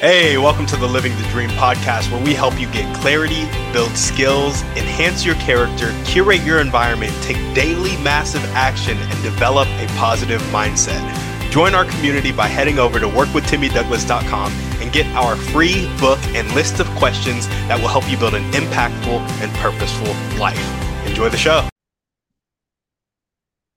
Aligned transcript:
Hey, 0.00 0.38
welcome 0.38 0.64
to 0.64 0.78
the 0.78 0.86
Living 0.86 1.14
the 1.18 1.28
Dream 1.28 1.50
podcast, 1.50 2.10
where 2.10 2.24
we 2.24 2.32
help 2.32 2.58
you 2.58 2.66
get 2.72 2.96
clarity, 3.02 3.44
build 3.70 3.94
skills, 3.94 4.62
enhance 4.74 5.26
your 5.26 5.34
character, 5.34 5.94
curate 6.06 6.40
your 6.40 6.58
environment, 6.58 7.12
take 7.20 7.36
daily 7.54 8.02
massive 8.02 8.42
action, 8.54 8.96
and 8.96 9.22
develop 9.22 9.68
a 9.68 9.86
positive 9.98 10.40
mindset. 10.44 11.02
Join 11.50 11.74
our 11.74 11.84
community 11.84 12.32
by 12.32 12.46
heading 12.46 12.78
over 12.78 12.98
to 12.98 13.08
workwithtimmydouglas.com 13.08 14.52
and 14.80 14.90
get 14.90 15.04
our 15.08 15.36
free 15.36 15.94
book 15.98 16.18
and 16.28 16.50
list 16.54 16.80
of 16.80 16.86
questions 16.92 17.46
that 17.68 17.78
will 17.78 17.88
help 17.88 18.10
you 18.10 18.16
build 18.16 18.32
an 18.32 18.50
impactful 18.52 19.20
and 19.42 19.52
purposeful 19.56 20.14
life. 20.40 21.06
Enjoy 21.06 21.28
the 21.28 21.36
show. 21.36 21.68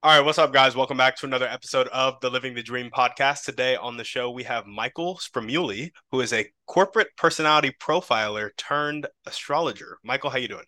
All 0.04 0.11
right, 0.11 0.25
what's 0.25 0.38
up, 0.38 0.51
guys? 0.51 0.75
Welcome 0.75 0.97
back 0.97 1.15
to 1.15 1.25
another 1.25 1.47
episode 1.47 1.88
of 1.88 2.19
the 2.19 2.29
Living 2.29 2.54
the 2.54 2.61
Dream 2.61 2.91
podcast. 2.91 3.45
Today 3.45 3.77
on 3.77 3.95
the 3.95 4.04
show, 4.04 4.29
we 4.29 4.43
have 4.43 4.65
Michael 4.65 5.18
Spremulli, 5.18 5.91
who 6.11 6.19
is 6.19 6.33
a 6.33 6.45
corporate 6.68 7.07
personality 7.15 7.73
profiler 7.82 8.50
turned 8.57 9.07
astrologer. 9.25 10.00
Michael, 10.04 10.29
how 10.29 10.39
you 10.39 10.50
doing? 10.50 10.65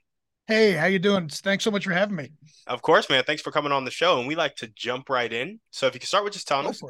Hey, 0.47 0.71
how 0.71 0.85
you 0.85 0.99
doing? 0.99 1.27
Thanks 1.27 1.65
so 1.65 1.71
much 1.71 1.83
for 1.83 1.91
having 1.91 2.15
me. 2.15 2.29
Of 2.65 2.81
course, 2.81 3.09
man. 3.09 3.25
Thanks 3.25 3.41
for 3.41 3.51
coming 3.51 3.73
on 3.73 3.83
the 3.83 3.91
show, 3.91 4.19
and 4.19 4.25
we 4.25 4.35
like 4.35 4.55
to 4.55 4.67
jump 4.67 5.09
right 5.09 5.33
in. 5.33 5.59
So, 5.69 5.87
if 5.87 5.93
you 5.93 5.99
can 5.99 6.07
start 6.07 6.23
with 6.23 6.31
just 6.31 6.47
telling 6.47 6.67
us 6.67 6.81
a 6.81 6.87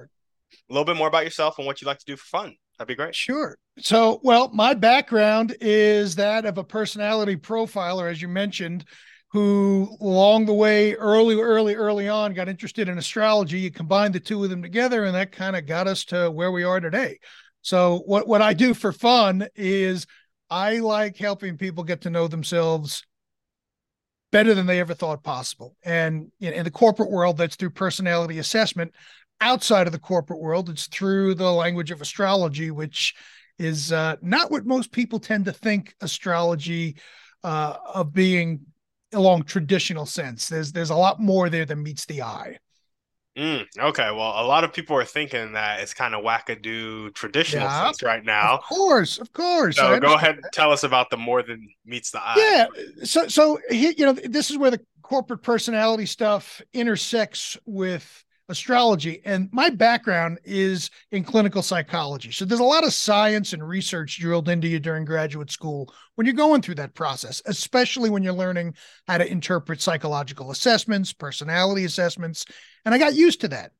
little 0.69 0.85
bit 0.85 0.97
more 0.97 1.07
about 1.07 1.23
yourself 1.23 1.57
and 1.57 1.65
what 1.65 1.81
you 1.81 1.87
like 1.87 1.97
to 1.97 2.05
do 2.05 2.15
for 2.15 2.25
fun, 2.25 2.55
that'd 2.77 2.87
be 2.87 2.93
great. 2.93 3.15
Sure. 3.15 3.57
So, 3.79 4.19
well, 4.21 4.51
my 4.53 4.75
background 4.75 5.57
is 5.61 6.17
that 6.17 6.45
of 6.45 6.59
a 6.59 6.63
personality 6.63 7.37
profiler, 7.37 8.07
as 8.07 8.21
you 8.21 8.27
mentioned, 8.27 8.85
who 9.35 9.97
along 10.01 10.45
the 10.45 10.53
way, 10.53 10.93
early, 10.95 11.35
early, 11.35 11.75
early 11.75 12.07
on, 12.07 12.33
got 12.33 12.49
interested 12.49 12.89
in 12.89 12.97
astrology. 12.97 13.59
You 13.59 13.71
combine 13.71 14.11
the 14.11 14.19
two 14.19 14.43
of 14.43 14.49
them 14.49 14.61
together, 14.61 15.03
and 15.03 15.15
that 15.15 15.31
kind 15.31 15.55
of 15.55 15.65
got 15.65 15.87
us 15.87 16.05
to 16.05 16.31
where 16.31 16.51
we 16.51 16.63
are 16.63 16.79
today. 16.79 17.19
So, 17.61 18.03
what 18.05 18.27
what 18.27 18.41
I 18.41 18.53
do 18.53 18.73
for 18.73 18.91
fun 18.91 19.47
is 19.55 20.07
I 20.49 20.79
like 20.79 21.17
helping 21.17 21.57
people 21.57 21.83
get 21.83 22.01
to 22.01 22.09
know 22.09 22.27
themselves 22.27 23.03
better 24.31 24.53
than 24.53 24.65
they 24.65 24.79
ever 24.79 24.93
thought 24.93 25.23
possible. 25.23 25.75
And 25.83 26.31
in, 26.39 26.53
in 26.53 26.63
the 26.63 26.71
corporate 26.71 27.11
world, 27.11 27.37
that's 27.37 27.55
through 27.55 27.71
personality 27.71 28.39
assessment. 28.39 28.93
Outside 29.41 29.87
of 29.87 29.93
the 29.93 29.99
corporate 29.99 30.39
world, 30.39 30.69
it's 30.69 30.87
through 30.87 31.35
the 31.35 31.51
language 31.51 31.91
of 31.91 32.01
astrology, 32.01 32.71
which 32.71 33.15
is 33.57 33.91
uh, 33.91 34.15
not 34.21 34.51
what 34.51 34.65
most 34.65 34.91
people 34.91 35.19
tend 35.19 35.45
to 35.45 35.53
think 35.53 35.95
astrology 36.01 36.97
uh, 37.43 37.77
of 37.93 38.13
being 38.13 38.61
along 39.13 39.43
traditional 39.43 40.05
sense. 40.05 40.49
There's 40.49 40.71
there's 40.71 40.89
a 40.89 40.95
lot 40.95 41.19
more 41.19 41.49
there 41.49 41.65
than 41.65 41.83
meets 41.83 42.05
the 42.05 42.21
eye. 42.23 42.59
Mm, 43.37 43.65
okay, 43.77 44.11
well, 44.11 44.41
a 44.41 44.47
lot 44.47 44.63
of 44.63 44.71
people 44.71 44.95
are 44.95 45.03
thinking 45.03 45.51
that 45.53 45.81
it's 45.81 45.93
kind 45.93 46.15
of 46.15 46.23
wackadoo 46.23 47.13
traditional 47.13 47.65
Yeah. 47.65 47.87
sense 47.87 48.01
right 48.01 48.23
now. 48.23 48.55
Of 48.55 48.63
course, 48.63 49.17
of 49.17 49.33
course. 49.33 49.75
So, 49.75 49.99
go 49.99 50.13
ahead 50.13 50.35
and 50.35 50.45
tell 50.53 50.71
us 50.71 50.83
about 50.83 51.09
the 51.09 51.17
more 51.17 51.43
than 51.43 51.67
meets 51.85 52.11
the 52.11 52.21
eye. 52.21 52.35
Yeah. 52.37 52.67
So 53.03 53.27
so 53.27 53.59
he, 53.69 53.93
you 53.97 54.05
know, 54.05 54.13
this 54.13 54.51
is 54.51 54.57
where 54.57 54.71
the 54.71 54.79
corporate 55.01 55.43
personality 55.43 56.05
stuff 56.05 56.61
intersects 56.73 57.57
with 57.65 58.24
astrology. 58.49 59.21
And 59.25 59.49
my 59.51 59.69
background 59.69 60.39
is 60.43 60.89
in 61.11 61.23
clinical 61.23 61.61
psychology. 61.61 62.31
So 62.31 62.45
there's 62.45 62.59
a 62.59 62.63
lot 62.63 62.83
of 62.83 62.93
science 62.93 63.53
and 63.53 63.67
research 63.67 64.19
drilled 64.19 64.49
into 64.49 64.67
you 64.67 64.79
during 64.79 65.05
graduate 65.05 65.51
school 65.51 65.93
when 66.15 66.25
you're 66.25 66.35
going 66.35 66.61
through 66.61 66.75
that 66.75 66.93
process, 66.93 67.41
especially 67.45 68.09
when 68.09 68.23
you're 68.23 68.33
learning 68.33 68.75
how 69.07 69.17
to 69.17 69.29
interpret 69.29 69.81
psychological 69.81 70.51
assessments, 70.51 71.13
personality 71.13 71.85
assessments. 71.85 72.45
And 72.85 72.93
I 72.93 72.97
got 72.97 73.15
used 73.15 73.41
to 73.41 73.47
that. 73.49 73.71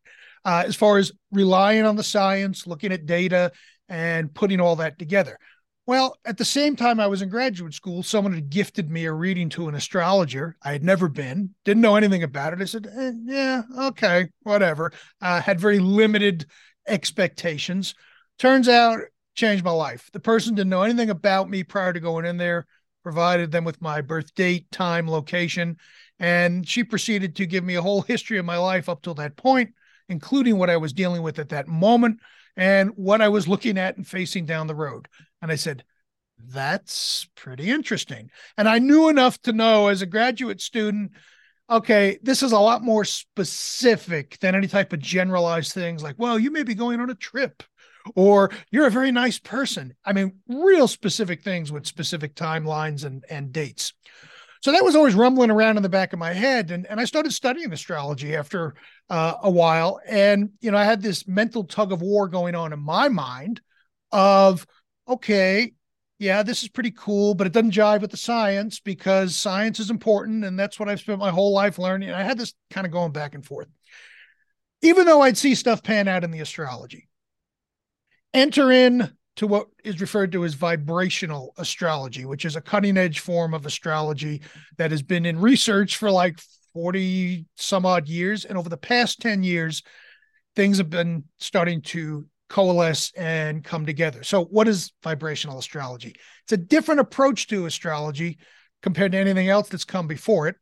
Uh, 0.43 0.63
as 0.67 0.75
far 0.75 0.99
as 0.99 1.11
relying 1.31 1.85
on 1.85 1.95
the 1.95 2.03
science, 2.03 2.67
looking 2.67 2.91
at 2.91 3.07
data, 3.07 3.51
and 3.89 4.33
putting 4.33 4.61
all 4.61 4.75
that 4.75 4.99
together. 4.99 5.39
Well, 5.87 6.17
at 6.25 6.37
the 6.37 6.45
same 6.45 6.75
time 6.75 6.99
I 6.99 7.05
was 7.05 7.21
in 7.21 7.29
graduate 7.29 7.75
school, 7.75 8.01
someone 8.01 8.33
had 8.33 8.49
gifted 8.49 8.89
me 8.89 9.05
a 9.05 9.13
reading 9.13 9.49
to 9.49 9.67
an 9.67 9.75
astrologer. 9.75 10.57
I 10.63 10.71
had 10.71 10.83
never 10.83 11.07
been, 11.07 11.53
didn't 11.63 11.81
know 11.81 11.95
anything 11.95 12.23
about 12.23 12.53
it. 12.53 12.61
I 12.61 12.65
said, 12.65 12.87
eh, 12.91 13.11
"Yeah, 13.23 13.61
okay, 13.79 14.29
whatever." 14.41 14.91
Uh, 15.21 15.41
had 15.41 15.59
very 15.59 15.77
limited 15.77 16.47
expectations. 16.87 17.93
Turns 18.39 18.67
out, 18.67 18.99
changed 19.35 19.63
my 19.63 19.71
life. 19.71 20.09
The 20.11 20.19
person 20.19 20.55
didn't 20.55 20.71
know 20.71 20.81
anything 20.81 21.11
about 21.11 21.49
me 21.49 21.63
prior 21.63 21.93
to 21.93 21.99
going 21.99 22.25
in 22.25 22.37
there. 22.37 22.65
Provided 23.03 23.51
them 23.51 23.63
with 23.63 23.79
my 23.81 24.01
birth 24.01 24.33
date, 24.33 24.71
time, 24.71 25.07
location, 25.07 25.77
and 26.17 26.67
she 26.67 26.83
proceeded 26.83 27.35
to 27.35 27.45
give 27.45 27.63
me 27.63 27.75
a 27.75 27.81
whole 27.83 28.01
history 28.01 28.39
of 28.39 28.45
my 28.45 28.57
life 28.57 28.89
up 28.89 29.03
till 29.03 29.13
that 29.15 29.35
point, 29.35 29.75
including 30.09 30.57
what 30.57 30.71
I 30.71 30.77
was 30.77 30.93
dealing 30.93 31.21
with 31.21 31.37
at 31.37 31.49
that 31.49 31.67
moment 31.67 32.19
and 32.57 32.91
what 32.95 33.21
I 33.21 33.27
was 33.27 33.47
looking 33.47 33.77
at 33.77 33.97
and 33.97 34.07
facing 34.07 34.45
down 34.45 34.65
the 34.65 34.75
road. 34.75 35.07
And 35.45 35.51
I 35.51 35.57
said, 35.57 35.83
that's 36.39 37.27
pretty 37.35 37.69
interesting. 37.69 38.31
And 38.57 38.67
I 38.67 38.79
knew 38.79 39.09
enough 39.09 39.39
to 39.43 39.53
know 39.53 39.89
as 39.89 40.01
a 40.01 40.07
graduate 40.07 40.59
student, 40.59 41.11
okay, 41.69 42.17
this 42.23 42.41
is 42.41 42.51
a 42.51 42.57
lot 42.57 42.81
more 42.81 43.05
specific 43.05 44.39
than 44.39 44.55
any 44.55 44.65
type 44.65 44.91
of 44.91 44.97
generalized 44.97 45.71
things 45.71 46.01
like, 46.01 46.15
well, 46.17 46.39
you 46.39 46.49
may 46.49 46.63
be 46.63 46.73
going 46.73 46.99
on 46.99 47.11
a 47.11 47.15
trip 47.15 47.61
or 48.15 48.49
you're 48.71 48.87
a 48.87 48.91
very 48.91 49.11
nice 49.11 49.37
person. 49.37 49.93
I 50.03 50.13
mean, 50.13 50.39
real 50.47 50.87
specific 50.87 51.43
things 51.43 51.71
with 51.71 51.85
specific 51.85 52.33
timelines 52.33 53.05
and, 53.05 53.23
and 53.29 53.53
dates. 53.53 53.93
So 54.61 54.71
that 54.71 54.83
was 54.83 54.95
always 54.95 55.13
rumbling 55.13 55.51
around 55.51 55.77
in 55.77 55.83
the 55.83 55.89
back 55.89 56.11
of 56.11 56.17
my 56.17 56.33
head. 56.33 56.71
And, 56.71 56.87
and 56.87 56.99
I 56.99 57.05
started 57.05 57.33
studying 57.33 57.71
astrology 57.71 58.35
after 58.35 58.73
uh, 59.11 59.35
a 59.43 59.51
while. 59.51 59.99
And, 60.07 60.53
you 60.59 60.71
know, 60.71 60.77
I 60.79 60.85
had 60.85 61.03
this 61.03 61.27
mental 61.27 61.65
tug 61.65 61.91
of 61.91 62.01
war 62.01 62.27
going 62.27 62.55
on 62.55 62.73
in 62.73 62.79
my 62.79 63.09
mind 63.09 63.61
of, 64.11 64.65
okay, 65.07 65.73
yeah, 66.17 66.43
this 66.43 66.63
is 66.63 66.69
pretty 66.69 66.91
cool, 66.91 67.35
but 67.35 67.47
it 67.47 67.53
doesn't 67.53 67.71
jive 67.71 68.01
with 68.01 68.11
the 68.11 68.17
science 68.17 68.79
because 68.79 69.35
science 69.35 69.79
is 69.79 69.89
important. 69.89 70.45
And 70.45 70.57
that's 70.57 70.79
what 70.79 70.87
I've 70.87 71.01
spent 71.01 71.19
my 71.19 71.31
whole 71.31 71.53
life 71.53 71.77
learning. 71.77 72.09
And 72.09 72.17
I 72.17 72.23
had 72.23 72.37
this 72.37 72.53
kind 72.69 72.87
of 72.87 72.93
going 72.93 73.11
back 73.11 73.35
and 73.35 73.45
forth. 73.45 73.67
Even 74.81 75.05
though 75.05 75.21
I'd 75.21 75.37
see 75.37 75.55
stuff 75.55 75.83
pan 75.83 76.07
out 76.07 76.23
in 76.23 76.31
the 76.31 76.39
astrology, 76.39 77.09
enter 78.33 78.71
in 78.71 79.11
to 79.37 79.47
what 79.47 79.67
is 79.83 79.99
referred 79.99 80.31
to 80.31 80.45
as 80.45 80.53
vibrational 80.53 81.53
astrology, 81.57 82.25
which 82.25 82.45
is 82.45 82.55
a 82.55 82.61
cutting 82.61 82.97
edge 82.97 83.19
form 83.19 83.53
of 83.53 83.65
astrology 83.65 84.41
that 84.77 84.91
has 84.91 85.01
been 85.01 85.25
in 85.25 85.39
research 85.39 85.97
for 85.97 86.09
like 86.09 86.39
40 86.73 87.45
some 87.55 87.85
odd 87.85 88.07
years. 88.07 88.45
And 88.45 88.57
over 88.57 88.69
the 88.69 88.77
past 88.77 89.21
10 89.21 89.43
years, 89.43 89.83
things 90.55 90.77
have 90.77 90.89
been 90.89 91.25
starting 91.37 91.81
to 91.81 92.25
coalesce 92.49 93.11
and 93.15 93.63
come 93.63 93.85
together. 93.85 94.23
So, 94.23 94.45
what 94.45 94.67
is 94.67 94.93
vibrational 95.03 95.59
astrology? 95.59 96.15
It's 96.43 96.53
a 96.53 96.57
different 96.57 97.01
approach 97.01 97.47
to 97.47 97.65
astrology 97.65 98.37
compared 98.81 99.13
to 99.13 99.17
anything 99.17 99.49
else 99.49 99.69
that's 99.69 99.85
come 99.85 100.07
before 100.07 100.47
it. 100.47 100.55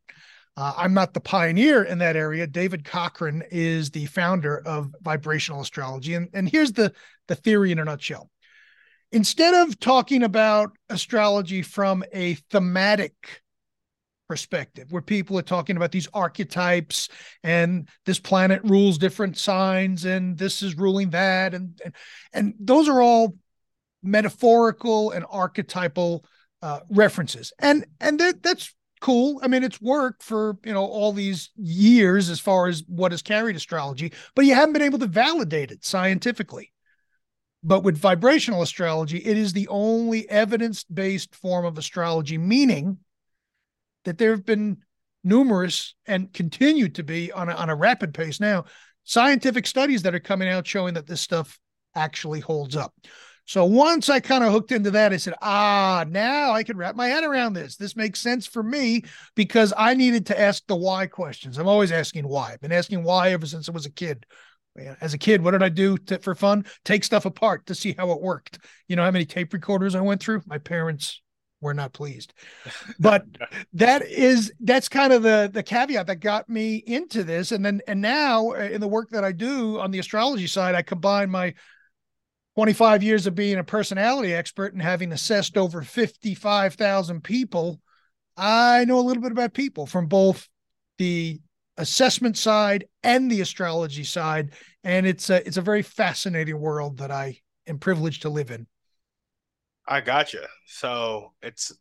Uh, 0.56 0.72
I'm 0.76 0.94
not 0.94 1.14
the 1.14 1.20
pioneer 1.20 1.82
in 1.82 1.98
that 1.98 2.16
area. 2.16 2.46
David 2.46 2.84
Cochrane 2.84 3.42
is 3.50 3.90
the 3.90 4.06
founder 4.06 4.62
of 4.66 4.94
vibrational 5.02 5.60
astrology. 5.60 6.14
And, 6.14 6.28
and 6.32 6.48
here's 6.48 6.72
the, 6.72 6.92
the 7.26 7.34
theory 7.34 7.72
in 7.72 7.80
a 7.80 7.84
nutshell. 7.84 8.30
Instead 9.10 9.54
of 9.54 9.78
talking 9.78 10.22
about 10.22 10.70
astrology 10.88 11.62
from 11.62 12.04
a 12.12 12.34
thematic 12.50 13.42
perspective, 14.28 14.90
where 14.90 15.02
people 15.02 15.38
are 15.38 15.42
talking 15.42 15.76
about 15.76 15.92
these 15.92 16.08
archetypes 16.14 17.08
and 17.42 17.88
this 18.06 18.18
planet 18.18 18.60
rules 18.64 18.98
different 18.98 19.36
signs 19.36 20.04
and 20.04 20.38
this 20.38 20.62
is 20.62 20.76
ruling 20.76 21.10
that, 21.10 21.54
and 21.54 21.80
and, 21.84 21.94
and 22.32 22.54
those 22.58 22.88
are 22.88 23.00
all 23.00 23.36
metaphorical 24.02 25.10
and 25.10 25.24
archetypal 25.30 26.24
uh, 26.62 26.80
references, 26.90 27.52
and 27.58 27.84
and 28.00 28.18
that, 28.20 28.42
that's 28.42 28.74
cool. 29.00 29.38
I 29.42 29.48
mean, 29.48 29.62
it's 29.64 29.82
worked 29.82 30.22
for 30.22 30.56
you 30.64 30.72
know 30.72 30.84
all 30.84 31.12
these 31.12 31.50
years 31.56 32.30
as 32.30 32.40
far 32.40 32.68
as 32.68 32.82
what 32.88 33.12
has 33.12 33.22
carried 33.22 33.56
astrology, 33.56 34.12
but 34.34 34.46
you 34.46 34.54
haven't 34.54 34.72
been 34.72 34.82
able 34.82 34.98
to 35.00 35.06
validate 35.06 35.70
it 35.70 35.84
scientifically. 35.84 36.72
But 37.62 37.82
with 37.82 37.96
vibrational 37.96 38.62
astrology, 38.62 39.18
it 39.18 39.38
is 39.38 39.52
the 39.52 39.68
only 39.68 40.28
evidence 40.28 40.84
based 40.84 41.34
form 41.34 41.64
of 41.64 41.78
astrology, 41.78 42.38
meaning 42.38 42.98
that 44.04 44.18
there 44.18 44.30
have 44.30 44.46
been 44.46 44.78
numerous 45.22 45.94
and 46.06 46.32
continue 46.32 46.88
to 46.90 47.02
be 47.02 47.32
on 47.32 47.48
a, 47.48 47.54
on 47.54 47.70
a 47.70 47.74
rapid 47.74 48.12
pace 48.12 48.40
now 48.40 48.64
scientific 49.04 49.66
studies 49.66 50.02
that 50.02 50.14
are 50.14 50.20
coming 50.20 50.48
out 50.48 50.66
showing 50.66 50.94
that 50.94 51.06
this 51.06 51.20
stuff 51.20 51.58
actually 51.94 52.40
holds 52.40 52.74
up. 52.74 52.92
So 53.46 53.66
once 53.66 54.08
I 54.08 54.20
kind 54.20 54.42
of 54.42 54.52
hooked 54.52 54.72
into 54.72 54.90
that, 54.92 55.12
I 55.12 55.18
said, 55.18 55.34
ah, 55.42 56.06
now 56.08 56.52
I 56.52 56.62
can 56.62 56.78
wrap 56.78 56.96
my 56.96 57.08
head 57.08 57.24
around 57.24 57.52
this. 57.52 57.76
This 57.76 57.94
makes 57.94 58.20
sense 58.20 58.46
for 58.46 58.62
me 58.62 59.02
because 59.34 59.74
I 59.76 59.92
needed 59.92 60.26
to 60.26 60.40
ask 60.40 60.66
the 60.66 60.76
why 60.76 61.06
questions. 61.06 61.58
I'm 61.58 61.68
always 61.68 61.92
asking 61.92 62.26
why. 62.26 62.52
I've 62.52 62.62
been 62.62 62.72
asking 62.72 63.04
why 63.04 63.32
ever 63.32 63.44
since 63.44 63.68
I 63.68 63.72
was 63.72 63.84
a 63.84 63.92
kid. 63.92 64.24
As 65.00 65.12
a 65.14 65.18
kid, 65.18 65.42
what 65.42 65.52
did 65.52 65.62
I 65.62 65.68
do 65.68 65.98
to, 65.98 66.18
for 66.18 66.34
fun? 66.34 66.64
Take 66.84 67.04
stuff 67.04 67.26
apart 67.26 67.66
to 67.66 67.74
see 67.74 67.94
how 67.96 68.10
it 68.12 68.22
worked. 68.22 68.58
You 68.88 68.96
know 68.96 69.04
how 69.04 69.10
many 69.10 69.26
tape 69.26 69.52
recorders 69.52 69.94
I 69.94 70.00
went 70.00 70.22
through? 70.22 70.42
My 70.46 70.58
parents 70.58 71.20
were 71.64 71.74
not 71.74 71.92
pleased. 71.92 72.32
But 73.00 73.24
that 73.72 74.02
is 74.06 74.52
that's 74.60 74.88
kind 74.88 75.12
of 75.12 75.22
the 75.22 75.50
the 75.52 75.62
caveat 75.62 76.06
that 76.06 76.16
got 76.16 76.48
me 76.48 76.76
into 76.86 77.24
this 77.24 77.50
and 77.50 77.64
then 77.64 77.80
and 77.88 78.00
now 78.00 78.50
uh, 78.50 78.68
in 78.74 78.80
the 78.80 78.88
work 78.88 79.10
that 79.10 79.24
I 79.24 79.32
do 79.32 79.80
on 79.80 79.90
the 79.90 79.98
astrology 79.98 80.46
side 80.46 80.74
I 80.74 80.82
combine 80.82 81.30
my 81.30 81.54
25 82.54 83.02
years 83.02 83.26
of 83.26 83.34
being 83.34 83.58
a 83.58 83.64
personality 83.64 84.32
expert 84.32 84.72
and 84.72 84.82
having 84.82 85.10
assessed 85.10 85.56
over 85.56 85.82
55,000 85.82 87.24
people, 87.24 87.80
I 88.36 88.84
know 88.84 89.00
a 89.00 89.02
little 89.02 89.22
bit 89.22 89.32
about 89.32 89.54
people 89.54 89.86
from 89.86 90.06
both 90.06 90.48
the 90.98 91.40
assessment 91.76 92.36
side 92.36 92.84
and 93.02 93.28
the 93.28 93.40
astrology 93.40 94.04
side 94.04 94.52
and 94.84 95.06
it's 95.06 95.30
a 95.30 95.44
it's 95.44 95.56
a 95.56 95.62
very 95.62 95.82
fascinating 95.82 96.60
world 96.60 96.98
that 96.98 97.10
I 97.10 97.40
am 97.66 97.78
privileged 97.78 98.22
to 98.22 98.28
live 98.28 98.50
in. 98.50 98.66
I 99.86 100.00
gotcha. 100.00 100.46
So 100.66 101.32
it's 101.42 101.72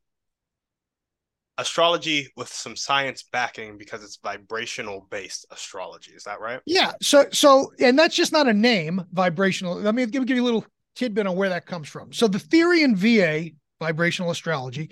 astrology 1.57 2.27
with 2.35 2.49
some 2.49 2.75
science 2.75 3.23
backing 3.31 3.77
because 3.77 4.03
it's 4.03 4.17
vibrational 4.17 5.07
based 5.09 5.45
astrology. 5.51 6.11
Is 6.11 6.23
that 6.23 6.39
right? 6.39 6.59
Yeah. 6.65 6.93
So 7.01 7.25
so 7.31 7.71
and 7.79 7.97
that's 7.97 8.15
just 8.15 8.31
not 8.31 8.47
a 8.47 8.53
name, 8.53 9.03
vibrational. 9.11 9.75
Let 9.75 9.95
me 9.95 10.05
give, 10.05 10.25
give 10.25 10.37
you 10.37 10.43
a 10.43 10.45
little 10.45 10.65
tidbit 10.95 11.27
on 11.27 11.35
where 11.35 11.49
that 11.49 11.65
comes 11.65 11.87
from. 11.87 12.13
So 12.13 12.27
the 12.27 12.39
theory 12.39 12.83
in 12.83 12.95
VA, 12.95 13.49
vibrational 13.79 14.31
astrology, 14.31 14.89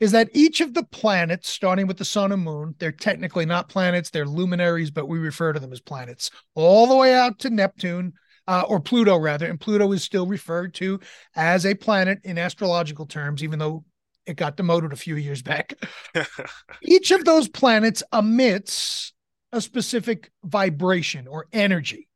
is 0.00 0.12
that 0.12 0.28
each 0.32 0.60
of 0.60 0.74
the 0.74 0.84
planets, 0.84 1.48
starting 1.48 1.86
with 1.86 1.96
the 1.96 2.04
sun 2.04 2.32
and 2.32 2.42
moon, 2.42 2.74
they're 2.78 2.92
technically 2.92 3.44
not 3.44 3.68
planets, 3.68 4.10
they're 4.10 4.26
luminaries, 4.26 4.90
but 4.90 5.08
we 5.08 5.18
refer 5.18 5.52
to 5.52 5.60
them 5.60 5.72
as 5.72 5.80
planets, 5.80 6.30
all 6.54 6.86
the 6.86 6.96
way 6.96 7.14
out 7.14 7.38
to 7.40 7.50
Neptune, 7.50 8.12
uh, 8.48 8.64
or 8.66 8.80
Pluto 8.80 9.16
rather. 9.16 9.46
And 9.46 9.60
Pluto 9.60 9.92
is 9.92 10.02
still 10.02 10.26
referred 10.26 10.74
to 10.74 10.98
as 11.36 11.64
a 11.66 11.74
planet 11.74 12.18
in 12.24 12.38
astrological 12.38 13.06
terms, 13.06 13.44
even 13.44 13.60
though 13.60 13.84
it 14.26 14.36
got 14.36 14.56
demoted 14.56 14.92
a 14.92 14.96
few 14.96 15.16
years 15.16 15.42
back. 15.42 15.74
each 16.82 17.10
of 17.12 17.24
those 17.24 17.48
planets 17.48 18.02
emits 18.12 19.12
a 19.52 19.60
specific 19.60 20.30
vibration 20.44 21.28
or 21.28 21.46
energy. 21.52 22.08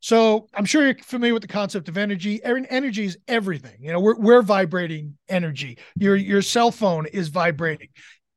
So 0.00 0.48
I'm 0.52 0.64
sure 0.64 0.84
you're 0.84 0.98
familiar 0.98 1.32
with 1.32 1.42
the 1.42 1.48
concept 1.48 1.88
of 1.88 1.96
energy. 1.96 2.42
Energy 2.44 3.04
is 3.04 3.16
everything. 3.26 3.76
You 3.80 3.92
know, 3.92 4.00
we're 4.00 4.18
we're 4.18 4.42
vibrating 4.42 5.16
energy. 5.28 5.78
Your 5.96 6.16
your 6.16 6.42
cell 6.42 6.70
phone 6.70 7.06
is 7.06 7.28
vibrating. 7.28 7.88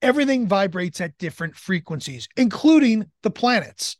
Everything 0.02 0.48
vibrates 0.48 1.02
at 1.02 1.18
different 1.18 1.58
frequencies, 1.58 2.30
including 2.38 3.08
the 3.24 3.32
planets. 3.32 3.98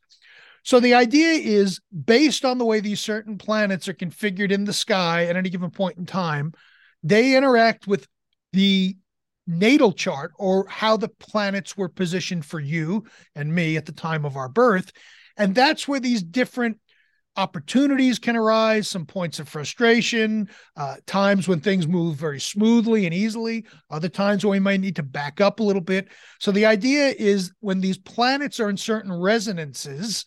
So 0.68 0.82
the 0.82 0.96
idea 0.96 1.30
is 1.30 1.80
based 2.06 2.44
on 2.44 2.58
the 2.58 2.66
way 2.66 2.82
these 2.82 3.00
certain 3.00 3.38
planets 3.38 3.88
are 3.88 3.94
configured 3.94 4.52
in 4.52 4.66
the 4.66 4.74
sky 4.74 5.24
at 5.28 5.38
any 5.38 5.50
given 5.50 5.72
point 5.72 5.98
in 5.98 6.06
time, 6.06 6.52
they 7.02 7.38
interact 7.38 7.88
with 7.88 8.06
the 8.52 8.98
natal 9.48 9.94
chart 9.94 10.34
or 10.38 10.68
how 10.68 10.98
the 10.98 11.08
planets 11.08 11.78
were 11.78 11.88
positioned 11.88 12.46
for 12.46 12.60
you 12.60 13.06
and 13.34 13.56
me 13.56 13.78
at 13.78 13.86
the 13.86 13.94
time 13.94 14.26
of 14.26 14.36
our 14.36 14.50
birth. 14.50 14.92
And 15.38 15.56
that's 15.56 15.88
where 15.88 16.02
these 16.02 16.22
different 16.22 16.82
opportunities 17.38 18.20
can 18.20 18.36
arise, 18.36 18.90
some 18.90 19.06
points 19.06 19.40
of 19.40 19.48
frustration, 19.48 20.50
uh, 20.76 20.98
times 21.06 21.48
when 21.48 21.62
things 21.62 21.88
move 21.88 22.18
very 22.18 22.42
smoothly 22.42 23.06
and 23.06 23.14
easily, 23.14 23.66
other 23.90 24.10
times 24.10 24.44
when 24.44 24.52
we 24.52 24.60
might 24.60 24.82
need 24.82 24.98
to 24.98 25.04
back 25.04 25.40
up 25.40 25.62
a 25.62 25.64
little 25.64 25.82
bit. 25.82 26.10
So 26.42 26.52
the 26.52 26.66
idea 26.66 27.16
is 27.18 27.54
when 27.62 27.80
these 27.80 27.98
planets 27.98 28.60
are 28.60 28.70
in 28.70 28.76
certain 28.76 29.14
resonances, 29.14 30.26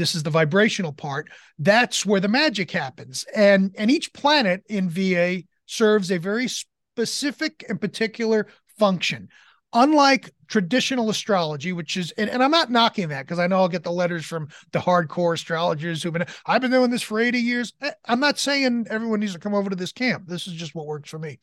this 0.00 0.14
is 0.14 0.22
the 0.22 0.30
vibrational 0.30 0.92
part, 0.92 1.30
that's 1.58 2.04
where 2.04 2.20
the 2.20 2.28
magic 2.28 2.70
happens. 2.70 3.24
And 3.34 3.74
and 3.78 3.90
each 3.90 4.12
planet 4.12 4.62
in 4.68 4.90
VA 4.90 5.42
serves 5.66 6.10
a 6.10 6.18
very 6.18 6.48
specific 6.48 7.64
and 7.68 7.80
particular 7.80 8.48
function 8.78 9.28
unlike 9.72 10.32
traditional 10.48 11.10
astrology, 11.10 11.72
which 11.72 11.96
is, 11.96 12.10
and, 12.12 12.28
and 12.28 12.42
I'm 12.42 12.50
not 12.50 12.70
knocking 12.70 13.08
that 13.08 13.26
because 13.26 13.38
I 13.38 13.46
know 13.46 13.58
I'll 13.58 13.68
get 13.68 13.84
the 13.84 13.92
letters 13.92 14.26
from 14.26 14.48
the 14.72 14.80
hardcore 14.80 15.34
astrologers 15.34 16.02
who've 16.02 16.12
been, 16.12 16.26
I've 16.44 16.60
been 16.60 16.72
doing 16.72 16.90
this 16.90 17.02
for 17.02 17.20
80 17.20 17.38
years. 17.38 17.72
Eh, 17.80 17.92
I'm 18.06 18.20
not 18.20 18.38
saying 18.38 18.86
everyone 18.90 19.20
needs 19.20 19.34
to 19.34 19.38
come 19.38 19.54
over 19.54 19.70
to 19.70 19.76
this 19.76 19.92
camp. 19.92 20.24
This 20.26 20.46
is 20.46 20.54
just 20.54 20.74
what 20.74 20.86
works 20.86 21.10
for 21.10 21.18
me. 21.18 21.38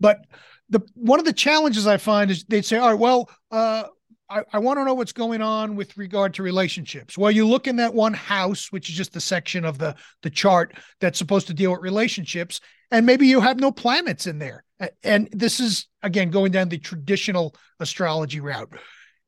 But 0.00 0.24
the 0.70 0.80
one 0.94 1.18
of 1.18 1.26
the 1.26 1.32
challenges 1.32 1.86
I 1.86 1.98
find 1.98 2.30
is 2.30 2.44
they'd 2.44 2.64
say, 2.64 2.78
all 2.78 2.90
right, 2.90 2.98
well, 2.98 3.28
uh, 3.50 3.84
I, 4.30 4.42
I 4.52 4.58
want 4.60 4.78
to 4.78 4.84
know 4.84 4.94
what's 4.94 5.12
going 5.12 5.42
on 5.42 5.74
with 5.74 5.96
regard 5.96 6.34
to 6.34 6.42
relationships. 6.42 7.18
Well, 7.18 7.32
you 7.32 7.46
look 7.46 7.66
in 7.66 7.76
that 7.76 7.92
one 7.92 8.14
house, 8.14 8.70
which 8.70 8.88
is 8.88 8.96
just 8.96 9.12
the 9.12 9.20
section 9.20 9.64
of 9.64 9.78
the 9.78 9.96
the 10.22 10.30
chart 10.30 10.74
that's 11.00 11.18
supposed 11.18 11.48
to 11.48 11.54
deal 11.54 11.72
with 11.72 11.82
relationships, 11.82 12.60
and 12.90 13.04
maybe 13.04 13.26
you 13.26 13.40
have 13.40 13.58
no 13.58 13.72
planets 13.72 14.26
in 14.26 14.38
there. 14.38 14.64
And 15.02 15.28
this 15.32 15.60
is 15.60 15.88
again 16.02 16.30
going 16.30 16.52
down 16.52 16.68
the 16.68 16.78
traditional 16.78 17.54
astrology 17.80 18.40
route. 18.40 18.72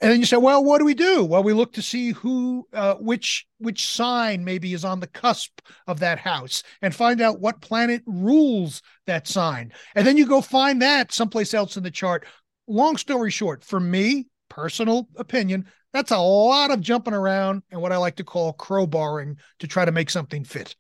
And 0.01 0.11
then 0.11 0.19
you 0.19 0.27
say, 0.27 0.37
well, 0.37 0.65
what 0.65 0.79
do 0.79 0.85
we 0.85 0.95
do? 0.95 1.25
Well, 1.25 1.45
we 1.45 1.53
look 1.53 1.75
to 1.75 1.83
see 1.83 2.11
who, 2.11 2.67
uh, 2.73 2.95
which, 2.95 3.47
which 3.59 3.87
sign 3.87 4.45
maybe 4.45 4.75
is 4.75 4.85
on 4.85 4.99
the 4.99 5.07
cusp 5.07 5.61
of 5.87 6.01
that 6.01 6.19
house, 6.19 6.65
and 6.81 6.93
find 6.93 7.21
out 7.21 7.39
what 7.39 7.61
planet 7.61 8.03
rules 8.05 8.83
that 9.07 9.29
sign. 9.29 9.73
And 9.95 10.05
then 10.05 10.17
you 10.17 10.27
go 10.27 10.41
find 10.41 10.83
that 10.83 11.13
someplace 11.13 11.55
else 11.55 11.77
in 11.77 11.85
the 11.85 11.91
chart. 11.91 12.27
Long 12.67 12.97
story 12.97 13.31
short, 13.31 13.63
for 13.63 13.79
me, 13.79 14.27
personal 14.53 15.09
opinion, 15.17 15.67
that's 15.95 16.11
a 16.11 16.19
lot 16.19 16.71
of 16.71 16.83
jumping 16.83 17.15
around 17.15 17.63
and 17.71 17.81
what 17.81 17.91
I 17.91 17.97
like 17.97 18.17
to 18.17 18.25
call 18.25 18.53
crowbarring 18.53 19.37
to 19.61 19.67
try 19.67 19.87
to 19.87 19.93
make 19.93 20.11
something 20.11 20.45
fit. 20.45 20.77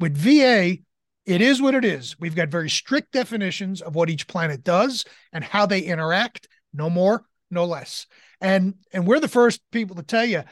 With 0.00 0.16
VA, 0.16 0.78
it 1.26 1.40
is 1.42 1.60
what 1.60 1.74
it 1.74 1.84
is. 1.84 2.18
We've 2.18 2.34
got 2.34 2.48
very 2.48 2.70
strict 2.70 3.12
definitions 3.12 3.82
of 3.82 3.94
what 3.94 4.08
each 4.08 4.26
planet 4.26 4.64
does 4.64 5.04
and 5.30 5.44
how 5.44 5.66
they 5.66 5.80
interact, 5.80 6.48
no 6.72 6.88
more, 6.88 7.26
no 7.50 7.66
less. 7.66 8.06
And 8.40 8.76
and 8.94 9.06
we're 9.06 9.20
the 9.20 9.28
first 9.28 9.60
people 9.72 9.96
to 9.96 10.02
tell 10.02 10.24
you, 10.24 10.44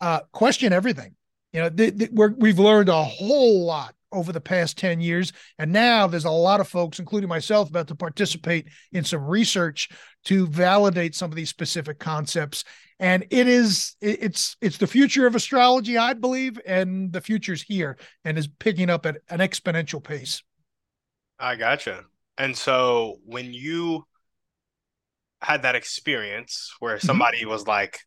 uh, 0.00 0.20
question 0.32 0.72
everything. 0.72 1.14
You 1.52 1.60
know, 1.60 1.70
th- 1.70 1.98
th- 1.98 2.10
we've 2.36 2.58
learned 2.58 2.88
a 2.88 3.04
whole 3.04 3.64
lot 3.64 3.94
over 4.12 4.32
the 4.32 4.40
past 4.40 4.78
10 4.78 5.00
years. 5.00 5.32
And 5.58 5.72
now 5.72 6.06
there's 6.06 6.24
a 6.24 6.30
lot 6.30 6.60
of 6.60 6.68
folks, 6.68 6.98
including 6.98 7.28
myself, 7.28 7.70
about 7.70 7.88
to 7.88 7.94
participate 7.94 8.68
in 8.92 9.04
some 9.04 9.24
research 9.24 9.88
to 10.24 10.46
validate 10.46 11.14
some 11.14 11.30
of 11.30 11.36
these 11.36 11.50
specific 11.50 11.98
concepts. 11.98 12.64
And 12.98 13.26
it 13.30 13.48
is 13.48 13.96
it's 14.00 14.56
it's 14.60 14.78
the 14.78 14.86
future 14.86 15.26
of 15.26 15.34
astrology, 15.34 15.98
I 15.98 16.14
believe, 16.14 16.60
and 16.64 17.12
the 17.12 17.20
future's 17.20 17.62
here 17.62 17.98
and 18.24 18.38
is 18.38 18.46
picking 18.46 18.90
up 18.90 19.06
at 19.06 19.18
an 19.28 19.40
exponential 19.40 20.02
pace. 20.02 20.42
I 21.38 21.56
gotcha. 21.56 22.04
And 22.38 22.56
so 22.56 23.18
when 23.24 23.52
you 23.52 24.06
had 25.40 25.62
that 25.62 25.74
experience 25.74 26.72
where 26.78 26.96
mm-hmm. 26.96 27.06
somebody 27.06 27.40
mm-hmm. 27.40 27.50
was 27.50 27.66
like 27.66 27.98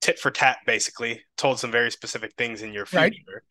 tit 0.00 0.18
for 0.18 0.30
tat, 0.30 0.58
basically 0.66 1.22
told 1.36 1.58
some 1.58 1.70
very 1.70 1.90
specific 1.90 2.34
things 2.36 2.62
in 2.62 2.72
your 2.72 2.86
future, 2.86 3.42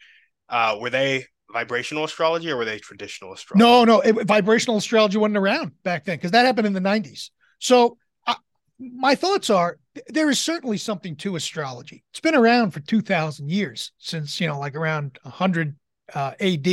right. 0.49 0.75
uh, 0.75 0.77
were 0.79 0.89
they 0.89 1.25
vibrational 1.53 2.03
astrology 2.03 2.49
or 2.49 2.57
were 2.57 2.65
they 2.65 2.79
traditional 2.79 3.31
astrology? 3.31 3.63
No, 3.63 3.85
no, 3.85 4.01
it, 4.01 4.27
vibrational 4.27 4.77
astrology 4.77 5.17
wasn't 5.17 5.37
around 5.37 5.71
back 5.83 6.03
then 6.03 6.17
because 6.17 6.31
that 6.31 6.45
happened 6.45 6.67
in 6.67 6.73
the 6.73 6.81
90s. 6.81 7.29
So 7.59 7.97
uh, 8.27 8.35
my 8.79 9.15
thoughts 9.15 9.49
are 9.49 9.77
there 10.07 10.29
is 10.29 10.39
certainly 10.39 10.77
something 10.77 11.15
to 11.17 11.35
astrology. 11.35 12.03
It's 12.11 12.19
been 12.19 12.35
around 12.35 12.71
for 12.71 12.81
2000 12.81 13.49
years 13.49 13.91
since, 13.99 14.41
you 14.41 14.47
know, 14.47 14.59
like 14.59 14.75
around 14.75 15.19
100 15.21 15.75
uh, 16.13 16.31
AD. 16.39 16.67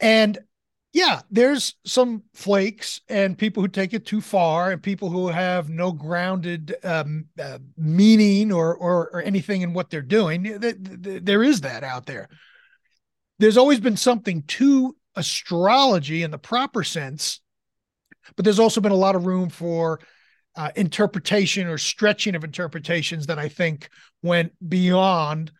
And 0.00 0.38
yeah, 0.94 1.20
there's 1.30 1.74
some 1.86 2.22
flakes 2.34 3.00
and 3.08 3.38
people 3.38 3.62
who 3.62 3.68
take 3.68 3.94
it 3.94 4.04
too 4.04 4.20
far 4.20 4.72
and 4.72 4.82
people 4.82 5.08
who 5.08 5.28
have 5.28 5.70
no 5.70 5.92
grounded 5.92 6.74
um, 6.84 7.26
uh, 7.40 7.58
meaning 7.76 8.52
or, 8.52 8.74
or, 8.74 9.10
or 9.12 9.22
anything 9.22 9.62
in 9.62 9.72
what 9.72 9.90
they're 9.90 10.02
doing. 10.02 10.58
There 10.58 11.42
is 11.42 11.62
that 11.62 11.84
out 11.84 12.06
there 12.06 12.28
there's 13.42 13.56
always 13.56 13.80
been 13.80 13.96
something 13.96 14.42
to 14.42 14.96
astrology 15.16 16.22
in 16.22 16.30
the 16.30 16.38
proper 16.38 16.84
sense, 16.84 17.40
but 18.36 18.44
there's 18.44 18.58
also 18.58 18.80
been 18.80 18.92
a 18.92 18.96
lot 18.96 19.16
of 19.16 19.26
room 19.26 19.48
for 19.48 20.00
uh, 20.54 20.70
interpretation 20.76 21.66
or 21.66 21.78
stretching 21.78 22.34
of 22.34 22.44
interpretations 22.44 23.26
that 23.26 23.38
I 23.38 23.48
think 23.48 23.88
went 24.22 24.52
beyond 24.68 25.50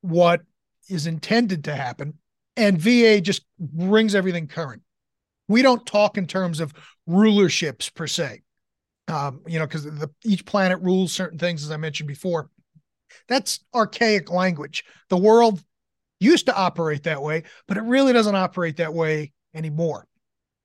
what 0.00 0.42
is 0.88 1.06
intended 1.06 1.64
to 1.64 1.74
happen. 1.74 2.14
And 2.56 2.80
VA 2.80 3.20
just 3.20 3.44
brings 3.58 4.14
everything 4.14 4.46
current. 4.46 4.82
We 5.48 5.62
don't 5.62 5.84
talk 5.84 6.16
in 6.16 6.26
terms 6.26 6.60
of 6.60 6.72
rulerships 7.08 7.92
per 7.92 8.06
se, 8.06 8.42
um, 9.08 9.42
you 9.46 9.58
know, 9.58 9.66
because 9.66 9.86
each 10.24 10.46
planet 10.46 10.80
rules 10.80 11.12
certain 11.12 11.38
things, 11.38 11.64
as 11.64 11.70
I 11.70 11.76
mentioned 11.76 12.08
before. 12.08 12.48
That's 13.28 13.60
archaic 13.74 14.30
language. 14.30 14.84
The 15.10 15.18
world 15.18 15.62
used 16.20 16.46
to 16.46 16.56
operate 16.56 17.04
that 17.04 17.22
way, 17.22 17.44
but 17.68 17.76
it 17.76 17.82
really 17.82 18.12
doesn't 18.12 18.34
operate 18.34 18.76
that 18.76 18.94
way 18.94 19.32
anymore. 19.54 20.06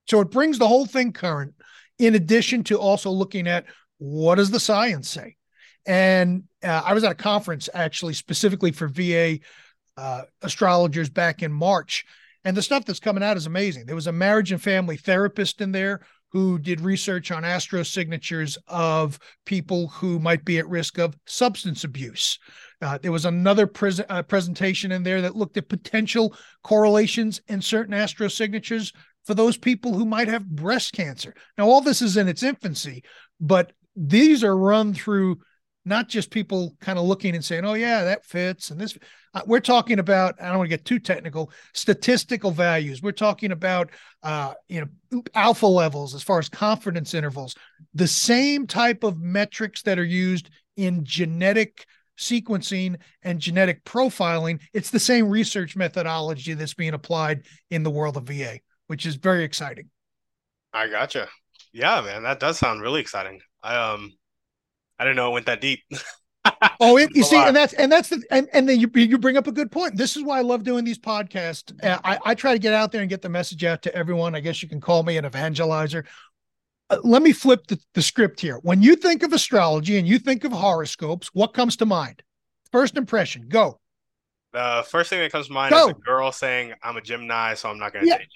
So 0.07 0.19
it 0.21 0.31
brings 0.31 0.57
the 0.57 0.67
whole 0.67 0.85
thing 0.85 1.13
current, 1.13 1.53
in 1.99 2.15
addition 2.15 2.63
to 2.65 2.79
also 2.79 3.11
looking 3.11 3.47
at 3.47 3.65
what 3.97 4.35
does 4.35 4.51
the 4.51 4.59
science 4.59 5.09
say. 5.09 5.35
And 5.85 6.43
uh, 6.63 6.81
I 6.85 6.93
was 6.93 7.03
at 7.03 7.11
a 7.11 7.15
conference 7.15 7.69
actually 7.73 8.13
specifically 8.13 8.71
for 8.71 8.87
VA 8.87 9.39
uh, 9.97 10.23
astrologers 10.41 11.09
back 11.09 11.43
in 11.43 11.51
March, 11.51 12.05
and 12.43 12.57
the 12.57 12.61
stuff 12.61 12.85
that's 12.85 12.99
coming 12.99 13.23
out 13.23 13.37
is 13.37 13.45
amazing. 13.45 13.85
There 13.85 13.95
was 13.95 14.07
a 14.07 14.11
marriage 14.11 14.51
and 14.51 14.61
family 14.61 14.97
therapist 14.97 15.61
in 15.61 15.71
there 15.71 16.01
who 16.31 16.57
did 16.57 16.81
research 16.81 17.29
on 17.29 17.43
astro 17.43 17.83
signatures 17.83 18.57
of 18.67 19.19
people 19.45 19.89
who 19.89 20.17
might 20.17 20.45
be 20.45 20.57
at 20.59 20.69
risk 20.69 20.97
of 20.97 21.15
substance 21.25 21.83
abuse. 21.83 22.39
Uh, 22.81 22.97
there 22.97 23.11
was 23.11 23.25
another 23.25 23.67
pres- 23.67 24.01
uh, 24.09 24.23
presentation 24.23 24.91
in 24.91 25.03
there 25.03 25.21
that 25.21 25.35
looked 25.35 25.57
at 25.57 25.69
potential 25.69 26.35
correlations 26.63 27.41
in 27.47 27.61
certain 27.61 27.93
astrosignatures 27.93 28.93
for 29.23 29.33
those 29.35 29.57
people 29.57 29.93
who 29.93 30.05
might 30.05 30.27
have 30.27 30.49
breast 30.49 30.93
cancer. 30.93 31.33
Now, 31.57 31.67
all 31.67 31.81
this 31.81 32.01
is 32.01 32.17
in 32.17 32.27
its 32.27 32.43
infancy, 32.43 33.03
but 33.39 33.71
these 33.95 34.43
are 34.43 34.57
run 34.57 34.93
through 34.93 35.39
not 35.85 36.07
just 36.07 36.29
people 36.29 36.75
kind 36.79 36.99
of 36.99 37.05
looking 37.05 37.35
and 37.35 37.43
saying, 37.43 37.65
"Oh 37.65 37.73
yeah, 37.73 38.03
that 38.03 38.25
fits," 38.25 38.71
and 38.71 38.79
this. 38.79 38.97
Uh, 39.33 39.41
we're 39.45 39.59
talking 39.59 39.99
about. 39.99 40.35
I 40.41 40.49
don't 40.49 40.57
want 40.57 40.69
to 40.69 40.75
get 40.75 40.85
too 40.85 40.99
technical. 40.99 41.51
Statistical 41.73 42.51
values. 42.51 43.01
We're 43.01 43.13
talking 43.13 43.51
about, 43.51 43.89
uh, 44.23 44.53
you 44.67 44.81
know, 44.81 45.23
alpha 45.33 45.67
levels 45.67 46.13
as 46.13 46.21
far 46.21 46.39
as 46.39 46.49
confidence 46.49 47.13
intervals. 47.13 47.55
The 47.93 48.07
same 48.07 48.67
type 48.67 49.03
of 49.03 49.19
metrics 49.19 49.81
that 49.83 49.97
are 49.97 50.03
used 50.03 50.49
in 50.77 51.03
genetic 51.03 51.85
sequencing 52.21 52.97
and 53.23 53.39
genetic 53.39 53.83
profiling. 53.83 54.61
It's 54.73 54.91
the 54.91 54.99
same 54.99 55.27
research 55.27 55.75
methodology 55.75 56.53
that's 56.53 56.73
being 56.73 56.93
applied 56.93 57.43
in 57.69 57.83
the 57.83 57.89
world 57.89 58.17
of 58.17 58.23
VA, 58.23 58.59
which 58.87 59.05
is 59.05 59.15
very 59.15 59.43
exciting. 59.43 59.89
I 60.73 60.87
gotcha. 60.87 61.27
Yeah, 61.73 62.01
man, 62.01 62.23
that 62.23 62.39
does 62.39 62.59
sound 62.59 62.81
really 62.81 63.01
exciting. 63.01 63.41
I 63.63 63.75
um 63.75 64.13
I 64.99 65.03
didn't 65.03 65.17
know 65.17 65.31
it 65.31 65.33
went 65.33 65.45
that 65.47 65.61
deep. 65.61 65.81
oh, 66.79 66.97
it, 66.97 67.09
you 67.13 67.23
see, 67.23 67.35
lot. 67.35 67.47
and 67.47 67.55
that's 67.55 67.73
and 67.73 67.91
that's 67.91 68.09
the 68.09 68.23
and, 68.31 68.47
and 68.53 68.67
then 68.67 68.79
you 68.79 68.89
you 68.95 69.17
bring 69.17 69.37
up 69.37 69.47
a 69.47 69.51
good 69.51 69.71
point. 69.71 69.95
This 69.97 70.15
is 70.15 70.23
why 70.23 70.39
I 70.39 70.41
love 70.41 70.63
doing 70.63 70.83
these 70.83 70.99
podcasts. 70.99 71.71
Uh, 71.83 71.99
I, 72.03 72.19
I 72.25 72.35
try 72.35 72.53
to 72.53 72.59
get 72.59 72.73
out 72.73 72.91
there 72.91 73.01
and 73.01 73.09
get 73.09 73.21
the 73.21 73.29
message 73.29 73.63
out 73.63 73.81
to 73.83 73.95
everyone. 73.95 74.35
I 74.35 74.39
guess 74.39 74.61
you 74.61 74.69
can 74.69 74.81
call 74.81 75.03
me 75.03 75.17
an 75.17 75.25
evangelizer. 75.25 76.05
Uh, 76.91 76.97
let 77.03 77.23
me 77.23 77.31
flip 77.31 77.65
the, 77.67 77.79
the 77.93 78.01
script 78.01 78.39
here. 78.39 78.59
When 78.61 78.81
you 78.81 78.95
think 78.95 79.23
of 79.23 79.33
astrology 79.33 79.97
and 79.97 80.07
you 80.07 80.19
think 80.19 80.43
of 80.43 80.51
horoscopes, 80.51 81.29
what 81.33 81.53
comes 81.53 81.77
to 81.77 81.85
mind? 81.85 82.21
First 82.71 82.97
impression, 82.97 83.47
go. 83.47 83.79
The 84.53 84.85
first 84.87 85.09
thing 85.09 85.19
that 85.19 85.31
comes 85.31 85.47
to 85.47 85.53
mind 85.53 85.71
go. 85.71 85.85
is 85.85 85.91
a 85.91 85.93
girl 85.93 86.31
saying, 86.33 86.73
"I'm 86.83 86.97
a 86.97 87.01
Gemini, 87.01 87.53
so 87.53 87.69
I'm 87.69 87.79
not 87.79 87.93
going 87.93 88.03
to 88.03 88.09
yeah. 88.09 88.17
date 88.17 88.27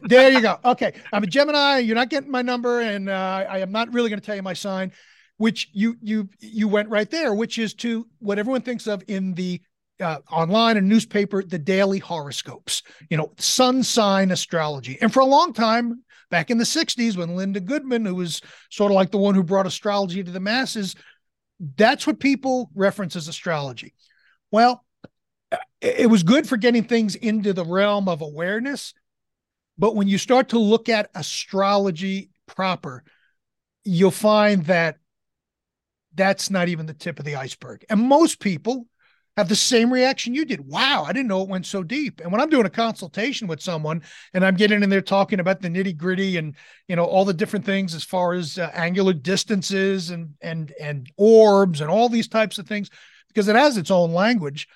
you." 0.00 0.08
there 0.08 0.30
you 0.30 0.40
go. 0.40 0.58
Okay, 0.64 0.94
I'm 1.12 1.22
a 1.22 1.26
Gemini. 1.26 1.78
You're 1.78 1.94
not 1.94 2.08
getting 2.08 2.30
my 2.30 2.40
number, 2.40 2.80
and 2.80 3.10
uh, 3.10 3.44
I 3.48 3.58
am 3.58 3.70
not 3.70 3.92
really 3.92 4.08
going 4.08 4.18
to 4.18 4.24
tell 4.24 4.36
you 4.36 4.42
my 4.42 4.54
sign 4.54 4.92
which 5.38 5.70
you 5.72 5.96
you 6.02 6.28
you 6.40 6.68
went 6.68 6.88
right 6.90 7.10
there, 7.10 7.32
which 7.32 7.58
is 7.58 7.72
to 7.72 8.06
what 8.18 8.38
everyone 8.38 8.60
thinks 8.60 8.86
of 8.86 9.02
in 9.08 9.34
the 9.34 9.60
uh, 10.00 10.18
online 10.30 10.76
and 10.76 10.88
newspaper, 10.88 11.42
the 11.42 11.58
daily 11.58 11.98
horoscopes, 11.98 12.82
you 13.08 13.16
know, 13.16 13.32
sun 13.38 13.82
sign 13.82 14.30
astrology. 14.30 14.98
And 15.00 15.12
for 15.12 15.20
a 15.20 15.26
long 15.26 15.52
time, 15.52 16.04
back 16.30 16.50
in 16.50 16.58
the 16.58 16.64
60s, 16.64 17.16
when 17.16 17.36
Linda 17.36 17.60
Goodman, 17.60 18.04
who 18.04 18.14
was 18.14 18.40
sort 18.70 18.92
of 18.92 18.96
like 18.96 19.10
the 19.10 19.18
one 19.18 19.34
who 19.34 19.42
brought 19.42 19.66
astrology 19.66 20.22
to 20.22 20.30
the 20.30 20.40
masses, 20.40 20.94
that's 21.76 22.06
what 22.06 22.20
people 22.20 22.70
reference 22.74 23.16
as 23.16 23.28
astrology. 23.28 23.94
Well, 24.50 24.84
it 25.80 26.10
was 26.10 26.22
good 26.22 26.48
for 26.48 26.56
getting 26.56 26.84
things 26.84 27.14
into 27.14 27.52
the 27.52 27.64
realm 27.64 28.08
of 28.08 28.20
awareness. 28.20 28.94
But 29.78 29.94
when 29.94 30.08
you 30.08 30.18
start 30.18 30.50
to 30.50 30.58
look 30.58 30.88
at 30.88 31.10
astrology 31.14 32.30
proper, 32.46 33.04
you'll 33.84 34.10
find 34.10 34.64
that 34.66 34.96
that's 36.14 36.50
not 36.50 36.68
even 36.68 36.86
the 36.86 36.94
tip 36.94 37.18
of 37.18 37.24
the 37.24 37.36
iceberg. 37.36 37.84
And 37.88 38.00
most 38.00 38.40
people 38.40 38.86
have 39.38 39.48
the 39.48 39.54
same 39.54 39.92
reaction 39.92 40.34
you 40.34 40.44
did. 40.44 40.66
Wow, 40.66 41.04
I 41.06 41.12
didn't 41.12 41.28
know 41.28 41.42
it 41.42 41.48
went 41.48 41.64
so 41.64 41.84
deep. 41.84 42.20
And 42.20 42.32
when 42.32 42.40
I'm 42.40 42.50
doing 42.50 42.66
a 42.66 42.70
consultation 42.70 43.46
with 43.46 43.62
someone 43.62 44.02
and 44.34 44.44
I'm 44.44 44.56
getting 44.56 44.82
in 44.82 44.90
there 44.90 45.00
talking 45.00 45.38
about 45.38 45.62
the 45.62 45.68
nitty 45.68 45.96
gritty 45.96 46.38
and 46.38 46.56
you 46.88 46.96
know 46.96 47.04
all 47.04 47.24
the 47.24 47.32
different 47.32 47.64
things 47.64 47.94
as 47.94 48.02
far 48.02 48.34
as 48.34 48.58
uh, 48.58 48.68
angular 48.74 49.12
distances 49.12 50.10
and 50.10 50.34
and 50.42 50.74
and 50.80 51.08
orbs 51.16 51.80
and 51.80 51.88
all 51.88 52.08
these 52.08 52.26
types 52.26 52.58
of 52.58 52.66
things, 52.66 52.90
because 53.28 53.46
it 53.46 53.54
has 53.54 53.76
its 53.76 53.92
own 53.92 54.12
language, 54.12 54.66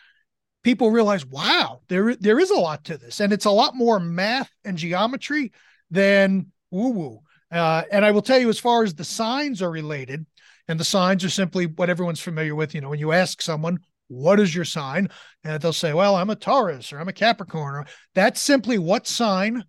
people 0.62 0.92
realize, 0.92 1.26
wow, 1.26 1.80
there 1.88 2.14
there 2.14 2.38
is 2.38 2.50
a 2.50 2.60
lot 2.60 2.84
to 2.84 2.96
this, 2.96 3.18
and 3.18 3.32
it's 3.32 3.46
a 3.46 3.50
lot 3.50 3.74
more 3.74 3.98
math 3.98 4.50
and 4.64 4.78
geometry 4.78 5.50
than 5.90 6.46
woo 6.70 6.90
woo. 6.90 7.20
Uh, 7.50 7.82
and 7.90 8.04
I 8.04 8.12
will 8.12 8.22
tell 8.22 8.38
you, 8.38 8.48
as 8.48 8.60
far 8.60 8.84
as 8.84 8.94
the 8.94 9.02
signs 9.02 9.60
are 9.60 9.72
related, 9.72 10.24
and 10.68 10.78
the 10.78 10.84
signs 10.84 11.24
are 11.24 11.30
simply 11.30 11.66
what 11.66 11.90
everyone's 11.90 12.20
familiar 12.20 12.54
with. 12.54 12.76
You 12.76 12.80
know, 12.80 12.90
when 12.90 13.00
you 13.00 13.10
ask 13.10 13.42
someone, 13.42 13.80
what 14.12 14.38
is 14.38 14.54
your 14.54 14.64
sign? 14.64 15.08
And 15.44 15.60
they'll 15.60 15.72
say, 15.72 15.92
well, 15.92 16.16
I'm 16.16 16.30
a 16.30 16.36
Taurus 16.36 16.92
or 16.92 17.00
I'm 17.00 17.08
a 17.08 17.12
Capricorn. 17.12 17.86
That's 18.14 18.40
simply 18.40 18.78
what 18.78 19.06
sign 19.06 19.64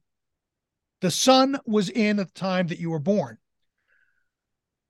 the 1.01 1.11
sun 1.11 1.59
was 1.65 1.89
in 1.89 2.19
at 2.19 2.33
the 2.33 2.39
time 2.39 2.67
that 2.67 2.79
you 2.79 2.89
were 2.89 2.99
born. 2.99 3.37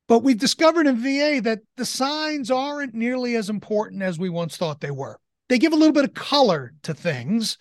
But 0.08 0.20
we've 0.20 0.38
discovered 0.38 0.88
in 0.88 0.98
VA 0.98 1.42
that 1.44 1.62
the 1.78 1.86
signs 1.86 2.52
aren't 2.52 2.94
nearly 2.94 3.36
as 3.36 3.50
important 3.50 4.02
as 4.02 4.20
we 4.20 4.30
once 4.30 4.58
thought 4.58 4.82
they 4.82 4.92
were. 4.92 5.20
They 5.50 5.58
give 5.58 5.74
a 5.74 5.78
little 5.78 5.94
bit 5.94 6.04
of 6.04 6.14
color 6.14 6.74
to 6.84 6.94
things. 6.94 7.58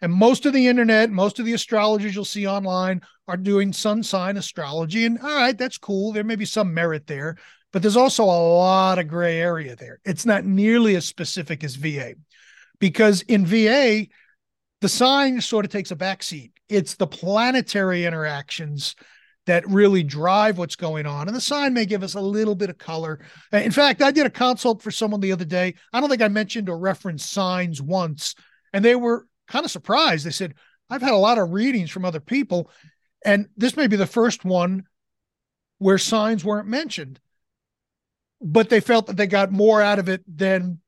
And 0.00 0.12
most 0.12 0.46
of 0.46 0.52
the 0.52 0.66
internet, 0.66 1.10
most 1.10 1.38
of 1.38 1.44
the 1.44 1.52
astrologers 1.52 2.14
you'll 2.14 2.24
see 2.24 2.46
online 2.46 3.02
are 3.28 3.36
doing 3.36 3.72
sun 3.72 4.02
sign 4.02 4.36
astrology. 4.36 5.04
And 5.04 5.18
all 5.18 5.28
right, 5.28 5.56
that's 5.56 5.78
cool. 5.78 6.12
There 6.12 6.24
may 6.24 6.36
be 6.36 6.46
some 6.46 6.72
merit 6.72 7.06
there 7.06 7.36
but 7.72 7.82
there's 7.82 7.96
also 7.96 8.24
a 8.24 8.26
lot 8.26 8.98
of 8.98 9.08
gray 9.08 9.38
area 9.38 9.76
there. 9.76 10.00
It's 10.04 10.26
not 10.26 10.44
nearly 10.44 10.96
as 10.96 11.06
specific 11.06 11.62
as 11.62 11.76
VA 11.76 12.14
because 12.78 13.22
in 13.22 13.46
VA, 13.46 14.06
the 14.80 14.88
sign 14.88 15.40
sort 15.40 15.64
of 15.64 15.70
takes 15.70 15.90
a 15.90 15.96
backseat. 15.96 16.52
It's 16.68 16.94
the 16.94 17.06
planetary 17.06 18.06
interactions 18.06 18.96
that 19.46 19.68
really 19.68 20.02
drive 20.02 20.58
what's 20.58 20.76
going 20.76 21.06
on. 21.06 21.26
And 21.26 21.36
the 21.36 21.40
sign 21.40 21.74
may 21.74 21.86
give 21.86 22.02
us 22.02 22.14
a 22.14 22.20
little 22.20 22.54
bit 22.54 22.70
of 22.70 22.78
color. 22.78 23.20
Uh, 23.52 23.58
in 23.58 23.70
fact, 23.70 24.02
I 24.02 24.10
did 24.10 24.26
a 24.26 24.30
consult 24.30 24.82
for 24.82 24.90
someone 24.90 25.20
the 25.20 25.32
other 25.32 25.44
day. 25.44 25.74
I 25.92 26.00
don't 26.00 26.10
think 26.10 26.22
I 26.22 26.28
mentioned 26.28 26.68
or 26.68 26.78
referenced 26.78 27.32
signs 27.32 27.80
once, 27.80 28.34
and 28.72 28.84
they 28.84 28.94
were 28.94 29.26
kind 29.48 29.64
of 29.64 29.70
surprised. 29.70 30.26
They 30.26 30.30
said, 30.30 30.54
I've 30.88 31.02
had 31.02 31.12
a 31.12 31.16
lot 31.16 31.38
of 31.38 31.52
readings 31.52 31.90
from 31.90 32.04
other 32.04 32.20
people, 32.20 32.70
and 33.24 33.48
this 33.56 33.76
may 33.76 33.86
be 33.86 33.96
the 33.96 34.06
first 34.06 34.44
one 34.44 34.84
where 35.78 35.98
signs 35.98 36.44
weren't 36.44 36.68
mentioned 36.68 37.18
but 38.40 38.68
they 38.68 38.80
felt 38.80 39.06
that 39.06 39.16
they 39.16 39.26
got 39.26 39.52
more 39.52 39.82
out 39.82 39.98
of 39.98 40.08
it 40.08 40.22
than 40.26 40.78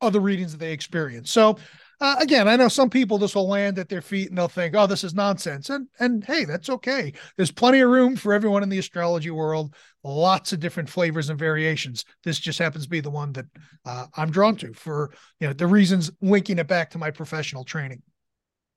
other 0.00 0.20
readings 0.20 0.52
that 0.52 0.58
they 0.58 0.72
experienced. 0.72 1.32
So 1.32 1.58
uh, 2.02 2.16
again, 2.18 2.48
I 2.48 2.56
know 2.56 2.68
some 2.68 2.88
people 2.88 3.18
this 3.18 3.34
will 3.34 3.48
land 3.48 3.78
at 3.78 3.90
their 3.90 4.00
feet 4.00 4.30
and 4.30 4.38
they'll 4.38 4.48
think, 4.48 4.74
"Oh, 4.74 4.86
this 4.86 5.04
is 5.04 5.12
nonsense," 5.12 5.68
and 5.68 5.86
and 5.98 6.24
hey, 6.24 6.46
that's 6.46 6.70
okay. 6.70 7.12
There's 7.36 7.50
plenty 7.50 7.80
of 7.80 7.90
room 7.90 8.16
for 8.16 8.32
everyone 8.32 8.62
in 8.62 8.70
the 8.70 8.78
astrology 8.78 9.30
world. 9.30 9.74
Lots 10.02 10.54
of 10.54 10.60
different 10.60 10.88
flavors 10.88 11.28
and 11.28 11.38
variations. 11.38 12.06
This 12.24 12.38
just 12.38 12.58
happens 12.58 12.84
to 12.84 12.90
be 12.90 13.00
the 13.00 13.10
one 13.10 13.32
that 13.34 13.44
uh, 13.84 14.06
I'm 14.16 14.30
drawn 14.30 14.56
to 14.56 14.72
for 14.72 15.12
you 15.40 15.48
know 15.48 15.52
the 15.52 15.66
reasons 15.66 16.10
linking 16.22 16.58
it 16.58 16.66
back 16.66 16.90
to 16.90 16.98
my 16.98 17.10
professional 17.10 17.64
training. 17.64 18.02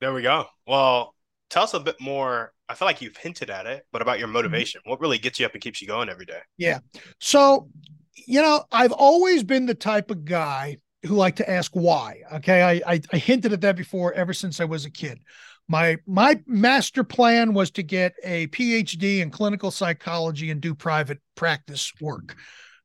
There 0.02 0.12
we 0.12 0.20
go. 0.20 0.44
Well, 0.66 1.14
tell 1.48 1.62
us 1.62 1.72
a 1.72 1.80
bit 1.80 1.98
more. 2.02 2.52
I 2.68 2.74
feel 2.74 2.86
like 2.86 3.00
you've 3.00 3.16
hinted 3.16 3.48
at 3.48 3.64
it, 3.64 3.86
but 3.90 4.02
about 4.02 4.18
your 4.18 4.28
mm-hmm. 4.28 4.34
motivation. 4.34 4.80
Mm-hmm. 4.80 4.90
What 4.90 5.00
really 5.00 5.18
gets 5.18 5.40
you 5.40 5.46
up 5.46 5.54
and 5.54 5.62
keeps 5.62 5.80
you 5.80 5.88
going 5.88 6.10
every 6.10 6.26
day? 6.26 6.40
Yeah. 6.58 6.80
So 7.20 7.70
you 8.16 8.40
know, 8.40 8.64
I've 8.70 8.92
always 8.92 9.42
been 9.42 9.66
the 9.66 9.74
type 9.74 10.10
of 10.10 10.24
guy 10.24 10.78
who 11.04 11.14
like 11.14 11.36
to 11.36 11.50
ask 11.50 11.72
why. 11.74 12.20
Okay. 12.34 12.62
I, 12.62 12.92
I, 12.94 13.00
I 13.12 13.18
hinted 13.18 13.52
at 13.52 13.60
that 13.60 13.76
before 13.76 14.12
ever 14.14 14.32
since 14.32 14.60
I 14.60 14.64
was 14.64 14.84
a 14.84 14.90
kid. 14.90 15.20
My 15.66 15.96
my 16.06 16.40
master 16.46 17.04
plan 17.04 17.54
was 17.54 17.70
to 17.72 17.82
get 17.82 18.14
a 18.22 18.48
PhD 18.48 19.20
in 19.20 19.30
clinical 19.30 19.70
psychology 19.70 20.50
and 20.50 20.60
do 20.60 20.74
private 20.74 21.20
practice 21.36 21.90
work. 22.00 22.36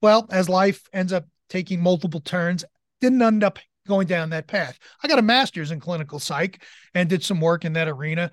Well, 0.01 0.27
as 0.31 0.47
life 0.47 0.81
ends 0.93 1.11
up 1.11 1.25
taking 1.49 1.81
multiple 1.81 2.21
turns, 2.21 2.63
didn't 3.01 3.21
end 3.21 3.43
up 3.43 3.59
going 3.85 4.07
down 4.07 4.29
that 4.29 4.47
path. 4.47 4.79
I 5.03 5.09
got 5.09 5.19
a 5.19 5.23
master's 5.23 5.71
in 5.71 5.81
clinical 5.81 6.19
psych 6.19 6.63
and 6.93 7.09
did 7.09 7.23
some 7.23 7.41
work 7.41 7.65
in 7.65 7.73
that 7.73 7.89
arena. 7.89 8.31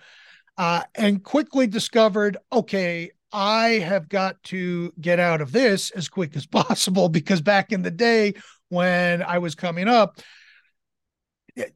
Uh, 0.59 0.83
and 0.95 1.23
quickly 1.23 1.67
discovered 1.67 2.37
okay, 2.53 3.11
I 3.33 3.81
have 3.81 4.09
got 4.09 4.43
to 4.45 4.93
get 5.01 5.21
out 5.21 5.41
of 5.41 5.53
this 5.53 5.91
as 5.91 6.09
quick 6.09 6.37
as 6.37 6.47
possible 6.47 7.09
because 7.09 7.41
back 7.41 7.73
in 7.73 7.83
the 7.83 7.91
day 7.91 8.35
when 8.69 9.23
I 9.23 9.39
was 9.39 9.55
coming 9.55 9.89
up, 9.89 10.21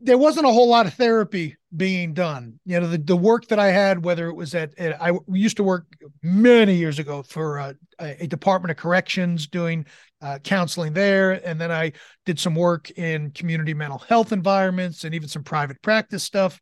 there 0.01 0.19
wasn't 0.19 0.47
a 0.47 0.51
whole 0.51 0.69
lot 0.69 0.87
of 0.87 0.95
therapy 0.95 1.57
being 1.75 2.13
done. 2.13 2.61
You 2.67 2.81
know, 2.81 2.89
the, 2.89 2.99
the 2.99 3.17
work 3.17 3.47
that 3.49 3.59
I 3.59 3.69
had, 3.69 4.05
whether 4.05 4.29
it 4.29 4.35
was 4.35 4.55
at, 4.55 4.79
at 4.79 5.01
I 5.01 5.13
used 5.29 5.57
to 5.57 5.65
work 5.65 5.87
many 6.23 6.75
years 6.75 6.99
ago 6.99 7.23
for 7.23 7.59
a, 7.59 7.75
a 7.99 8.27
Department 8.27 8.71
of 8.71 8.77
Corrections 8.77 9.47
doing 9.47 9.87
uh, 10.21 10.39
counseling 10.45 10.93
there. 10.93 11.47
And 11.47 11.59
then 11.59 11.73
I 11.73 11.93
did 12.27 12.39
some 12.39 12.55
work 12.55 12.91
in 12.91 13.31
community 13.31 13.73
mental 13.73 13.99
health 13.99 14.33
environments 14.33 15.05
and 15.05 15.15
even 15.15 15.29
some 15.29 15.45
private 15.45 15.81
practice 15.81 16.25
stuff. 16.25 16.61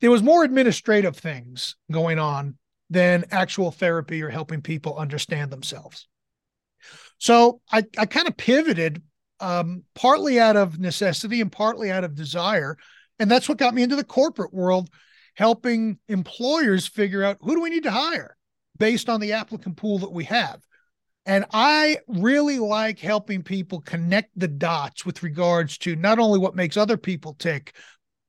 There 0.00 0.10
was 0.10 0.22
more 0.22 0.44
administrative 0.44 1.16
things 1.16 1.76
going 1.92 2.18
on 2.18 2.56
than 2.90 3.24
actual 3.30 3.70
therapy 3.70 4.22
or 4.22 4.28
helping 4.28 4.60
people 4.60 4.98
understand 4.98 5.50
themselves. 5.50 6.08
So 7.18 7.60
I, 7.70 7.84
I 7.96 8.06
kind 8.06 8.28
of 8.28 8.36
pivoted 8.36 9.02
um, 9.38 9.84
partly 9.94 10.40
out 10.40 10.56
of 10.56 10.78
necessity 10.78 11.40
and 11.40 11.50
partly 11.50 11.90
out 11.90 12.04
of 12.04 12.14
desire. 12.14 12.76
And 13.18 13.30
that's 13.30 13.48
what 13.48 13.58
got 13.58 13.74
me 13.74 13.82
into 13.82 13.96
the 13.96 14.04
corporate 14.04 14.52
world, 14.52 14.90
helping 15.34 15.98
employers 16.08 16.86
figure 16.86 17.22
out 17.22 17.38
who 17.40 17.54
do 17.54 17.62
we 17.62 17.70
need 17.70 17.84
to 17.84 17.90
hire 17.90 18.36
based 18.78 19.08
on 19.08 19.20
the 19.20 19.32
applicant 19.34 19.76
pool 19.76 19.98
that 19.98 20.12
we 20.12 20.24
have. 20.24 20.60
And 21.26 21.44
I 21.52 21.98
really 22.08 22.58
like 22.58 22.98
helping 22.98 23.42
people 23.42 23.80
connect 23.82 24.30
the 24.36 24.48
dots 24.48 25.04
with 25.04 25.22
regards 25.22 25.76
to 25.78 25.94
not 25.94 26.18
only 26.18 26.38
what 26.38 26.56
makes 26.56 26.76
other 26.76 26.96
people 26.96 27.34
tick, 27.34 27.74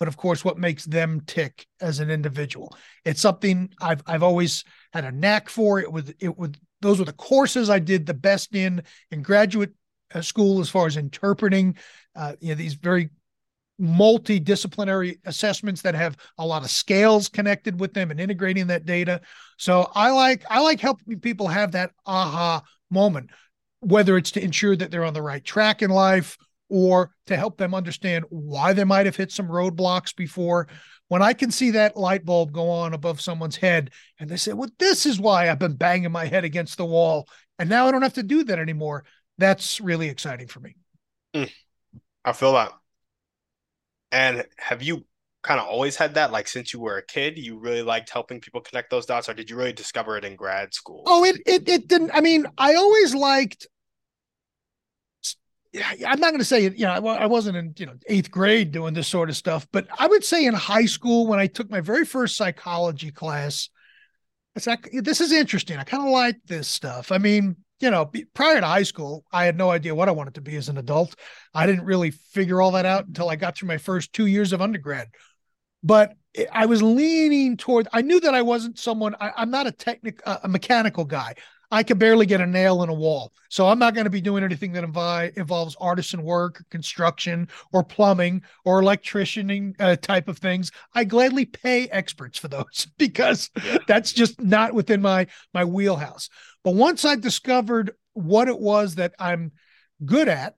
but 0.02 0.08
of 0.08 0.18
course 0.18 0.44
what 0.44 0.58
makes 0.58 0.84
them 0.86 1.22
tick 1.28 1.68
as 1.80 2.00
an 2.00 2.10
individual. 2.10 2.76
It's 3.06 3.22
something 3.22 3.70
I've 3.80 4.02
I've 4.08 4.24
always 4.24 4.64
had 4.94 5.06
a 5.06 5.12
knack 5.12 5.48
for. 5.48 5.80
It 5.80 5.92
was 5.92 6.12
it 6.20 6.36
would 6.40 6.58
those 6.82 6.98
were 6.98 7.06
the 7.06 7.14
courses 7.14 7.70
I 7.70 7.78
did 7.78 8.08
the 8.08 8.16
best 8.16 8.56
in 8.56 8.82
in 9.12 9.22
graduate 9.22 9.74
uh, 10.12 10.22
school 10.22 10.60
as 10.60 10.72
far 10.72 10.88
as 10.88 10.98
interpreting 10.98 11.78
uh, 12.16 12.34
you 12.40 12.50
know 12.50 12.56
these 12.56 12.74
very 12.74 13.12
multidisciplinary 13.80 15.20
assessments 15.26 15.84
that 15.84 15.94
have 15.94 16.18
a 16.40 16.46
lot 16.48 16.64
of 16.64 16.72
scales 16.72 17.30
connected 17.30 17.80
with 17.80 17.94
them 17.94 18.10
and 18.10 18.20
integrating 18.20 18.66
that 18.68 18.88
data. 18.88 19.22
So 19.58 19.92
I 19.94 20.10
like 20.10 20.44
I 20.50 20.62
like 20.62 20.80
helping 20.80 21.20
people 21.20 21.48
have 21.48 21.74
that 21.74 21.92
aha 22.08 22.64
moment, 22.90 23.30
whether 23.82 24.18
it's 24.18 24.32
to 24.32 24.44
ensure 24.44 24.76
that 24.76 24.90
they're 24.90 25.06
on 25.06 25.14
the 25.14 25.22
right 25.22 25.44
track 25.46 25.84
in 25.84 25.92
life 25.92 26.40
or 26.72 27.12
to 27.28 27.36
help 27.36 27.58
them 27.58 27.76
understand 27.76 28.24
why 28.30 28.72
they 28.72 28.86
might 28.86 29.06
have 29.06 29.18
hit 29.18 29.30
some 29.30 29.48
roadblocks 29.48 30.16
before. 30.16 30.70
When 31.10 31.22
I 31.22 31.34
can 31.34 31.52
see 31.52 31.72
that 31.72 31.98
light 31.98 32.24
bulb 32.24 32.54
go 32.54 32.70
on 32.70 32.94
above 32.94 33.20
someone's 33.20 33.58
head 33.58 33.92
and 34.18 34.30
they 34.30 34.38
say, 34.38 34.54
Well, 34.54 34.70
this 34.80 35.06
is 35.06 35.20
why 35.20 35.50
I've 35.50 35.60
been 35.60 35.76
banging 35.76 36.14
my 36.14 36.26
head 36.26 36.46
against 36.46 36.78
the 36.78 36.86
wall. 36.86 37.28
And 37.60 37.70
now 37.70 37.88
I 37.88 37.92
don't 37.92 38.02
have 38.02 38.14
to 38.14 38.24
do 38.24 38.46
that 38.46 38.58
anymore. 38.58 39.04
That's 39.38 39.82
really 39.82 40.08
exciting 40.08 40.48
for 40.48 40.62
me. 40.62 40.78
Mm, 41.36 41.52
I 42.24 42.32
feel 42.32 42.54
that. 42.54 42.72
And 44.14 44.46
have 44.58 44.82
you 44.82 45.06
kind 45.44 45.60
of 45.60 45.68
always 45.68 45.96
had 45.96 46.14
that 46.14 46.32
like 46.32 46.48
since 46.48 46.72
you 46.72 46.80
were 46.80 46.98
a 46.98 47.06
kid 47.06 47.36
you 47.36 47.58
really 47.58 47.82
liked 47.82 48.12
helping 48.12 48.40
people 48.40 48.62
connect 48.62 48.92
those 48.92 49.08
dots 49.08 49.28
or 49.28 49.34
did 49.34 49.50
you 49.50 49.56
really 49.56 49.74
discover 49.74 50.16
it 50.16 50.24
in 50.24 50.36
grad 50.36 50.72
school 50.72 51.02
oh 51.08 51.24
it 51.24 51.42
it, 51.48 51.68
it 51.68 51.88
didn't 51.88 52.12
i 52.14 52.22
mean 52.22 52.46
i 52.60 52.76
always 52.76 53.16
liked 53.16 53.66
I'm 55.74 56.20
not 56.20 56.32
going 56.32 56.40
to 56.40 56.46
say, 56.46 56.64
you 56.64 56.86
know, 56.86 57.08
I 57.08 57.26
wasn't 57.28 57.56
in, 57.56 57.74
you 57.78 57.86
know, 57.86 57.94
eighth 58.08 58.30
grade 58.30 58.72
doing 58.72 58.94
this 58.94 59.08
sort 59.08 59.30
of 59.30 59.38
stuff, 59.38 59.68
but 59.72 59.88
I 59.98 60.08
would 60.08 60.24
say 60.24 60.46
in 60.46 60.54
high 60.54 60.86
school 60.86 61.28
when 61.28 61.40
I 61.40 61.48
took 61.48 61.70
my 61.70 61.80
very 61.80 62.06
first 62.06 62.36
psychology 62.36 63.12
class, 63.12 63.70
it's 64.56 64.68
like, 64.68 64.90
this 64.92 65.22
is 65.22 65.32
interesting. 65.32 65.78
I 65.78 65.84
kind 65.84 66.04
of 66.04 66.10
like 66.10 66.36
this 66.46 66.68
stuff. 66.68 67.12
I 67.12 67.20
mean, 67.20 67.56
you 67.80 67.90
know, 67.90 68.12
prior 68.34 68.60
to 68.60 68.68
high 68.68 68.84
school, 68.84 69.24
I 69.32 69.46
had 69.46 69.58
no 69.58 69.70
idea 69.70 69.96
what 69.96 70.10
I 70.10 70.12
wanted 70.12 70.36
to 70.36 70.42
be 70.42 70.58
as 70.58 70.68
an 70.68 70.78
adult. 70.78 71.16
I 71.54 71.66
didn't 71.66 71.86
really 71.86 72.12
figure 72.12 72.62
all 72.62 72.72
that 72.72 72.86
out 72.86 73.08
until 73.08 73.30
I 73.30 73.38
got 73.38 73.56
through 73.56 73.70
my 73.70 73.78
first 73.78 74.12
two 74.12 74.26
years 74.26 74.52
of 74.52 74.62
undergrad. 74.62 75.08
But 75.84 76.14
I 76.52 76.66
was 76.66 76.84
leaning 76.84 77.56
toward, 77.58 77.88
I 77.94 78.02
knew 78.02 78.20
that 78.20 78.36
I 78.36 78.42
wasn't 78.42 78.78
someone, 78.78 79.16
I, 79.20 79.42
am 79.42 79.52
not 79.52 79.68
a 79.68 79.72
technic, 79.72 80.22
a 80.26 80.48
mechanical 80.48 81.06
guy. 81.06 81.36
I 81.72 81.84
could 81.84 82.00
barely 82.00 82.26
get 82.26 82.42
a 82.42 82.46
nail 82.46 82.84
in 82.84 82.90
a 82.90 82.94
wall. 82.94 83.32
So 83.50 83.68
I'm 83.68 83.80
not 83.80 83.94
going 83.94 84.04
to 84.04 84.12
be 84.12 84.22
doing 84.22 84.44
anything 84.44 84.74
that 84.74 84.84
invi- 84.84 85.36
involves 85.38 85.78
artisan 85.80 86.22
work, 86.22 86.60
or 86.60 86.66
construction, 86.70 87.48
or 87.72 87.84
plumbing, 87.84 88.44
or 88.66 88.82
electricianing 88.82 89.74
uh, 89.80 89.96
type 89.96 90.28
of 90.28 90.38
things. 90.38 90.72
I 90.94 91.06
gladly 91.06 91.46
pay 91.46 91.88
experts 91.88 92.38
for 92.38 92.50
those 92.50 92.88
because 92.98 93.50
yeah. 93.64 93.78
that's 93.88 94.12
just 94.12 94.42
not 94.42 94.74
within 94.74 95.02
my 95.02 95.28
my 95.54 95.64
wheelhouse. 95.64 96.30
But 96.64 96.76
once 96.76 97.06
I 97.06 97.16
discovered 97.16 97.92
what 98.14 98.50
it 98.50 98.60
was 98.60 98.96
that 98.96 99.14
I'm 99.18 99.54
good 100.06 100.28
at, 100.28 100.56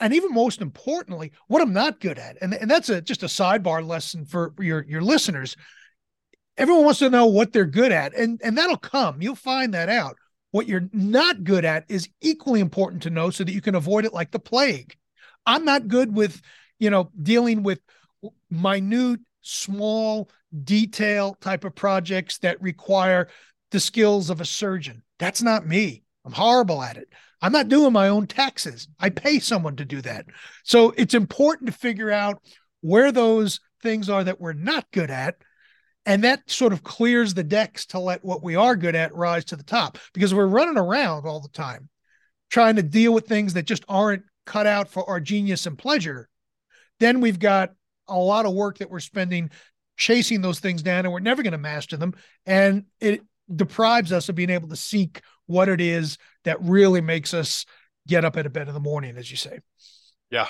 and 0.00 0.12
even 0.12 0.32
most 0.32 0.60
importantly, 0.60 1.32
what 1.46 1.62
I'm 1.62 1.72
not 1.72 2.00
good 2.00 2.18
at, 2.18 2.36
and, 2.42 2.52
and 2.52 2.70
that's 2.70 2.88
a 2.88 3.00
just 3.00 3.22
a 3.22 3.26
sidebar 3.26 3.86
lesson 3.86 4.24
for 4.24 4.52
your 4.58 4.84
your 4.84 5.00
listeners. 5.00 5.56
Everyone 6.58 6.84
wants 6.84 7.00
to 7.00 7.10
know 7.10 7.26
what 7.26 7.52
they're 7.52 7.66
good 7.66 7.92
at, 7.92 8.14
and 8.14 8.40
and 8.42 8.58
that'll 8.58 8.76
come. 8.76 9.22
You'll 9.22 9.36
find 9.36 9.72
that 9.74 9.88
out. 9.88 10.16
What 10.56 10.68
you're 10.68 10.88
not 10.94 11.44
good 11.44 11.66
at 11.66 11.84
is 11.90 12.08
equally 12.22 12.60
important 12.60 13.02
to 13.02 13.10
know 13.10 13.28
so 13.28 13.44
that 13.44 13.52
you 13.52 13.60
can 13.60 13.74
avoid 13.74 14.06
it 14.06 14.14
like 14.14 14.30
the 14.30 14.38
plague. 14.38 14.96
I'm 15.44 15.66
not 15.66 15.86
good 15.86 16.16
with, 16.16 16.40
you 16.78 16.88
know, 16.88 17.10
dealing 17.22 17.62
with 17.62 17.78
minute, 18.48 19.20
small, 19.42 20.30
detail 20.64 21.36
type 21.42 21.64
of 21.64 21.74
projects 21.74 22.38
that 22.38 22.62
require 22.62 23.28
the 23.70 23.78
skills 23.78 24.30
of 24.30 24.40
a 24.40 24.46
surgeon. 24.46 25.02
That's 25.18 25.42
not 25.42 25.66
me. 25.66 26.04
I'm 26.24 26.32
horrible 26.32 26.82
at 26.82 26.96
it. 26.96 27.08
I'm 27.42 27.52
not 27.52 27.68
doing 27.68 27.92
my 27.92 28.08
own 28.08 28.26
taxes. 28.26 28.88
I 28.98 29.10
pay 29.10 29.40
someone 29.40 29.76
to 29.76 29.84
do 29.84 30.00
that. 30.00 30.24
So 30.64 30.94
it's 30.96 31.12
important 31.12 31.66
to 31.66 31.76
figure 31.76 32.10
out 32.10 32.40
where 32.80 33.12
those 33.12 33.60
things 33.82 34.08
are 34.08 34.24
that 34.24 34.40
we're 34.40 34.54
not 34.54 34.90
good 34.90 35.10
at 35.10 35.36
and 36.06 36.22
that 36.24 36.48
sort 36.48 36.72
of 36.72 36.84
clears 36.84 37.34
the 37.34 37.44
decks 37.44 37.84
to 37.86 37.98
let 37.98 38.24
what 38.24 38.42
we 38.42 38.54
are 38.54 38.76
good 38.76 38.94
at 38.94 39.14
rise 39.14 39.44
to 39.46 39.56
the 39.56 39.64
top 39.64 39.98
because 40.14 40.32
we're 40.32 40.46
running 40.46 40.78
around 40.78 41.26
all 41.26 41.40
the 41.40 41.48
time 41.48 41.88
trying 42.48 42.76
to 42.76 42.82
deal 42.82 43.12
with 43.12 43.26
things 43.26 43.54
that 43.54 43.66
just 43.66 43.84
aren't 43.88 44.22
cut 44.46 44.66
out 44.66 44.88
for 44.88 45.08
our 45.10 45.20
genius 45.20 45.66
and 45.66 45.76
pleasure. 45.76 46.28
Then 47.00 47.20
we've 47.20 47.40
got 47.40 47.72
a 48.08 48.16
lot 48.16 48.46
of 48.46 48.54
work 48.54 48.78
that 48.78 48.90
we're 48.90 49.00
spending 49.00 49.50
chasing 49.96 50.40
those 50.40 50.60
things 50.60 50.82
down 50.82 51.04
and 51.04 51.12
we're 51.12 51.18
never 51.18 51.42
going 51.42 51.52
to 51.52 51.58
master 51.58 51.96
them. 51.96 52.14
And 52.46 52.84
it 53.00 53.22
deprives 53.54 54.12
us 54.12 54.28
of 54.28 54.36
being 54.36 54.50
able 54.50 54.68
to 54.68 54.76
seek 54.76 55.20
what 55.46 55.68
it 55.68 55.80
is 55.80 56.18
that 56.44 56.62
really 56.62 57.00
makes 57.00 57.34
us 57.34 57.66
get 58.06 58.24
up 58.24 58.36
at 58.36 58.46
a 58.46 58.50
bed 58.50 58.68
in 58.68 58.74
the 58.74 58.80
morning, 58.80 59.16
as 59.16 59.30
you 59.30 59.36
say. 59.36 59.58
Yeah. 60.30 60.46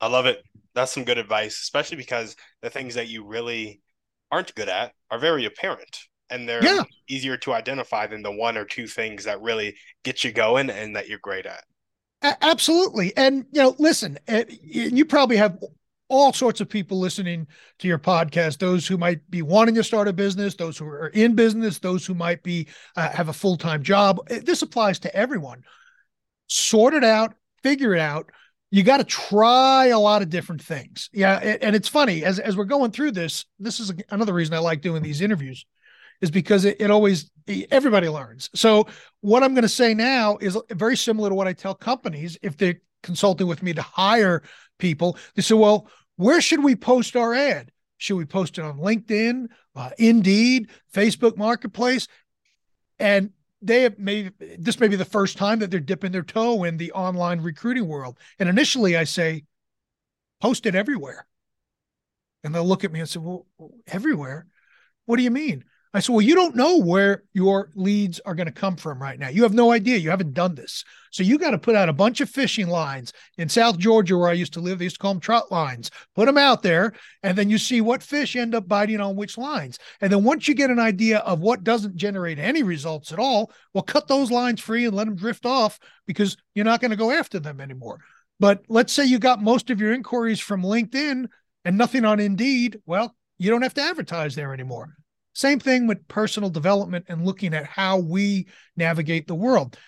I 0.00 0.08
love 0.08 0.26
it. 0.26 0.42
That's 0.74 0.92
some 0.92 1.04
good 1.04 1.18
advice, 1.18 1.60
especially 1.60 1.96
because 1.96 2.36
the 2.62 2.70
things 2.70 2.94
that 2.94 3.08
you 3.08 3.24
really 3.24 3.80
aren't 4.30 4.54
good 4.54 4.68
at 4.68 4.92
are 5.10 5.18
very 5.18 5.44
apparent 5.44 5.98
and 6.30 6.48
they're 6.48 6.64
yeah. 6.64 6.82
easier 7.08 7.36
to 7.38 7.54
identify 7.54 8.06
than 8.06 8.22
the 8.22 8.32
one 8.32 8.56
or 8.56 8.64
two 8.64 8.86
things 8.86 9.24
that 9.24 9.40
really 9.40 9.74
get 10.04 10.24
you 10.24 10.32
going 10.32 10.70
and 10.70 10.94
that 10.96 11.08
you're 11.08 11.18
great 11.18 11.46
at. 11.46 11.64
A- 12.22 12.44
absolutely. 12.44 13.16
And, 13.16 13.46
you 13.52 13.62
know, 13.62 13.74
listen, 13.78 14.18
eh, 14.28 14.44
you 14.62 15.04
probably 15.04 15.36
have 15.36 15.58
all 16.08 16.32
sorts 16.32 16.60
of 16.60 16.68
people 16.68 16.98
listening 16.98 17.46
to 17.78 17.86
your 17.86 17.98
podcast 17.98 18.58
those 18.58 18.86
who 18.86 18.96
might 18.96 19.30
be 19.30 19.42
wanting 19.42 19.74
to 19.74 19.84
start 19.84 20.08
a 20.08 20.12
business 20.12 20.54
those 20.54 20.78
who 20.78 20.86
are 20.86 21.08
in 21.08 21.34
business 21.34 21.78
those 21.78 22.06
who 22.06 22.14
might 22.14 22.42
be 22.42 22.66
uh, 22.96 23.10
have 23.10 23.28
a 23.28 23.32
full-time 23.32 23.82
job 23.82 24.18
this 24.28 24.62
applies 24.62 24.98
to 24.98 25.14
everyone 25.14 25.62
sort 26.46 26.94
it 26.94 27.04
out 27.04 27.34
figure 27.62 27.94
it 27.94 28.00
out 28.00 28.30
you 28.70 28.82
got 28.82 28.98
to 28.98 29.04
try 29.04 29.86
a 29.86 29.98
lot 29.98 30.22
of 30.22 30.28
different 30.28 30.62
things. 30.62 31.08
Yeah, 31.12 31.38
and 31.38 31.74
it's 31.74 31.88
funny 31.88 32.24
as 32.24 32.38
as 32.38 32.56
we're 32.56 32.64
going 32.64 32.90
through 32.90 33.12
this. 33.12 33.46
This 33.58 33.80
is 33.80 33.92
another 34.10 34.34
reason 34.34 34.54
I 34.54 34.58
like 34.58 34.82
doing 34.82 35.02
these 35.02 35.20
interviews, 35.20 35.64
is 36.20 36.30
because 36.30 36.64
it, 36.64 36.76
it 36.80 36.90
always 36.90 37.30
everybody 37.70 38.08
learns. 38.08 38.50
So 38.54 38.86
what 39.20 39.42
I'm 39.42 39.54
going 39.54 39.62
to 39.62 39.68
say 39.68 39.94
now 39.94 40.36
is 40.40 40.58
very 40.70 40.96
similar 40.96 41.30
to 41.30 41.34
what 41.34 41.48
I 41.48 41.54
tell 41.54 41.74
companies 41.74 42.36
if 42.42 42.56
they're 42.56 42.80
consulting 43.02 43.46
with 43.46 43.62
me 43.62 43.72
to 43.72 43.82
hire 43.82 44.42
people. 44.78 45.16
They 45.34 45.42
say, 45.42 45.54
"Well, 45.54 45.88
where 46.16 46.40
should 46.40 46.62
we 46.62 46.76
post 46.76 47.16
our 47.16 47.34
ad? 47.34 47.72
Should 47.96 48.16
we 48.16 48.26
post 48.26 48.58
it 48.58 48.64
on 48.64 48.78
LinkedIn, 48.78 49.46
uh, 49.74 49.90
Indeed, 49.98 50.70
Facebook 50.92 51.36
Marketplace?" 51.36 52.06
And 52.98 53.30
they 53.60 53.88
maybe 53.98 54.30
this 54.58 54.78
may 54.78 54.88
be 54.88 54.96
the 54.96 55.04
first 55.04 55.36
time 55.36 55.58
that 55.58 55.70
they're 55.70 55.80
dipping 55.80 56.12
their 56.12 56.22
toe 56.22 56.64
in 56.64 56.76
the 56.76 56.92
online 56.92 57.40
recruiting 57.40 57.86
world. 57.86 58.18
And 58.38 58.48
initially 58.48 58.96
I 58.96 59.04
say, 59.04 59.44
post 60.40 60.66
it 60.66 60.74
everywhere. 60.74 61.26
And 62.44 62.54
they'll 62.54 62.64
look 62.64 62.84
at 62.84 62.92
me 62.92 63.00
and 63.00 63.08
say, 63.08 63.18
Well, 63.18 63.46
everywhere? 63.86 64.46
What 65.06 65.16
do 65.16 65.22
you 65.22 65.30
mean? 65.30 65.64
I 65.98 66.00
said, 66.00 66.12
Well, 66.12 66.22
you 66.22 66.36
don't 66.36 66.54
know 66.54 66.78
where 66.78 67.24
your 67.34 67.70
leads 67.74 68.20
are 68.20 68.36
going 68.36 68.46
to 68.46 68.52
come 68.52 68.76
from 68.76 69.02
right 69.02 69.18
now. 69.18 69.30
You 69.30 69.42
have 69.42 69.52
no 69.52 69.72
idea. 69.72 69.96
You 69.96 70.10
haven't 70.10 70.32
done 70.32 70.54
this. 70.54 70.84
So 71.10 71.24
you 71.24 71.38
got 71.38 71.50
to 71.50 71.58
put 71.58 71.74
out 71.74 71.88
a 71.88 71.92
bunch 71.92 72.20
of 72.20 72.30
fishing 72.30 72.68
lines 72.68 73.12
in 73.36 73.48
South 73.48 73.78
Georgia, 73.78 74.16
where 74.16 74.28
I 74.28 74.34
used 74.34 74.52
to 74.52 74.60
live. 74.60 74.78
They 74.78 74.84
used 74.84 74.94
to 74.94 75.00
call 75.00 75.14
them 75.14 75.20
trout 75.20 75.50
lines. 75.50 75.90
Put 76.14 76.26
them 76.26 76.38
out 76.38 76.62
there, 76.62 76.92
and 77.24 77.36
then 77.36 77.50
you 77.50 77.58
see 77.58 77.80
what 77.80 78.04
fish 78.04 78.36
end 78.36 78.54
up 78.54 78.68
biting 78.68 79.00
on 79.00 79.16
which 79.16 79.36
lines. 79.36 79.80
And 80.00 80.12
then 80.12 80.22
once 80.22 80.46
you 80.46 80.54
get 80.54 80.70
an 80.70 80.78
idea 80.78 81.18
of 81.18 81.40
what 81.40 81.64
doesn't 81.64 81.96
generate 81.96 82.38
any 82.38 82.62
results 82.62 83.10
at 83.10 83.18
all, 83.18 83.50
well, 83.74 83.82
cut 83.82 84.06
those 84.06 84.30
lines 84.30 84.60
free 84.60 84.86
and 84.86 84.94
let 84.94 85.06
them 85.06 85.16
drift 85.16 85.46
off 85.46 85.80
because 86.06 86.36
you're 86.54 86.64
not 86.64 86.80
going 86.80 86.92
to 86.92 86.96
go 86.96 87.10
after 87.10 87.40
them 87.40 87.60
anymore. 87.60 87.98
But 88.38 88.62
let's 88.68 88.92
say 88.92 89.04
you 89.04 89.18
got 89.18 89.42
most 89.42 89.68
of 89.68 89.80
your 89.80 89.92
inquiries 89.92 90.38
from 90.38 90.62
LinkedIn 90.62 91.26
and 91.64 91.76
nothing 91.76 92.04
on 92.04 92.20
Indeed. 92.20 92.78
Well, 92.86 93.16
you 93.36 93.50
don't 93.50 93.62
have 93.62 93.74
to 93.74 93.82
advertise 93.82 94.36
there 94.36 94.54
anymore. 94.54 94.94
Same 95.38 95.60
thing 95.60 95.86
with 95.86 96.08
personal 96.08 96.50
development 96.50 97.04
and 97.06 97.24
looking 97.24 97.54
at 97.54 97.64
how 97.64 97.98
we 97.98 98.48
navigate 98.76 99.28
the 99.28 99.36
world. 99.36 99.78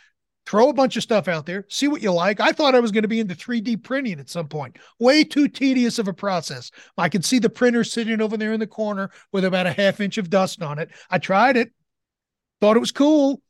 Throw 0.47 0.69
a 0.69 0.73
bunch 0.73 0.97
of 0.97 1.03
stuff 1.03 1.27
out 1.27 1.45
there, 1.45 1.67
see 1.69 1.89
what 1.89 2.03
you 2.03 2.13
like. 2.13 2.39
I 2.39 2.53
thought 2.53 2.77
I 2.77 2.79
was 2.81 2.93
going 2.93 3.03
to 3.03 3.09
be 3.09 3.19
into 3.19 3.35
3D 3.35 3.83
printing 3.83 4.21
at 4.21 4.31
some 4.31 4.47
point. 4.47 4.79
Way 5.01 5.25
too 5.25 5.49
tedious 5.49 5.99
of 5.99 6.07
a 6.07 6.13
process. 6.13 6.71
I 6.97 7.09
could 7.09 7.25
see 7.25 7.41
the 7.41 7.51
printer 7.51 7.83
sitting 7.83 8.21
over 8.21 8.37
there 8.37 8.53
in 8.53 8.61
the 8.61 8.67
corner 8.69 9.11
with 9.33 9.45
about 9.45 9.67
a 9.67 9.73
half 9.73 10.01
inch 10.01 10.19
of 10.19 10.31
dust 10.31 10.63
on 10.63 10.79
it. 10.79 10.93
I 11.11 11.19
tried 11.19 11.57
it, 11.57 11.73
thought 12.61 12.77
it 12.77 12.81
was 12.81 12.93
cool. 12.93 13.43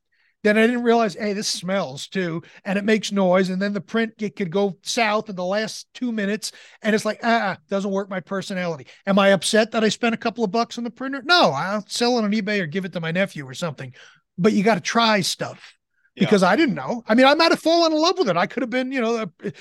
Then 0.42 0.56
I 0.56 0.66
didn't 0.66 0.84
realize, 0.84 1.14
hey, 1.14 1.34
this 1.34 1.48
smells 1.48 2.06
too, 2.06 2.42
and 2.64 2.78
it 2.78 2.84
makes 2.84 3.12
noise. 3.12 3.50
And 3.50 3.60
then 3.60 3.74
the 3.74 3.80
print 3.80 4.14
it 4.18 4.36
could 4.36 4.50
go 4.50 4.78
south 4.82 5.28
in 5.28 5.36
the 5.36 5.44
last 5.44 5.86
two 5.92 6.12
minutes, 6.12 6.52
and 6.82 6.94
it's 6.94 7.04
like, 7.04 7.20
ah, 7.22 7.58
doesn't 7.68 7.90
work 7.90 8.08
my 8.08 8.20
personality. 8.20 8.86
Am 9.06 9.18
I 9.18 9.28
upset 9.28 9.72
that 9.72 9.84
I 9.84 9.90
spent 9.90 10.14
a 10.14 10.18
couple 10.18 10.42
of 10.42 10.50
bucks 10.50 10.78
on 10.78 10.84
the 10.84 10.90
printer? 10.90 11.22
No, 11.24 11.50
I'll 11.50 11.84
sell 11.86 12.18
it 12.18 12.24
on 12.24 12.32
eBay 12.32 12.60
or 12.60 12.66
give 12.66 12.84
it 12.84 12.92
to 12.94 13.00
my 13.00 13.10
nephew 13.10 13.46
or 13.46 13.54
something. 13.54 13.92
But 14.38 14.54
you 14.54 14.62
got 14.62 14.76
to 14.76 14.80
try 14.80 15.20
stuff. 15.20 15.76
because 16.16 16.42
yeah. 16.42 16.48
I 16.48 16.56
didn't 16.56 16.74
know. 16.74 17.02
I 17.06 17.14
mean, 17.14 17.26
I 17.26 17.34
might 17.34 17.52
have 17.52 17.60
fallen 17.60 17.92
in 17.92 17.98
love 17.98 18.18
with 18.18 18.28
it. 18.28 18.36
I 18.36 18.46
could 18.46 18.62
have 18.62 18.70
been, 18.70 18.92
you 18.92 19.00
know, 19.00 19.16
a 19.18 19.52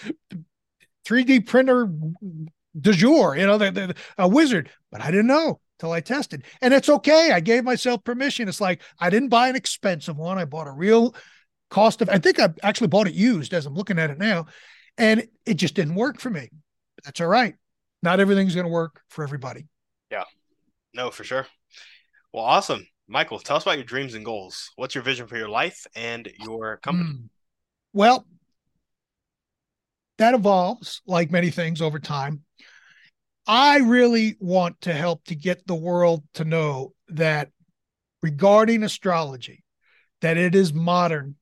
3D 1.06 1.46
printer 1.46 1.92
de 2.80 2.94
jour, 2.94 3.36
you 3.36 3.46
know, 3.46 3.58
the, 3.58 3.72
the, 3.72 3.96
a 4.18 4.28
wizard, 4.28 4.70
but 4.92 5.02
I 5.02 5.12
didn't 5.12 5.28
know 5.28 5.60
till 5.80 5.92
I 5.92 6.02
tested. 6.02 6.44
And 6.62 6.74
it's 6.74 6.90
okay. 6.90 7.32
I 7.32 7.40
gave 7.40 7.64
myself 7.64 8.04
permission. 8.04 8.48
It's 8.48 8.62
like 8.62 8.82
I 9.00 9.10
didn't 9.10 9.30
buy 9.30 9.48
an 9.48 9.56
expensive 9.56 10.18
one. 10.18 10.38
I 10.38 10.46
bought 10.46 10.68
a 10.68 10.72
real 10.72 11.16
cost 11.70 12.02
of, 12.02 12.10
I 12.10 12.20
think 12.20 12.40
I 12.40 12.50
actually 12.62 12.88
bought 12.88 13.08
it 13.08 13.14
used 13.14 13.54
as 13.54 13.66
I'm 13.66 13.76
looking 13.76 14.00
at 14.00 14.10
it 14.10 14.18
now. 14.18 14.48
And 14.98 15.28
it 15.46 15.56
just 15.56 15.76
didn't 15.76 15.96
work 15.96 16.20
for 16.20 16.30
me. 16.30 16.50
That's 17.06 17.22
all 17.22 17.28
right. 17.28 17.56
Not 18.04 18.20
everything's 18.20 18.56
going 18.56 18.68
to 18.68 18.72
work 18.72 19.02
for 19.10 19.24
everybody. 19.24 19.68
Yeah. 20.12 20.26
No, 20.94 21.12
for 21.12 21.24
sure. 21.24 21.48
Well, 22.34 22.44
awesome. 22.44 22.86
Michael, 23.08 23.40
tell 23.40 23.56
us 23.56 23.64
about 23.64 23.78
your 23.78 23.86
dreams 23.86 24.14
and 24.14 24.24
goals. 24.24 24.72
What's 24.76 24.94
your 24.94 25.04
vision 25.04 25.28
for 25.28 25.38
your 25.38 25.50
life 25.50 25.88
and 25.96 26.30
your 26.44 26.78
company? 26.78 27.10
Mm. 27.10 27.30
Well, 27.94 28.26
that 30.18 30.36
evolves 30.36 31.02
like 31.08 31.32
many 31.32 31.50
things 31.50 31.82
over 31.82 32.00
time. 32.00 32.44
I 33.52 33.78
really 33.78 34.36
want 34.40 34.80
to 34.82 34.94
help 34.94 35.26
to 35.26 35.36
get 35.36 35.66
the 35.66 35.74
world 35.74 36.24
to 36.36 36.46
know 36.46 36.94
that 37.08 37.50
regarding 38.22 38.84
astrology, 38.84 39.64
that 40.22 40.38
it 40.38 40.54
is 40.54 40.72
modern, 40.72 41.34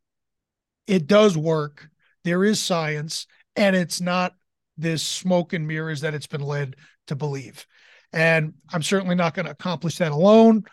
it 0.88 1.06
does 1.06 1.38
work, 1.38 1.90
there 2.24 2.46
is 2.46 2.62
science, 2.62 3.28
and 3.58 3.76
it's 3.76 4.00
not 4.00 4.36
this 4.78 5.04
smoke 5.04 5.52
and 5.52 5.68
mirrors 5.68 6.00
that 6.00 6.14
it's 6.14 6.28
been 6.28 6.40
led 6.40 6.78
to 7.08 7.16
believe. 7.18 7.68
And 8.14 8.54
I'm 8.72 8.84
certainly 8.84 9.16
not 9.16 9.34
going 9.34 9.48
to 9.48 9.52
accomplish 9.52 9.98
that 9.98 10.14
alone. 10.14 10.64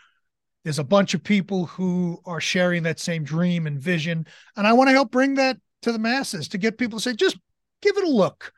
There's 0.63 0.79
a 0.79 0.85
bunch 0.85 1.15
of 1.15 1.25
people 1.25 1.67
who 1.67 2.21
are 2.27 2.41
sharing 2.41 2.85
that 2.85 3.01
same 3.01 3.25
dream 3.25 3.67
and 3.67 3.81
vision. 3.81 4.25
And 4.57 4.69
I 4.69 4.73
want 4.73 4.87
to 4.87 4.95
help 4.95 5.11
bring 5.11 5.35
that 5.35 5.57
to 5.83 5.91
the 5.91 5.99
masses 5.99 6.47
to 6.51 6.59
get 6.59 6.79
people 6.79 7.01
to 7.01 7.03
say, 7.03 7.17
just 7.17 7.39
give 7.83 7.97
it 7.97 8.05
a 8.05 8.09
look 8.09 8.53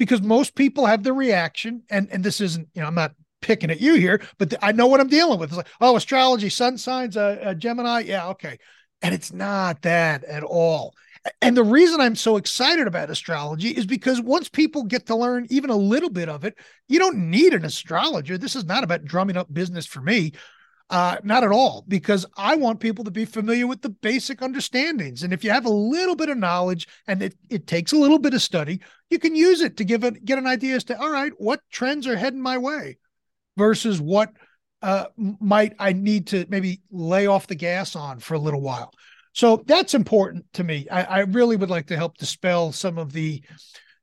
because 0.00 0.22
most 0.22 0.54
people 0.54 0.86
have 0.86 1.02
the 1.04 1.12
reaction, 1.12 1.82
and 1.90 2.08
and 2.10 2.24
this 2.24 2.40
isn't, 2.40 2.66
you 2.74 2.80
know, 2.80 2.88
I'm 2.88 2.94
not 2.94 3.12
picking 3.42 3.70
at 3.70 3.80
you 3.80 3.94
here, 3.94 4.20
but 4.38 4.50
the, 4.50 4.64
I 4.64 4.72
know 4.72 4.86
what 4.86 4.98
I'm 4.98 5.08
dealing 5.08 5.38
with. 5.38 5.50
It's 5.50 5.56
like, 5.58 5.68
oh, 5.80 5.94
astrology, 5.94 6.48
sun 6.48 6.78
signs, 6.78 7.16
uh, 7.16 7.38
uh, 7.42 7.54
Gemini, 7.54 8.00
yeah, 8.00 8.28
okay, 8.28 8.58
and 9.02 9.14
it's 9.14 9.32
not 9.32 9.82
that 9.82 10.24
at 10.24 10.42
all. 10.42 10.94
And 11.42 11.54
the 11.54 11.62
reason 11.62 12.00
I'm 12.00 12.16
so 12.16 12.38
excited 12.38 12.86
about 12.86 13.10
astrology 13.10 13.68
is 13.68 13.84
because 13.84 14.22
once 14.22 14.48
people 14.48 14.84
get 14.84 15.04
to 15.06 15.16
learn 15.16 15.46
even 15.50 15.68
a 15.68 15.76
little 15.76 16.08
bit 16.08 16.30
of 16.30 16.46
it, 16.46 16.56
you 16.88 16.98
don't 16.98 17.30
need 17.30 17.52
an 17.52 17.66
astrologer. 17.66 18.38
This 18.38 18.56
is 18.56 18.64
not 18.64 18.84
about 18.84 19.04
drumming 19.04 19.36
up 19.36 19.52
business 19.52 19.84
for 19.84 20.00
me. 20.00 20.32
Uh, 20.90 21.16
not 21.22 21.44
at 21.44 21.52
all, 21.52 21.84
because 21.86 22.26
I 22.36 22.56
want 22.56 22.80
people 22.80 23.04
to 23.04 23.12
be 23.12 23.24
familiar 23.24 23.68
with 23.68 23.80
the 23.80 23.90
basic 23.90 24.42
understandings. 24.42 25.22
And 25.22 25.32
if 25.32 25.44
you 25.44 25.50
have 25.52 25.64
a 25.64 25.70
little 25.70 26.16
bit 26.16 26.28
of 26.28 26.36
knowledge 26.36 26.88
and 27.06 27.22
it, 27.22 27.36
it 27.48 27.68
takes 27.68 27.92
a 27.92 27.96
little 27.96 28.18
bit 28.18 28.34
of 28.34 28.42
study, 28.42 28.80
you 29.08 29.20
can 29.20 29.36
use 29.36 29.60
it 29.60 29.76
to 29.76 29.84
give 29.84 30.02
it 30.02 30.24
get 30.24 30.38
an 30.38 30.48
idea 30.48 30.74
as 30.74 30.82
to 30.84 31.00
all 31.00 31.12
right, 31.12 31.32
what 31.38 31.60
trends 31.70 32.08
are 32.08 32.16
heading 32.16 32.42
my 32.42 32.58
way 32.58 32.98
versus 33.56 34.00
what 34.00 34.32
uh, 34.82 35.04
might 35.16 35.74
I 35.78 35.92
need 35.92 36.26
to 36.28 36.44
maybe 36.48 36.80
lay 36.90 37.28
off 37.28 37.46
the 37.46 37.54
gas 37.54 37.94
on 37.94 38.18
for 38.18 38.34
a 38.34 38.40
little 38.40 38.60
while. 38.60 38.92
So 39.32 39.62
that's 39.66 39.94
important 39.94 40.44
to 40.54 40.64
me. 40.64 40.88
I, 40.90 41.02
I 41.02 41.18
really 41.20 41.54
would 41.54 41.70
like 41.70 41.86
to 41.86 41.96
help 41.96 42.16
dispel 42.16 42.72
some 42.72 42.98
of 42.98 43.12
the 43.12 43.44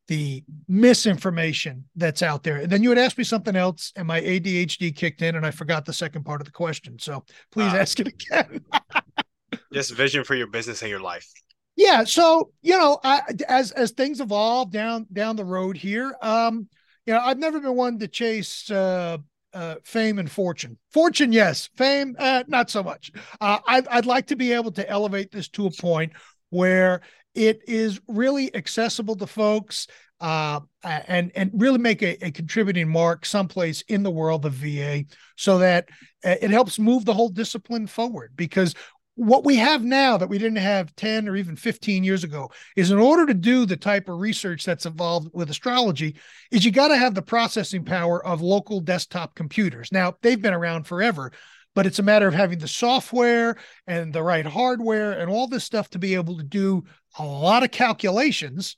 the 0.07 0.43
misinformation 0.67 1.85
that's 1.95 2.21
out 2.21 2.43
there. 2.43 2.57
And 2.57 2.71
then 2.71 2.83
you 2.83 2.89
would 2.89 2.97
ask 2.97 3.17
me 3.17 3.23
something 3.23 3.55
else, 3.55 3.91
and 3.95 4.07
my 4.07 4.21
ADHD 4.21 4.95
kicked 4.95 5.21
in, 5.21 5.35
and 5.35 5.45
I 5.45 5.51
forgot 5.51 5.85
the 5.85 5.93
second 5.93 6.23
part 6.23 6.41
of 6.41 6.45
the 6.45 6.51
question. 6.51 6.97
So 6.99 7.23
please 7.51 7.73
uh, 7.73 7.77
ask 7.77 7.99
it 7.99 8.07
again. 8.07 8.65
just 9.73 9.93
vision 9.93 10.23
for 10.23 10.35
your 10.35 10.47
business 10.47 10.81
and 10.81 10.89
your 10.89 11.01
life. 11.01 11.29
Yeah. 11.75 12.05
So 12.05 12.51
you 12.61 12.77
know, 12.77 12.99
I, 13.03 13.21
as 13.47 13.71
as 13.71 13.91
things 13.91 14.19
evolve 14.19 14.71
down 14.71 15.05
down 15.11 15.35
the 15.35 15.45
road 15.45 15.77
here, 15.77 16.15
um, 16.21 16.67
you 17.05 17.13
know, 17.13 17.19
I've 17.19 17.37
never 17.37 17.59
been 17.59 17.75
one 17.75 17.99
to 17.99 18.07
chase 18.07 18.69
uh, 18.71 19.17
uh, 19.53 19.75
fame 19.83 20.19
and 20.19 20.29
fortune. 20.29 20.77
Fortune, 20.91 21.31
yes. 21.31 21.69
Fame, 21.77 22.15
uh, 22.19 22.43
not 22.47 22.69
so 22.69 22.83
much. 22.83 23.11
Uh, 23.39 23.59
I'd, 23.67 23.87
I'd 23.87 24.05
like 24.05 24.27
to 24.27 24.35
be 24.35 24.53
able 24.53 24.71
to 24.73 24.87
elevate 24.89 25.31
this 25.31 25.47
to 25.49 25.67
a 25.67 25.71
point 25.71 26.13
where 26.49 27.01
it 27.37 27.61
is 27.67 28.01
really 28.07 28.53
accessible 28.55 29.15
to 29.15 29.27
folks 29.27 29.87
uh, 30.19 30.59
and 30.83 31.31
and 31.35 31.51
really 31.53 31.77
make 31.77 32.01
a, 32.01 32.25
a, 32.25 32.31
contributing 32.31 32.89
mark 32.89 33.23
someplace 33.23 33.81
in 33.83 34.01
the 34.01 34.09
world 34.09 34.45
of 34.45 34.53
VA, 34.53 35.05
so 35.35 35.59
that 35.59 35.89
uh, 36.25 36.35
it 36.41 36.49
helps 36.49 36.79
move 36.79 37.05
the 37.05 37.13
whole 37.13 37.29
discipline 37.29 37.85
forward. 37.85 38.31
Because 38.35 38.73
what 39.13 39.43
we 39.43 39.57
have 39.57 39.83
now 39.83 40.17
that 40.17 40.29
we 40.29 40.37
didn't 40.37 40.57
have 40.57 40.95
10 40.95 41.27
or 41.27 41.35
even 41.35 41.55
15 41.55 42.03
years 42.03 42.23
ago 42.23 42.49
is 42.75 42.91
in 42.91 42.99
order 42.99 43.25
to 43.25 43.33
do 43.33 43.65
the 43.65 43.77
type 43.77 44.09
of 44.09 44.19
research 44.19 44.63
that's 44.63 44.85
involved 44.85 45.29
with 45.33 45.49
astrology 45.49 46.15
is 46.51 46.63
you 46.63 46.71
got 46.71 46.89
to 46.89 46.97
have 46.97 47.15
the 47.15 47.21
processing 47.21 47.83
power 47.83 48.23
of 48.23 48.41
local 48.41 48.79
desktop 48.79 49.33
computers 49.33 49.91
now 49.91 50.13
they've 50.21 50.41
been 50.41 50.53
around 50.53 50.85
forever 50.85 51.31
but 51.77 51.85
it's 51.85 51.99
a 51.99 52.03
matter 52.03 52.27
of 52.27 52.33
having 52.33 52.57
the 52.57 52.67
software 52.67 53.55
and 53.85 54.11
the 54.11 54.23
right 54.23 54.47
hardware 54.47 55.11
and 55.11 55.29
all 55.29 55.47
this 55.47 55.63
stuff 55.63 55.91
to 55.91 55.99
be 55.99 56.15
able 56.15 56.35
to 56.35 56.43
do 56.43 56.83
a 57.19 57.23
lot 57.23 57.61
of 57.61 57.69
calculations 57.69 58.77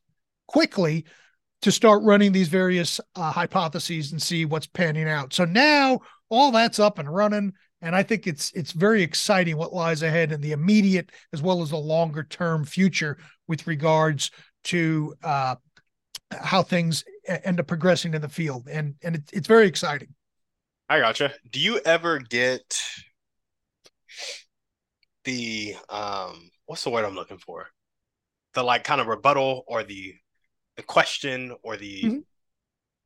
quickly 0.50 1.06
to 1.62 1.72
start 1.72 2.04
running 2.04 2.34
these 2.34 2.50
various 2.50 3.00
uh, 3.16 3.32
hypotheses 3.32 4.12
and 4.12 4.22
see 4.22 4.44
what's 4.44 4.68
panning 4.68 5.08
out. 5.08 5.32
So 5.32 5.46
now 5.46 6.02
all 6.28 6.52
that's 6.52 6.78
up 6.78 7.00
and 7.00 7.08
running, 7.10 7.54
and 7.82 7.96
I 7.96 8.04
think 8.04 8.28
it's 8.28 8.52
it's 8.52 8.74
very 8.74 9.02
exciting 9.02 9.56
what 9.56 9.72
lies 9.72 10.04
ahead 10.04 10.34
in 10.34 10.42
the 10.42 10.52
immediate 10.52 11.10
as 11.32 11.42
well 11.42 11.62
as 11.62 11.70
the 11.70 11.78
longer 11.78 12.24
term 12.24 12.66
future 12.66 13.18
with 13.48 13.66
regards 13.66 14.30
to 14.66 15.16
uh, 15.24 15.56
how 16.32 16.64
things 16.64 17.06
end 17.46 17.62
up 17.62 17.68
progressing 17.68 18.14
in 18.14 18.22
the 18.22 18.28
field, 18.28 18.68
and 18.70 18.96
and 19.02 19.16
it, 19.16 19.24
it's 19.32 19.48
very 19.48 19.68
exciting. 19.68 20.10
I 20.90 21.00
gotcha. 21.00 21.32
Do 21.48 21.60
you 21.60 21.80
ever 21.86 22.18
get 22.18 22.82
the 25.24 25.76
um 25.88 26.50
what's 26.66 26.84
the 26.84 26.90
word 26.90 27.06
I'm 27.06 27.14
looking 27.14 27.38
for? 27.38 27.68
The 28.56 28.64
like 28.64 28.84
kind 28.84 29.00
of 29.00 29.06
rebuttal 29.06 29.64
or 29.68 29.84
the 29.84 30.16
the 30.78 30.84
question 30.84 31.54
or 31.62 31.78
the 31.78 32.02
mm-hmm. 32.02 32.18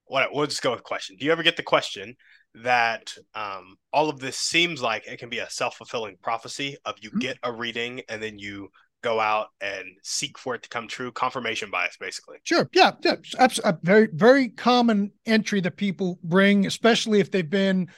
what 0.05 0.33
we'll 0.33 0.47
just 0.47 0.61
go 0.61 0.71
with 0.71 0.83
question. 0.83 1.17
Do 1.19 1.25
you 1.25 1.33
ever 1.33 1.43
get 1.43 1.57
the 1.57 1.63
question 1.63 2.15
that 2.55 3.13
um 3.35 3.75
all 3.91 4.09
of 4.09 4.19
this 4.19 4.37
seems 4.37 4.81
like 4.81 5.05
it 5.05 5.19
can 5.19 5.29
be 5.29 5.39
a 5.39 5.49
self-fulfilling 5.49 6.17
prophecy 6.23 6.77
of 6.85 6.95
you 7.01 7.09
mm-hmm. 7.09 7.19
get 7.19 7.37
a 7.43 7.51
reading 7.51 8.01
and 8.07 8.23
then 8.23 8.39
you 8.39 8.69
go 9.03 9.19
out 9.19 9.47
and 9.61 9.85
seek 10.01 10.39
for 10.39 10.55
it 10.55 10.63
to 10.63 10.69
come 10.69 10.87
true. 10.87 11.11
Confirmation 11.11 11.69
bias 11.69 11.97
basically. 11.99 12.37
Sure. 12.43 12.67
Yeah. 12.73 12.91
Yeah. 13.03 13.15
A 13.63 13.77
very 13.83 14.07
very 14.11 14.49
common 14.49 15.11
entry 15.25 15.61
that 15.61 15.77
people 15.77 16.19
bring 16.23 16.65
especially 16.65 17.19
if 17.19 17.29
they've 17.29 17.49
been 17.49 17.89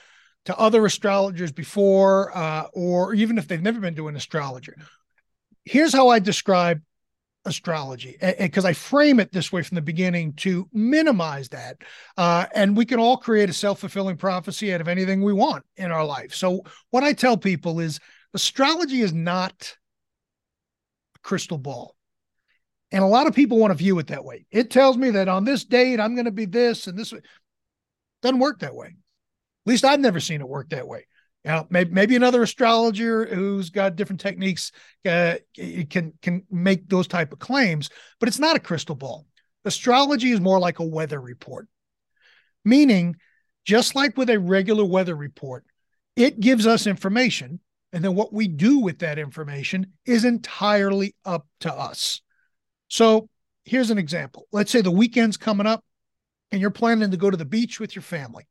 to 0.44 0.56
other 0.58 0.84
astrologers 0.84 1.52
before 1.52 2.36
uh, 2.36 2.64
or 2.74 3.14
even 3.14 3.38
if 3.38 3.48
they've 3.48 3.62
never 3.62 3.80
been 3.80 3.96
to 3.96 4.08
an 4.08 4.16
astrologer. 4.16 4.76
Here's 5.64 5.92
how 5.92 6.08
i 6.08 6.18
describe 6.18 6.80
astrology 7.44 8.16
because 8.40 8.64
i 8.64 8.72
frame 8.72 9.20
it 9.20 9.30
this 9.30 9.52
way 9.52 9.62
from 9.62 9.76
the 9.76 9.82
beginning 9.82 10.32
to 10.32 10.68
minimize 10.72 11.48
that 11.50 11.76
uh, 12.16 12.44
and 12.56 12.76
we 12.76 12.84
can 12.84 12.98
all 12.98 13.16
create 13.16 13.48
a 13.48 13.52
self-fulfilling 13.52 14.16
prophecy 14.16 14.74
out 14.74 14.80
of 14.80 14.88
anything 14.88 15.22
we 15.22 15.32
want 15.32 15.64
in 15.76 15.92
our 15.92 16.04
life. 16.04 16.34
So 16.34 16.62
what 16.90 17.04
i 17.04 17.12
tell 17.12 17.36
people 17.36 17.78
is 17.78 18.00
astrology 18.34 19.00
is 19.00 19.12
not 19.12 19.76
crystal 21.26 21.58
ball. 21.58 21.96
And 22.92 23.02
a 23.02 23.08
lot 23.08 23.26
of 23.26 23.34
people 23.34 23.58
want 23.58 23.72
to 23.72 23.76
view 23.76 23.98
it 23.98 24.06
that 24.06 24.24
way. 24.24 24.46
It 24.52 24.70
tells 24.70 24.96
me 24.96 25.10
that 25.10 25.28
on 25.28 25.44
this 25.44 25.64
date, 25.64 25.98
I'm 25.98 26.14
going 26.14 26.26
to 26.26 26.30
be 26.30 26.44
this 26.46 26.86
and 26.86 26.96
this. 26.96 27.12
Doesn't 28.22 28.38
work 28.38 28.60
that 28.60 28.76
way. 28.76 28.86
At 28.86 29.66
least 29.66 29.84
I've 29.84 29.98
never 29.98 30.20
seen 30.20 30.40
it 30.40 30.48
work 30.48 30.70
that 30.70 30.86
way. 30.86 31.06
Now, 31.44 31.66
maybe, 31.68 31.90
maybe 31.90 32.16
another 32.16 32.42
astrologer 32.42 33.26
who's 33.26 33.70
got 33.70 33.96
different 33.96 34.20
techniques 34.20 34.70
uh, 35.04 35.34
can 35.56 36.12
can 36.22 36.44
make 36.50 36.88
those 36.88 37.08
type 37.08 37.32
of 37.32 37.38
claims, 37.40 37.90
but 38.20 38.28
it's 38.28 38.38
not 38.38 38.56
a 38.56 38.60
crystal 38.60 38.96
ball. 38.96 39.26
Astrology 39.64 40.30
is 40.30 40.40
more 40.40 40.60
like 40.60 40.78
a 40.78 40.86
weather 40.86 41.20
report, 41.20 41.68
meaning 42.64 43.16
just 43.64 43.94
like 43.96 44.16
with 44.16 44.30
a 44.30 44.38
regular 44.38 44.84
weather 44.84 45.14
report, 45.14 45.64
it 46.14 46.40
gives 46.40 46.66
us 46.66 46.86
information 46.86 47.60
and 47.92 48.04
then 48.04 48.14
what 48.14 48.32
we 48.32 48.48
do 48.48 48.78
with 48.80 48.98
that 48.98 49.18
information 49.18 49.92
is 50.04 50.24
entirely 50.24 51.14
up 51.24 51.46
to 51.60 51.72
us. 51.72 52.20
So 52.88 53.28
here's 53.64 53.90
an 53.90 53.98
example. 53.98 54.46
Let's 54.52 54.70
say 54.70 54.80
the 54.80 54.90
weekend's 54.90 55.36
coming 55.36 55.66
up 55.66 55.84
and 56.52 56.60
you're 56.60 56.70
planning 56.70 57.10
to 57.10 57.16
go 57.16 57.30
to 57.30 57.36
the 57.36 57.44
beach 57.44 57.80
with 57.80 57.94
your 57.94 58.02
family 58.02 58.46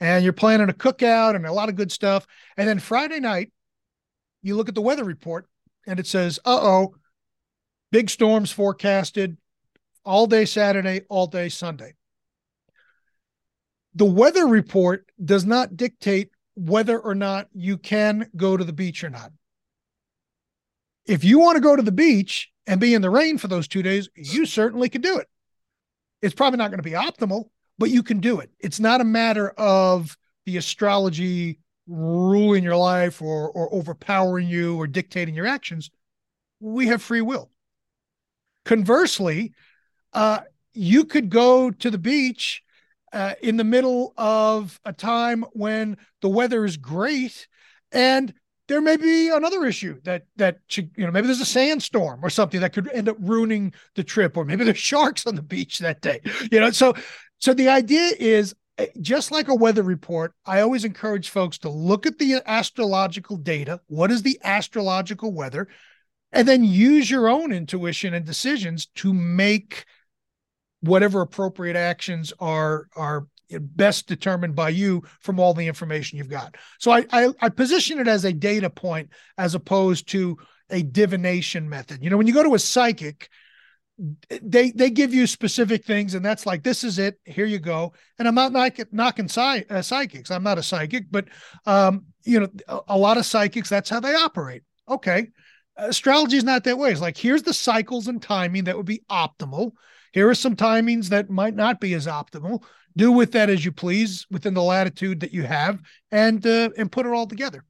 and 0.00 0.24
you're 0.24 0.32
planning 0.32 0.68
a 0.68 0.74
cookout 0.74 1.36
and 1.36 1.46
a 1.46 1.52
lot 1.52 1.68
of 1.68 1.76
good 1.76 1.92
stuff. 1.92 2.26
And 2.56 2.68
then 2.68 2.78
Friday 2.78 3.20
night, 3.20 3.52
you 4.42 4.56
look 4.56 4.68
at 4.68 4.74
the 4.74 4.82
weather 4.82 5.04
report 5.04 5.46
and 5.86 6.00
it 6.00 6.06
says, 6.06 6.38
uh 6.44 6.58
oh, 6.60 6.94
big 7.90 8.10
storms 8.10 8.50
forecasted 8.50 9.36
all 10.04 10.26
day 10.26 10.44
Saturday, 10.44 11.02
all 11.08 11.26
day 11.26 11.48
Sunday. 11.48 11.94
The 13.94 14.04
weather 14.06 14.46
report 14.46 15.06
does 15.22 15.44
not 15.44 15.76
dictate 15.76 16.30
whether 16.54 16.98
or 16.98 17.14
not 17.14 17.48
you 17.52 17.78
can 17.78 18.28
go 18.36 18.56
to 18.56 18.64
the 18.64 18.72
beach 18.72 19.02
or 19.02 19.10
not. 19.10 19.32
If 21.06 21.24
you 21.24 21.38
want 21.38 21.56
to 21.56 21.62
go 21.62 21.74
to 21.74 21.82
the 21.82 21.92
beach 21.92 22.50
and 22.66 22.80
be 22.80 22.94
in 22.94 23.02
the 23.02 23.10
rain 23.10 23.38
for 23.38 23.48
those 23.48 23.66
two 23.66 23.82
days, 23.82 24.08
you 24.14 24.46
certainly 24.46 24.88
can 24.88 25.00
do 25.00 25.18
it. 25.18 25.28
It's 26.20 26.34
probably 26.34 26.58
not 26.58 26.70
going 26.70 26.78
to 26.78 26.82
be 26.82 26.92
optimal, 26.92 27.46
but 27.78 27.90
you 27.90 28.02
can 28.02 28.20
do 28.20 28.38
it. 28.38 28.50
It's 28.60 28.78
not 28.78 29.00
a 29.00 29.04
matter 29.04 29.50
of 29.50 30.16
the 30.46 30.56
astrology 30.56 31.58
ruling 31.88 32.62
your 32.62 32.76
life 32.76 33.20
or, 33.20 33.50
or 33.50 33.74
overpowering 33.74 34.48
you 34.48 34.76
or 34.76 34.86
dictating 34.86 35.34
your 35.34 35.46
actions. 35.46 35.90
We 36.60 36.86
have 36.86 37.02
free 37.02 37.22
will. 37.22 37.50
Conversely, 38.64 39.52
uh, 40.12 40.40
you 40.72 41.04
could 41.04 41.28
go 41.28 41.70
to 41.70 41.90
the 41.90 41.98
beach 41.98 42.62
uh, 43.12 43.34
in 43.42 43.56
the 43.56 43.64
middle 43.64 44.14
of 44.16 44.80
a 44.84 44.92
time 44.92 45.44
when 45.52 45.96
the 46.20 46.28
weather 46.28 46.64
is 46.64 46.76
great 46.76 47.46
and 47.90 48.32
there 48.68 48.80
may 48.80 48.96
be 48.96 49.28
another 49.28 49.64
issue 49.66 50.00
that 50.04 50.22
that 50.36 50.58
you 50.68 50.88
know 50.96 51.10
maybe 51.10 51.26
there's 51.26 51.40
a 51.40 51.44
sandstorm 51.44 52.20
or 52.24 52.30
something 52.30 52.60
that 52.60 52.72
could 52.72 52.88
end 52.92 53.08
up 53.08 53.16
ruining 53.20 53.72
the 53.96 54.04
trip 54.04 54.36
or 54.36 54.44
maybe 54.44 54.64
there's 54.64 54.78
sharks 54.92 55.26
on 55.26 55.34
the 55.34 55.42
beach 55.42 55.78
that 55.78 56.00
day 56.00 56.20
you 56.50 56.60
know? 56.60 56.70
So 56.70 56.94
so 57.38 57.52
the 57.52 57.68
idea 57.68 58.12
is 58.18 58.54
eh, 58.78 58.86
just 59.00 59.30
like 59.30 59.48
a 59.48 59.54
weather 59.54 59.82
report 59.82 60.32
i 60.46 60.60
always 60.60 60.84
encourage 60.84 61.28
folks 61.28 61.58
to 61.58 61.68
look 61.68 62.06
at 62.06 62.18
the 62.18 62.40
astrological 62.46 63.36
data 63.36 63.80
what 63.88 64.10
is 64.10 64.22
the 64.22 64.38
astrological 64.42 65.32
weather 65.32 65.68
and 66.32 66.48
then 66.48 66.64
use 66.64 67.10
your 67.10 67.28
own 67.28 67.52
intuition 67.52 68.14
and 68.14 68.24
decisions 68.24 68.86
to 68.86 69.12
make 69.12 69.84
whatever 70.82 71.20
appropriate 71.20 71.76
actions 71.76 72.32
are 72.38 72.88
are 72.94 73.26
best 73.60 74.06
determined 74.06 74.54
by 74.54 74.70
you 74.70 75.02
from 75.20 75.38
all 75.38 75.54
the 75.54 75.66
information 75.66 76.18
you've 76.18 76.28
got. 76.28 76.56
So 76.78 76.90
I, 76.90 77.04
I, 77.12 77.28
I 77.40 77.48
position 77.48 77.98
it 77.98 78.08
as 78.08 78.24
a 78.24 78.32
data 78.32 78.70
point 78.70 79.10
as 79.36 79.54
opposed 79.54 80.08
to 80.08 80.38
a 80.70 80.82
divination 80.82 81.68
method. 81.68 82.02
You 82.02 82.10
know, 82.10 82.16
when 82.16 82.26
you 82.26 82.32
go 82.32 82.42
to 82.42 82.54
a 82.54 82.58
psychic, 82.58 83.28
they 84.42 84.70
they 84.70 84.90
give 84.90 85.12
you 85.12 85.26
specific 85.26 85.84
things, 85.84 86.14
and 86.14 86.24
that's 86.24 86.46
like 86.46 86.62
this 86.62 86.82
is 86.82 86.98
it. 86.98 87.20
Here 87.24 87.44
you 87.44 87.58
go. 87.58 87.92
And 88.18 88.26
I'm 88.26 88.34
not 88.34 88.52
knocking, 88.52 88.86
knocking 88.90 89.28
psy, 89.28 89.62
uh, 89.68 89.82
psychics. 89.82 90.30
I'm 90.30 90.42
not 90.42 90.58
a 90.58 90.62
psychic, 90.62 91.04
but 91.10 91.26
um, 91.66 92.06
you 92.24 92.40
know, 92.40 92.48
a, 92.68 92.80
a 92.88 92.98
lot 92.98 93.18
of 93.18 93.26
psychics 93.26 93.68
that's 93.68 93.90
how 93.90 94.00
they 94.00 94.14
operate. 94.14 94.62
Okay, 94.88 95.28
astrology 95.76 96.38
is 96.38 96.44
not 96.44 96.64
that 96.64 96.78
way. 96.78 96.90
It's 96.90 97.00
like 97.00 97.18
here's 97.18 97.42
the 97.42 97.54
cycles 97.54 98.08
and 98.08 98.20
timing 98.20 98.64
that 98.64 98.76
would 98.76 98.86
be 98.86 99.02
optimal. 99.10 99.72
Here 100.12 100.28
are 100.28 100.34
some 100.34 100.56
timings 100.56 101.08
that 101.08 101.30
might 101.30 101.54
not 101.54 101.80
be 101.80 101.94
as 101.94 102.06
optimal. 102.06 102.62
Do 102.96 103.10
with 103.12 103.32
that 103.32 103.48
as 103.48 103.64
you 103.64 103.72
please 103.72 104.26
within 104.30 104.54
the 104.54 104.62
latitude 104.62 105.20
that 105.20 105.32
you 105.32 105.44
have 105.44 105.80
and 106.10 106.46
uh, 106.46 106.70
and 106.76 106.92
put 106.92 107.06
it 107.06 107.12
all 107.12 107.26
together. 107.26 107.64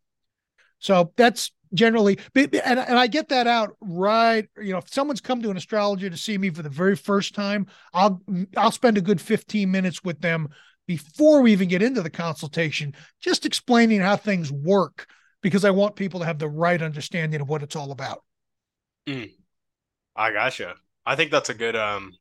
So 0.78 1.12
that's 1.16 1.52
generally 1.74 2.18
and, 2.34 2.54
and 2.54 2.98
i 2.98 3.06
get 3.06 3.28
that 3.28 3.46
out 3.46 3.76
right 3.80 4.48
you 4.60 4.72
know 4.72 4.78
if 4.78 4.92
someone's 4.92 5.20
come 5.20 5.40
to 5.40 5.50
an 5.50 5.56
astrologer 5.56 6.10
to 6.10 6.16
see 6.16 6.36
me 6.36 6.50
for 6.50 6.62
the 6.62 6.68
very 6.68 6.96
first 6.96 7.34
time 7.34 7.66
i'll 7.94 8.20
i'll 8.56 8.70
spend 8.70 8.98
a 8.98 9.00
good 9.00 9.20
15 9.20 9.70
minutes 9.70 10.04
with 10.04 10.20
them 10.20 10.48
before 10.86 11.40
we 11.40 11.52
even 11.52 11.68
get 11.68 11.82
into 11.82 12.02
the 12.02 12.10
consultation 12.10 12.94
just 13.20 13.46
explaining 13.46 14.00
how 14.00 14.16
things 14.16 14.52
work 14.52 15.06
because 15.40 15.64
i 15.64 15.70
want 15.70 15.96
people 15.96 16.20
to 16.20 16.26
have 16.26 16.38
the 16.38 16.48
right 16.48 16.82
understanding 16.82 17.40
of 17.40 17.48
what 17.48 17.62
it's 17.62 17.76
all 17.76 17.90
about. 17.90 18.22
Mm. 19.08 19.32
i 20.14 20.30
gotcha. 20.30 20.74
I 21.04 21.16
think 21.16 21.30
that's 21.30 21.48
a 21.48 21.54
good 21.54 21.74
um 21.74 22.12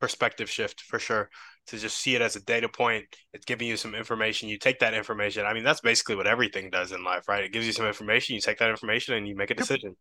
perspective 0.00 0.50
shift 0.50 0.80
for 0.80 0.98
sure 0.98 1.30
to 1.66 1.78
just 1.78 1.98
see 1.98 2.14
it 2.14 2.22
as 2.22 2.36
a 2.36 2.44
data 2.44 2.68
point. 2.68 3.04
It's 3.32 3.44
giving 3.44 3.68
you 3.68 3.76
some 3.76 3.94
information. 3.94 4.48
You 4.48 4.58
take 4.58 4.80
that 4.80 4.94
information. 4.94 5.46
I 5.46 5.54
mean, 5.54 5.64
that's 5.64 5.80
basically 5.80 6.16
what 6.16 6.26
everything 6.26 6.70
does 6.70 6.92
in 6.92 7.04
life, 7.04 7.28
right? 7.28 7.44
It 7.44 7.52
gives 7.52 7.66
you 7.66 7.72
some 7.72 7.86
information. 7.86 8.34
You 8.34 8.40
take 8.40 8.58
that 8.58 8.70
information 8.70 9.14
and 9.14 9.28
you 9.28 9.36
make 9.36 9.50
a 9.50 9.54
decision. 9.54 9.96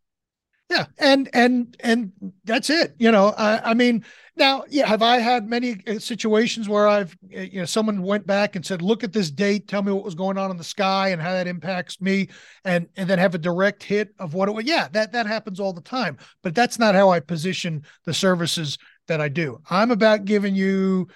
Yeah, 0.70 0.86
and 1.00 1.28
and 1.34 1.76
and 1.80 2.12
that's 2.44 2.70
it. 2.70 2.94
You 3.00 3.12
know, 3.12 3.34
I, 3.36 3.72
I 3.72 3.74
mean, 3.74 4.06
now, 4.36 4.66
yeah, 4.70 4.86
have 4.86 5.02
I 5.02 5.18
had 5.18 5.50
many 5.50 5.78
uh, 5.88 5.98
situations 5.98 6.70
where 6.70 6.88
I've, 6.88 7.18
uh, 7.36 7.42
you 7.42 7.60
know, 7.60 7.66
someone 7.66 8.04
went 8.04 8.28
back 8.28 8.56
and 8.56 8.64
said, 8.64 8.84
"Look 8.84 9.04
at 9.04 9.12
this 9.12 9.32
date. 9.32 9.68
Tell 9.68 9.82
me 9.82 9.92
what 9.92 10.04
was 10.06 10.14
going 10.14 10.38
on 10.38 10.52
in 10.52 10.58
the 10.58 10.64
sky 10.64 11.10
and 11.10 11.20
how 11.20 11.32
that 11.32 11.48
impacts 11.48 12.00
me," 12.00 12.30
and 12.66 12.88
and 12.98 13.10
then 13.10 13.18
have 13.18 13.34
a 13.34 13.40
direct 13.40 13.82
hit 13.82 14.14
of 14.20 14.36
what 14.36 14.48
it 14.48 14.52
was. 14.52 14.66
Yeah, 14.66 14.88
that 14.92 15.12
that 15.14 15.26
happens 15.26 15.60
all 15.60 15.74
the 15.74 15.82
time. 15.82 16.18
But 16.44 16.54
that's 16.54 16.78
not 16.78 16.94
how 16.94 17.10
I 17.10 17.20
position 17.20 17.84
the 18.06 18.14
services 18.14 18.78
that 19.10 19.22
I 19.22 19.28
do. 19.28 19.60
I'm 19.70 19.92
about 19.92 20.26
giving 20.26 20.56
you 20.56 21.10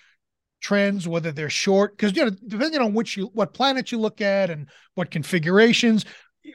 trends, 0.61 1.07
whether 1.07 1.31
they're 1.31 1.49
short, 1.49 1.97
because 1.97 2.15
you 2.15 2.25
know, 2.25 2.31
depending 2.47 2.81
on 2.81 2.93
which 2.93 3.17
you 3.17 3.29
what 3.33 3.53
planet 3.53 3.91
you 3.91 3.99
look 3.99 4.21
at 4.21 4.49
and 4.49 4.67
what 4.95 5.11
configurations, 5.11 6.05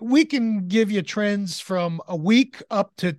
we 0.00 0.24
can 0.24 0.68
give 0.68 0.90
you 0.90 1.02
trends 1.02 1.60
from 1.60 2.00
a 2.06 2.16
week 2.16 2.62
up 2.70 2.92
to 2.98 3.16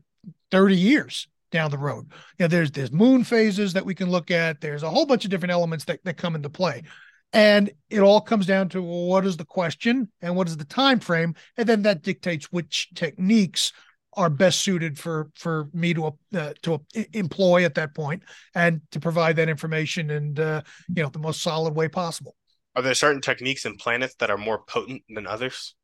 30 0.52 0.76
years 0.76 1.28
down 1.52 1.72
the 1.72 1.78
road. 1.78 2.12
You 2.38 2.44
know, 2.44 2.48
there's 2.48 2.72
there's 2.72 2.92
moon 2.92 3.24
phases 3.24 3.74
that 3.74 3.86
we 3.86 3.96
can 3.96 4.10
look 4.10 4.32
at. 4.32 4.62
There's 4.62 4.84
a 4.84 4.90
whole 4.90 5.06
bunch 5.06 5.26
of 5.26 5.32
different 5.32 5.52
elements 5.52 5.86
that, 5.86 6.04
that 6.04 6.18
come 6.18 6.36
into 6.36 6.50
play. 6.50 6.84
And 7.32 7.72
it 7.90 8.00
all 8.00 8.22
comes 8.22 8.48
down 8.48 8.70
to 8.70 8.82
what 8.82 9.26
is 9.26 9.38
the 9.38 9.46
question 9.46 10.10
and 10.22 10.36
what 10.36 10.48
is 10.48 10.58
the 10.58 10.66
time 10.66 11.00
frame, 11.00 11.36
and 11.58 11.70
then 11.70 11.84
that 11.84 12.02
dictates 12.02 12.52
which 12.52 12.90
techniques 12.96 13.72
are 14.14 14.30
best 14.30 14.60
suited 14.60 14.98
for 14.98 15.30
for 15.36 15.70
me 15.74 15.94
to 15.94 16.14
uh, 16.36 16.54
to 16.64 16.82
employ 17.14 17.66
at 17.66 17.76
that 17.76 17.94
point 17.94 18.24
and 18.56 18.82
to 18.92 19.00
provide 19.00 19.36
that 19.36 19.50
information 19.50 20.10
and 20.10 20.40
uh, 20.40 20.62
you 20.88 21.04
know 21.04 21.10
the 21.10 21.20
most 21.20 21.42
solid 21.42 21.76
way 21.76 21.88
possible. 21.88 22.36
Are 22.76 22.82
there 22.82 22.94
certain 22.94 23.22
techniques 23.22 23.66
and 23.66 23.78
planets 23.78 24.16
that 24.20 24.30
are 24.30 24.38
more 24.38 24.64
potent 24.64 25.04
than 25.10 25.28
others? 25.28 25.76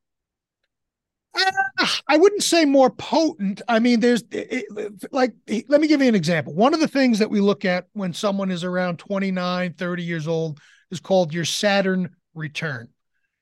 Uh, 1.36 1.88
I 2.08 2.18
wouldn't 2.18 2.44
say 2.44 2.64
more 2.66 2.90
potent. 2.90 3.62
I 3.68 3.80
mean, 3.80 4.00
there's 4.00 4.24
it, 4.32 4.66
like, 5.12 5.34
let 5.68 5.82
me 5.82 5.88
give 5.88 6.02
you 6.02 6.08
an 6.08 6.16
example. 6.16 6.54
One 6.54 6.74
of 6.74 6.80
the 6.80 6.88
things 6.88 7.20
that 7.20 7.30
we 7.30 7.42
look 7.42 7.66
at 7.66 7.88
when 7.94 8.14
someone 8.14 8.52
is 8.52 8.64
around 8.64 9.00
29, 9.00 9.74
30 9.74 10.04
years 10.04 10.28
old 10.28 10.60
is 10.92 11.00
called 11.00 11.34
your 11.34 11.46
Saturn 11.46 12.16
return. 12.34 12.88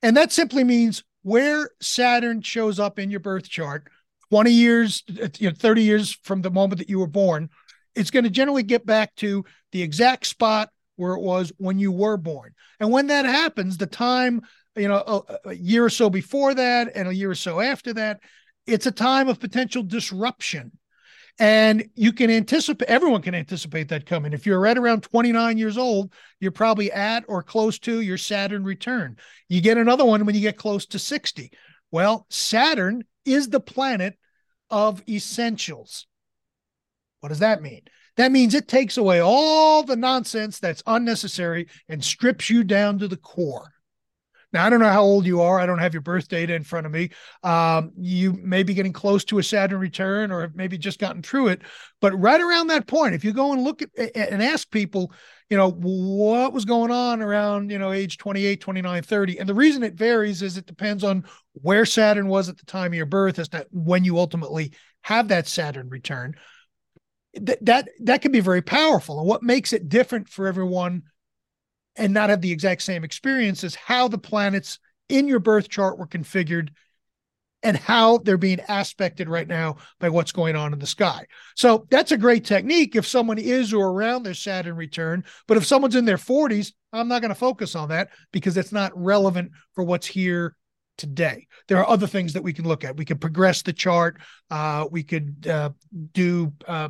And 0.02 0.17
that 0.17 0.32
simply 0.32 0.63
means 0.63 1.04
where 1.22 1.69
Saturn 1.82 2.41
shows 2.41 2.80
up 2.80 3.00
in 3.00 3.12
your 3.12 3.19
birth 3.19 3.50
chart 3.50 3.88
20 4.34 4.50
years, 4.50 5.04
you 5.38 5.50
know, 5.50 5.56
30 5.56 5.84
years 5.84 6.17
from 6.24 6.41
the 6.41 6.50
moment 6.50 6.80
that 6.80 6.89
you 6.89 6.98
were 6.98 7.06
born, 7.06 7.52
it's 7.93 8.10
going 8.10 8.24
to 8.24 8.32
generally 8.32 8.63
get 8.63 8.84
back 8.84 9.13
to 9.13 9.46
the 9.72 9.84
exact 9.84 10.26
spot 10.26 10.69
where 10.96 11.13
it 11.13 11.22
was 11.22 11.52
when 11.58 11.78
you 11.78 11.91
were 11.91 12.17
born. 12.17 12.52
And 12.80 12.91
when 12.91 13.06
that 13.08 13.26
happens, 13.26 13.78
the 13.78 13.86
time, 13.86 14.41
you 14.76 14.88
know, 14.88 15.24
a, 15.46 15.50
a 15.50 15.54
year 15.54 15.86
or 15.86 15.89
so 15.91 16.10
before 16.10 16.56
that 16.56 16.93
and 16.96 17.08
a 17.08 17.13
year 17.13 17.30
or 17.30 17.36
so 17.36 17.60
after 17.60 17.93
that, 17.93 18.22
it's 18.65 18.88
a 18.88 18.91
time 18.91 19.28
of 19.28 19.39
potential 19.39 19.84
disruption. 19.84 20.72
And 21.38 21.88
you 21.93 22.12
can 22.12 22.32
anticipate, 22.32 22.89
everyone 22.89 23.22
can 23.22 23.36
anticipate 23.36 23.89
that 23.89 24.08
coming. 24.08 24.34
If 24.34 24.48
you're 24.48 24.60
right 24.60 24.76
around 24.76 25.04
29 25.04 25.60
years 25.60 25.78
old, 25.78 26.12
you're 26.39 26.52
probably 26.52 26.91
at 26.91 27.24
or 27.28 27.43
close 27.43 27.78
to 27.80 28.02
your 28.02 28.17
Saturn 28.17 28.63
return. 28.63 29.17
You 29.48 29.62
get 29.62 29.78
another 29.78 30.06
one 30.06 30.26
when 30.26 30.34
you 30.34 30.41
get 30.41 30.58
close 30.58 30.88
to 30.88 30.98
60. 30.98 31.52
Well, 31.91 32.26
Saturn 32.32 33.04
is 33.26 33.50
the 33.50 33.60
planet 33.60 34.17
of 34.73 35.03
essentials. 35.07 36.07
What 37.19 37.29
does 37.29 37.39
that 37.39 37.62
mean? 37.62 37.83
That 38.17 38.31
means 38.31 38.55
it 38.55 38.67
takes 38.67 38.97
away 38.97 39.21
all 39.21 39.83
the 39.83 39.95
nonsense 39.95 40.59
that's 40.59 40.83
unnecessary 40.88 41.67
and 41.88 42.03
strips 42.03 42.49
you 42.49 42.63
down 42.63 42.97
to 42.99 43.07
the 43.07 43.17
core. 43.17 43.71
Now, 44.51 44.65
I 44.65 44.69
don't 44.69 44.79
know 44.79 44.89
how 44.89 45.03
old 45.03 45.25
you 45.25 45.41
are. 45.41 45.59
I 45.59 45.65
don't 45.65 45.79
have 45.79 45.93
your 45.93 46.01
birth 46.01 46.27
data 46.27 46.53
in 46.53 46.63
front 46.63 46.86
of 46.86 46.91
me. 46.91 47.09
Um, 47.43 47.91
you 47.97 48.33
may 48.33 48.63
be 48.63 48.73
getting 48.73 48.93
close 48.93 49.23
to 49.25 49.39
a 49.39 49.43
Saturn 49.43 49.79
return 49.79 50.31
or 50.31 50.51
maybe 50.55 50.77
just 50.77 50.99
gotten 50.99 51.21
through 51.21 51.49
it. 51.49 51.62
But 52.01 52.19
right 52.19 52.41
around 52.41 52.67
that 52.67 52.88
point, 52.88 53.15
if 53.15 53.23
you 53.23 53.33
go 53.33 53.53
and 53.53 53.63
look 53.63 53.81
at 53.81 53.89
and 54.15 54.43
ask 54.43 54.69
people, 54.69 55.12
you 55.54 55.58
know, 55.60 55.70
what 55.70 56.52
was 56.52 56.66
going 56.66 56.89
on 56.89 57.22
around, 57.22 57.70
you 57.70 57.78
know, 57.78 57.92
age 57.92 58.18
28, 58.18 58.60
29, 58.60 59.04
30. 59.04 59.38
And 59.38 59.48
the 59.48 59.54
reason 59.54 59.84
it 59.84 59.94
varies 59.94 60.42
is 60.42 60.58
it 60.58 60.66
depends 60.66 61.04
on 61.04 61.26
where 61.52 61.86
Saturn 61.86 62.28
was 62.28 62.50
at 62.50 62.58
the 62.58 62.66
time 62.66 62.88
of 62.88 62.96
your 62.96 63.06
birth 63.06 63.38
as 63.38 63.50
to 63.50 63.68
when 63.70 64.04
you 64.04 64.18
ultimately 64.18 64.74
have 65.04 65.28
that 65.28 65.48
Saturn 65.48 65.89
return. 65.89 66.34
That 67.36 67.63
that 67.66 67.89
that 68.00 68.24
can 68.24 68.32
be 68.32 68.39
very 68.39 68.63
powerful. 68.63 69.20
And 69.20 69.28
what 69.28 69.44
makes 69.44 69.74
it 69.74 69.89
different 69.89 70.28
for 70.28 70.48
everyone 70.48 71.04
and 71.96 72.16
not 72.16 72.32
have 72.32 72.42
the 72.42 72.52
exact 72.52 72.82
same 72.82 73.04
experience 73.04 73.63
is 73.63 73.76
how 73.76 74.08
the 74.08 74.18
planets 74.18 74.80
in 75.08 75.28
your 75.28 75.39
birth 75.39 75.70
chart 75.70 76.00
were 76.00 76.08
configured 76.08 76.70
and 77.63 77.78
how 77.78 78.17
they're 78.19 78.38
being 78.38 78.60
aspected 78.67 79.30
right 79.30 79.47
now 79.47 79.78
by 79.99 80.10
what's 80.10 80.32
going 80.32 80.56
on 80.56 80.73
in 80.73 80.80
the 80.80 80.86
sky. 80.86 81.26
So 81.56 81.88
that's 81.89 82.12
a 82.12 82.17
great 82.17 82.45
technique 82.45 82.95
if 82.95 83.08
someone 83.08 83.38
is 83.38 83.73
or 83.73 83.89
around 83.89 84.23
their 84.23 84.34
Saturn 84.34 84.76
return. 84.76 85.23
But 85.47 85.58
if 85.58 85.65
someone's 85.65 85.95
in 85.95 86.06
their 86.06 86.17
40s, 86.17 86.73
I'm 86.91 87.08
not 87.08 87.21
going 87.21 87.30
to 87.30 87.36
focus 87.36 87.76
on 87.76 87.89
that 87.89 88.10
because 88.32 88.58
it's 88.58 88.71
not 88.71 88.91
relevant 88.95 89.52
for 89.73 89.84
what's 89.84 90.08
here 90.08 90.56
today. 90.97 91.47
There 91.67 91.78
are 91.80 91.89
other 91.89 92.08
things 92.08 92.34
that 92.34 92.43
we 92.43 92.54
can 92.54 92.67
look 92.67 92.84
at. 92.84 92.97
We 92.97 93.06
can 93.06 93.17
progress 93.17 93.62
the 93.62 93.73
chart. 93.73 94.17
Uh, 94.52 94.88
we 94.91 95.04
could 95.04 95.47
uh, 95.47 95.71
do 96.13 96.54
uh, 96.67 96.89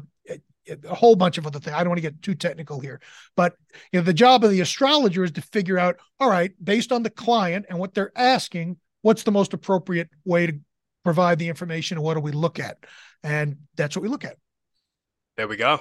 a 0.67 0.95
whole 0.95 1.15
bunch 1.15 1.37
of 1.37 1.45
other 1.45 1.59
things. 1.59 1.75
I 1.75 1.79
don't 1.79 1.89
want 1.89 1.97
to 1.97 2.09
get 2.09 2.21
too 2.21 2.35
technical 2.35 2.79
here, 2.79 3.01
but 3.35 3.55
you 3.91 3.99
know, 3.99 4.03
the 4.03 4.13
job 4.13 4.43
of 4.43 4.51
the 4.51 4.61
astrologer 4.61 5.23
is 5.23 5.31
to 5.31 5.41
figure 5.41 5.77
out, 5.77 5.97
all 6.19 6.29
right, 6.29 6.51
based 6.63 6.91
on 6.91 7.03
the 7.03 7.09
client 7.09 7.65
and 7.69 7.79
what 7.79 7.93
they're 7.93 8.11
asking, 8.15 8.77
what's 9.03 9.21
the 9.21 9.31
most 9.31 9.53
appropriate 9.53 10.09
way 10.25 10.47
to 10.47 10.59
provide 11.03 11.37
the 11.37 11.49
information 11.49 11.97
and 11.97 12.03
what 12.03 12.15
do 12.15 12.21
we 12.21 12.31
look 12.31 12.59
at? 12.59 12.77
And 13.21 13.57
that's 13.75 13.95
what 13.95 14.01
we 14.01 14.09
look 14.09 14.25
at. 14.25 14.37
There 15.37 15.47
we 15.47 15.57
go. 15.57 15.79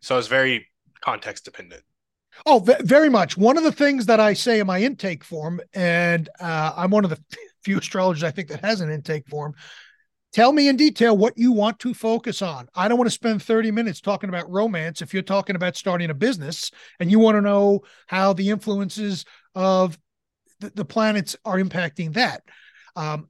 So 0.00 0.18
it's 0.18 0.28
very 0.28 0.68
context 1.00 1.46
dependent. 1.46 1.82
Oh, 2.46 2.58
v- 2.58 2.74
very 2.80 3.08
much. 3.08 3.36
One 3.36 3.56
of 3.56 3.64
the 3.64 3.72
things 3.72 4.06
that 4.06 4.20
I 4.20 4.34
say 4.34 4.58
in 4.58 4.66
my 4.66 4.80
intake 4.80 5.22
form, 5.22 5.60
and 5.72 6.28
uh, 6.40 6.72
I'm 6.76 6.90
one 6.90 7.04
of 7.04 7.10
the 7.10 7.22
few 7.64 7.78
astrologers 7.78 8.24
I 8.24 8.30
think 8.30 8.48
that 8.48 8.60
has 8.60 8.80
an 8.80 8.90
intake 8.90 9.28
form. 9.28 9.54
Tell 10.32 10.52
me 10.52 10.66
in 10.66 10.76
detail 10.76 11.16
what 11.16 11.38
you 11.38 11.52
want 11.52 11.78
to 11.78 11.94
focus 11.94 12.42
on. 12.42 12.68
I 12.74 12.88
don't 12.88 12.98
want 12.98 13.06
to 13.06 13.14
spend 13.14 13.40
30 13.40 13.70
minutes 13.70 14.00
talking 14.00 14.28
about 14.28 14.50
romance 14.50 15.00
if 15.00 15.14
you're 15.14 15.22
talking 15.22 15.54
about 15.54 15.76
starting 15.76 16.10
a 16.10 16.14
business 16.14 16.72
and 16.98 17.08
you 17.08 17.20
want 17.20 17.36
to 17.36 17.40
know 17.40 17.82
how 18.08 18.32
the 18.32 18.50
influences 18.50 19.24
of 19.54 19.96
the, 20.60 20.70
the 20.70 20.84
planets 20.84 21.36
are 21.44 21.58
impacting 21.58 22.14
that. 22.14 22.42
Um, 22.96 23.28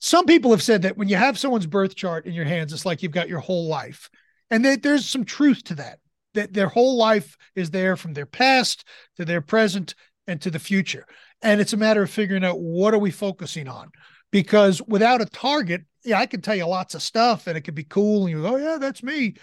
some 0.00 0.26
people 0.26 0.50
have 0.50 0.62
said 0.62 0.82
that 0.82 0.96
when 0.96 1.08
you 1.08 1.16
have 1.16 1.38
someone's 1.38 1.66
birth 1.66 1.94
chart 1.94 2.26
in 2.26 2.34
your 2.34 2.44
hands, 2.44 2.72
it's 2.72 2.84
like 2.84 3.02
you've 3.02 3.12
got 3.12 3.28
your 3.28 3.38
whole 3.38 3.68
life. 3.68 4.10
And 4.50 4.64
that 4.64 4.82
there's 4.82 5.08
some 5.08 5.24
truth 5.24 5.62
to 5.64 5.76
that, 5.76 6.00
that 6.34 6.52
their 6.52 6.68
whole 6.68 6.96
life 6.96 7.36
is 7.54 7.70
there 7.70 7.96
from 7.96 8.12
their 8.12 8.26
past 8.26 8.84
to 9.16 9.24
their 9.24 9.40
present 9.40 9.94
and 10.26 10.40
to 10.42 10.50
the 10.50 10.58
future. 10.58 11.06
And 11.40 11.60
it's 11.60 11.72
a 11.72 11.76
matter 11.76 12.02
of 12.02 12.10
figuring 12.10 12.44
out 12.44 12.60
what 12.60 12.94
are 12.94 12.98
we 12.98 13.10
focusing 13.10 13.68
on? 13.68 13.90
Because 14.30 14.82
without 14.82 15.20
a 15.20 15.26
target, 15.26 15.82
yeah, 16.04 16.18
I 16.18 16.26
can 16.26 16.40
tell 16.40 16.54
you 16.54 16.66
lots 16.66 16.94
of 16.94 17.02
stuff 17.02 17.46
and 17.46 17.56
it 17.56 17.62
could 17.62 17.74
be 17.74 17.84
cool. 17.84 18.26
And 18.26 18.30
you 18.30 18.42
go, 18.42 18.54
oh, 18.54 18.56
yeah, 18.56 18.78
that's 18.78 19.02
me. 19.02 19.34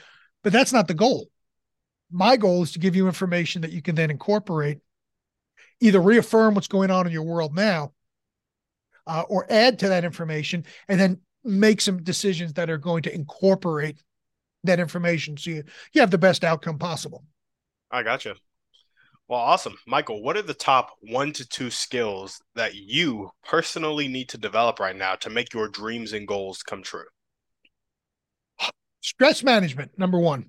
But 0.43 0.53
that's 0.53 0.73
not 0.73 0.88
the 0.88 0.93
goal. 0.93 1.29
My 2.12 2.38
goal 2.38 2.63
is 2.63 2.71
to 2.73 2.79
give 2.79 2.95
you 2.95 3.08
information 3.08 3.62
that 3.62 3.71
you 3.71 3.82
can 3.82 3.95
then 3.95 4.10
incorporate, 4.10 4.79
either 5.81 6.01
reaffirm 6.01 6.55
what's 6.55 6.67
going 6.67 6.91
on 6.91 7.07
in 7.07 7.13
your 7.13 7.23
world 7.23 7.55
now, 7.55 7.93
uh, 9.07 9.23
or 9.29 9.45
add 9.49 9.79
to 9.79 9.89
that 9.89 10.03
information, 10.03 10.65
and 10.87 10.99
then 10.99 11.19
make 11.43 11.81
some 11.81 12.03
decisions 12.03 12.53
that 12.53 12.69
are 12.69 12.77
going 12.77 13.01
to 13.03 13.13
incorporate 13.13 14.03
that 14.63 14.79
information 14.79 15.37
so 15.37 15.51
you, 15.51 15.63
you 15.93 16.01
have 16.01 16.11
the 16.11 16.17
best 16.17 16.43
outcome 16.43 16.77
possible. 16.77 17.23
I 17.91 18.03
gotcha. 18.03 18.35
Well, 19.27 19.39
awesome. 19.39 19.77
Michael, 19.85 20.23
what 20.23 20.37
are 20.37 20.41
the 20.41 20.55
top 20.55 20.91
one 21.01 21.31
to 21.33 21.47
two 21.47 21.69
skills 21.69 22.41
that 22.55 22.73
you 22.73 23.29
personally 23.43 24.07
need 24.07 24.29
to 24.29 24.39
develop 24.39 24.79
right 24.79 24.95
now 24.95 25.15
to 25.15 25.29
make 25.29 25.53
your 25.53 25.67
dreams 25.67 26.13
and 26.13 26.27
goals 26.27 26.63
come 26.63 26.81
true? 26.81 27.05
Stress 29.01 29.43
management, 29.43 29.91
number 29.97 30.19
one. 30.19 30.45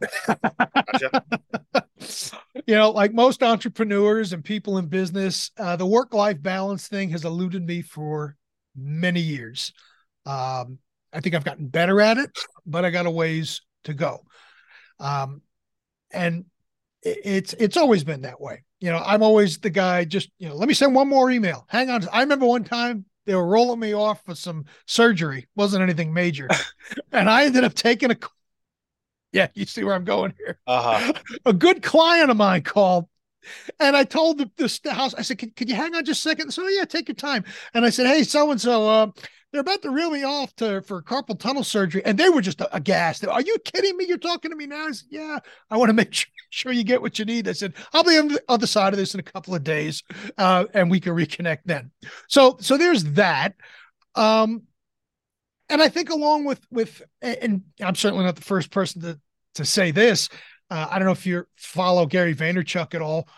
You 2.67 2.75
know, 2.75 2.91
like 2.91 3.13
most 3.13 3.43
entrepreneurs 3.43 4.33
and 4.33 4.45
people 4.45 4.79
in 4.79 4.87
business, 4.87 5.51
uh, 5.59 5.77
the 5.77 5.87
work 5.87 6.15
life 6.15 6.43
balance 6.43 6.89
thing 6.89 7.11
has 7.11 7.25
eluded 7.25 7.65
me 7.65 7.83
for 7.83 8.37
many 8.77 9.21
years. 9.21 9.73
Um, 10.27 10.79
I 11.13 11.21
think 11.21 11.35
I've 11.35 11.45
gotten 11.45 11.69
better 11.69 12.01
at 12.01 12.19
it, 12.19 12.31
but 12.67 12.85
I 12.85 12.91
got 12.91 13.07
a 13.07 13.11
ways 13.11 13.63
to 13.85 13.95
go. 13.95 14.25
Um, 14.99 15.43
and 16.13 16.45
it's 17.03 17.55
it's 17.55 17.77
always 17.77 18.05
been 18.05 18.23
that 18.23 18.41
way. 18.41 18.65
You 18.81 18.91
know, 18.91 18.99
I'm 18.99 19.23
always 19.23 19.59
the 19.59 19.71
guy. 19.71 20.05
Just 20.05 20.31
you 20.39 20.49
know, 20.49 20.55
let 20.55 20.69
me 20.69 20.75
send 20.75 20.95
one 20.95 21.09
more 21.09 21.31
email. 21.31 21.65
Hang 21.69 21.91
on. 21.91 22.07
I 22.13 22.21
remember 22.21 22.47
one 22.47 22.65
time 22.65 23.05
they 23.27 23.35
were 23.35 23.47
rolling 23.47 23.81
me 23.81 23.95
off 23.95 24.25
for 24.25 24.35
some 24.35 24.67
surgery. 24.87 25.47
wasn't 25.55 25.83
anything 25.83 26.13
major, 26.13 26.49
and 27.13 27.29
I 27.29 27.45
ended 27.45 27.65
up 27.65 27.75
taking 27.75 28.11
a. 28.11 28.17
Yeah, 29.33 29.47
you 29.55 29.65
see 29.65 29.85
where 29.85 29.95
I'm 29.95 30.05
going 30.05 30.35
here. 30.37 30.59
Uh-huh. 30.67 31.13
A 31.47 31.53
good 31.53 31.85
client 31.85 32.33
of 32.33 32.37
mine 32.37 32.63
called, 32.63 33.07
and 33.79 33.97
I 33.97 34.03
told 34.03 34.39
the, 34.39 34.81
the 34.83 34.93
house. 34.93 35.15
I 35.15 35.23
said, 35.23 35.39
"Can, 35.39 35.53
can 35.53 35.69
you 35.69 35.77
hang 35.77 35.95
on 35.95 36.05
just 36.05 36.27
a 36.27 36.29
second? 36.31 36.51
So 36.51 36.67
yeah, 36.67 36.85
take 36.85 37.07
your 37.07 37.15
time. 37.15 37.45
And 37.73 37.85
I 37.85 37.91
said, 37.91 38.07
"Hey, 38.07 38.25
so 38.25 38.51
and 38.51 38.61
so, 38.61 39.13
they're 39.53 39.61
about 39.61 39.83
to 39.83 39.91
reel 39.91 40.11
me 40.11 40.23
off 40.23 40.55
to 40.57 40.81
for 40.83 41.03
carpal 41.03 41.39
tunnel 41.39 41.65
surgery, 41.65 42.03
and 42.05 42.17
they 42.17 42.29
were 42.29 42.41
just 42.41 42.63
aghast. 42.73 43.27
Are 43.27 43.41
you 43.41 43.57
kidding 43.65 43.97
me? 43.97 44.07
You're 44.07 44.19
talking 44.19 44.51
to 44.51 44.57
me 44.57 44.67
now? 44.67 44.87
I 44.87 44.93
said, 44.93 45.09
yeah, 45.11 45.39
I 45.71 45.77
want 45.77 45.89
to 45.89 45.95
make 45.95 46.15
sure, 46.15 46.31
sure, 46.51 46.73
you 46.73 46.85
get 46.85 47.03
what 47.03 47.19
you 47.19 47.25
need. 47.25 47.49
I 47.49 47.53
said, 47.53 47.75
I'll 47.93 48.05
be 48.05 48.19
on 48.19 48.29
the 48.29 48.41
other 48.49 48.67
side 48.67 48.93
of 48.93 48.99
this 48.99 49.15
in 49.15 49.21
a 49.21 49.25
couple 49.25 49.55
of 49.55 49.65
days, 49.65 50.03
uh, 50.39 50.67
and 50.73 50.91
we 50.91 51.01
can 51.01 51.15
reconnect 51.15 51.61
then. 51.65 51.91
So, 52.29 52.59
so 52.61 52.77
there's 52.77 53.05
that. 53.05 53.55
Um, 54.15 54.63
and 55.71 55.83
I 55.83 55.89
think 55.89 56.11
along 56.11 56.45
with 56.45 56.61
with, 56.71 57.03
and 57.23 57.63
I'm 57.81 57.95
certainly 57.95 58.25
not 58.25 58.37
the 58.37 58.43
first 58.43 58.71
person 58.71 59.03
to 59.03 59.21
to 59.55 59.65
say 59.65 59.91
this. 59.91 60.29
Uh, 60.71 60.87
I 60.89 60.99
don't 60.99 61.07
know 61.07 61.13
if 61.13 61.27
you 61.27 61.47
follow 61.57 62.07
Gary 62.07 62.35
Vaynerchuk 62.35 62.95
at 62.95 63.03
all, 63.03 63.29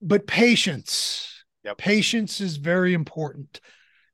but 0.00 0.26
patience. 0.26 1.26
Yep. 1.64 1.76
Patience 1.76 2.40
is 2.40 2.56
very 2.56 2.94
important 2.94 3.60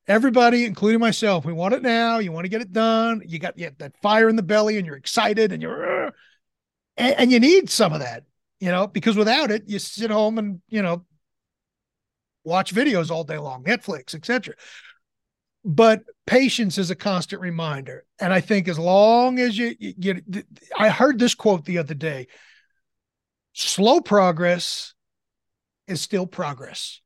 everybody, 0.07 0.65
including 0.65 0.99
myself, 0.99 1.45
we 1.45 1.53
want 1.53 1.73
it 1.73 1.81
now. 1.81 2.19
You 2.19 2.31
want 2.31 2.45
to 2.45 2.49
get 2.49 2.61
it 2.61 2.71
done. 2.71 3.21
You 3.25 3.39
got, 3.39 3.57
you 3.57 3.69
that 3.77 3.97
fire 4.01 4.29
in 4.29 4.35
the 4.35 4.43
belly 4.43 4.77
and 4.77 4.85
you're 4.85 4.95
excited 4.95 5.51
and 5.51 5.61
you're, 5.61 6.13
and, 6.95 7.15
and, 7.17 7.31
you 7.31 7.39
need 7.39 7.69
some 7.69 7.93
of 7.93 7.99
that, 7.99 8.23
you 8.59 8.71
know, 8.71 8.87
because 8.87 9.15
without 9.15 9.51
it, 9.51 9.63
you 9.67 9.79
sit 9.79 10.09
home 10.09 10.37
and, 10.37 10.61
you 10.69 10.81
know, 10.81 11.05
watch 12.43 12.73
videos 12.73 13.11
all 13.11 13.23
day 13.23 13.37
long, 13.37 13.63
Netflix, 13.63 14.15
etc. 14.15 14.55
But 15.67 16.03
patience 16.25 16.77
is 16.77 16.89
a 16.89 16.95
constant 16.95 17.41
reminder. 17.41 18.05
And 18.19 18.33
I 18.33 18.39
think 18.39 18.69
as 18.69 18.79
long 18.79 19.37
as 19.37 19.57
you, 19.57 19.75
you 19.77 19.93
get, 19.93 20.23
I 20.79 20.87
heard 20.87 21.19
this 21.19 21.35
quote 21.35 21.65
the 21.65 21.77
other 21.77 21.93
day 21.93 22.27
slow 23.51 23.99
progress 23.99 24.93
is 25.87 25.99
still 25.99 26.25
progress. 26.25 27.01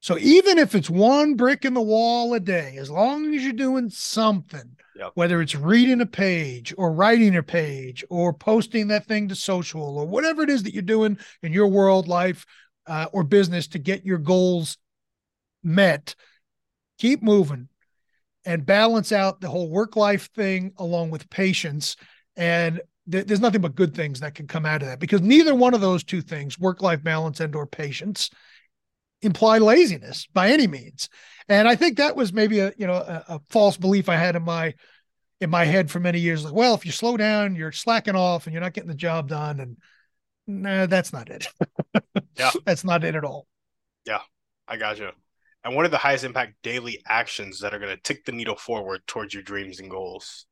So 0.00 0.16
even 0.18 0.56
if 0.56 0.74
it's 0.74 0.88
one 0.88 1.34
brick 1.34 1.64
in 1.64 1.74
the 1.74 1.82
wall 1.82 2.32
a 2.32 2.40
day, 2.40 2.76
as 2.78 2.90
long 2.90 3.34
as 3.34 3.42
you're 3.42 3.52
doing 3.52 3.90
something, 3.90 4.76
yep. 4.96 5.10
whether 5.14 5.42
it's 5.42 5.56
reading 5.56 6.00
a 6.00 6.06
page 6.06 6.72
or 6.78 6.92
writing 6.92 7.36
a 7.36 7.42
page 7.42 8.04
or 8.08 8.32
posting 8.32 8.88
that 8.88 9.06
thing 9.06 9.28
to 9.28 9.34
social 9.34 9.98
or 9.98 10.06
whatever 10.06 10.42
it 10.42 10.48
is 10.48 10.62
that 10.62 10.72
you're 10.72 10.82
doing 10.82 11.18
in 11.42 11.52
your 11.52 11.66
world, 11.66 12.08
life, 12.08 12.46
uh, 12.86 13.06
or 13.12 13.24
business 13.24 13.66
to 13.68 13.78
get 13.78 14.06
your 14.06 14.18
goals 14.18 14.78
met, 15.62 16.14
keep 16.98 17.22
moving 17.22 17.68
and 18.44 18.64
balance 18.64 19.12
out 19.12 19.40
the 19.40 19.48
whole 19.48 19.68
work 19.68 19.96
life 19.96 20.30
thing 20.32 20.72
along 20.78 21.10
with 21.10 21.28
patience. 21.30 21.96
And 22.36 22.80
th- 23.10 23.26
there's 23.26 23.40
nothing 23.40 23.60
but 23.60 23.74
good 23.74 23.94
things 23.94 24.20
that 24.20 24.34
can 24.34 24.46
come 24.46 24.66
out 24.66 24.82
of 24.82 24.88
that 24.88 25.00
because 25.00 25.20
neither 25.20 25.54
one 25.54 25.74
of 25.74 25.80
those 25.80 26.04
two 26.04 26.22
things, 26.22 26.58
work 26.58 26.82
life 26.82 27.02
balance 27.02 27.40
and 27.40 27.54
or 27.54 27.66
patience, 27.66 28.30
imply 29.22 29.58
laziness 29.58 30.26
by 30.32 30.50
any 30.50 30.66
means. 30.66 31.08
And 31.48 31.68
I 31.68 31.76
think 31.76 31.96
that 31.96 32.16
was 32.16 32.32
maybe 32.32 32.60
a 32.60 32.72
you 32.76 32.86
know 32.86 32.94
a, 32.94 33.24
a, 33.28 33.40
false 33.48 33.76
belief 33.76 34.08
I 34.08 34.16
had 34.16 34.36
in 34.36 34.44
my 34.44 34.74
in 35.40 35.50
my 35.50 35.64
head 35.64 35.90
for 35.90 36.00
many 36.00 36.20
years. 36.20 36.44
Like, 36.44 36.54
well, 36.54 36.74
if 36.74 36.84
you 36.84 36.92
slow 36.92 37.16
down, 37.16 37.56
you're 37.56 37.72
slacking 37.72 38.16
off, 38.16 38.46
and 38.46 38.52
you're 38.52 38.62
not 38.62 38.74
getting 38.74 38.88
the 38.88 38.94
job 38.94 39.28
done. 39.28 39.60
And 39.60 39.76
no, 40.46 40.86
that's 40.86 41.12
not 41.12 41.30
it. 41.30 41.48
yeah, 42.36 42.50
that's 42.64 42.84
not 42.84 43.04
it 43.04 43.14
at 43.14 43.24
all. 43.24 43.46
Yeah, 44.06 44.20
I 44.66 44.76
got 44.76 44.98
you. 44.98 45.10
And 45.68 45.76
what 45.76 45.84
are 45.84 45.90
the 45.90 45.98
highest 45.98 46.24
impact 46.24 46.54
daily 46.62 47.02
actions 47.06 47.60
that 47.60 47.74
are 47.74 47.78
going 47.78 47.94
to 47.94 48.02
tick 48.02 48.24
the 48.24 48.32
needle 48.32 48.56
forward 48.56 49.02
towards 49.06 49.34
your 49.34 49.42
dreams 49.42 49.80
and 49.80 49.90
goals? 49.90 50.46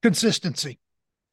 Consistency. 0.00 0.78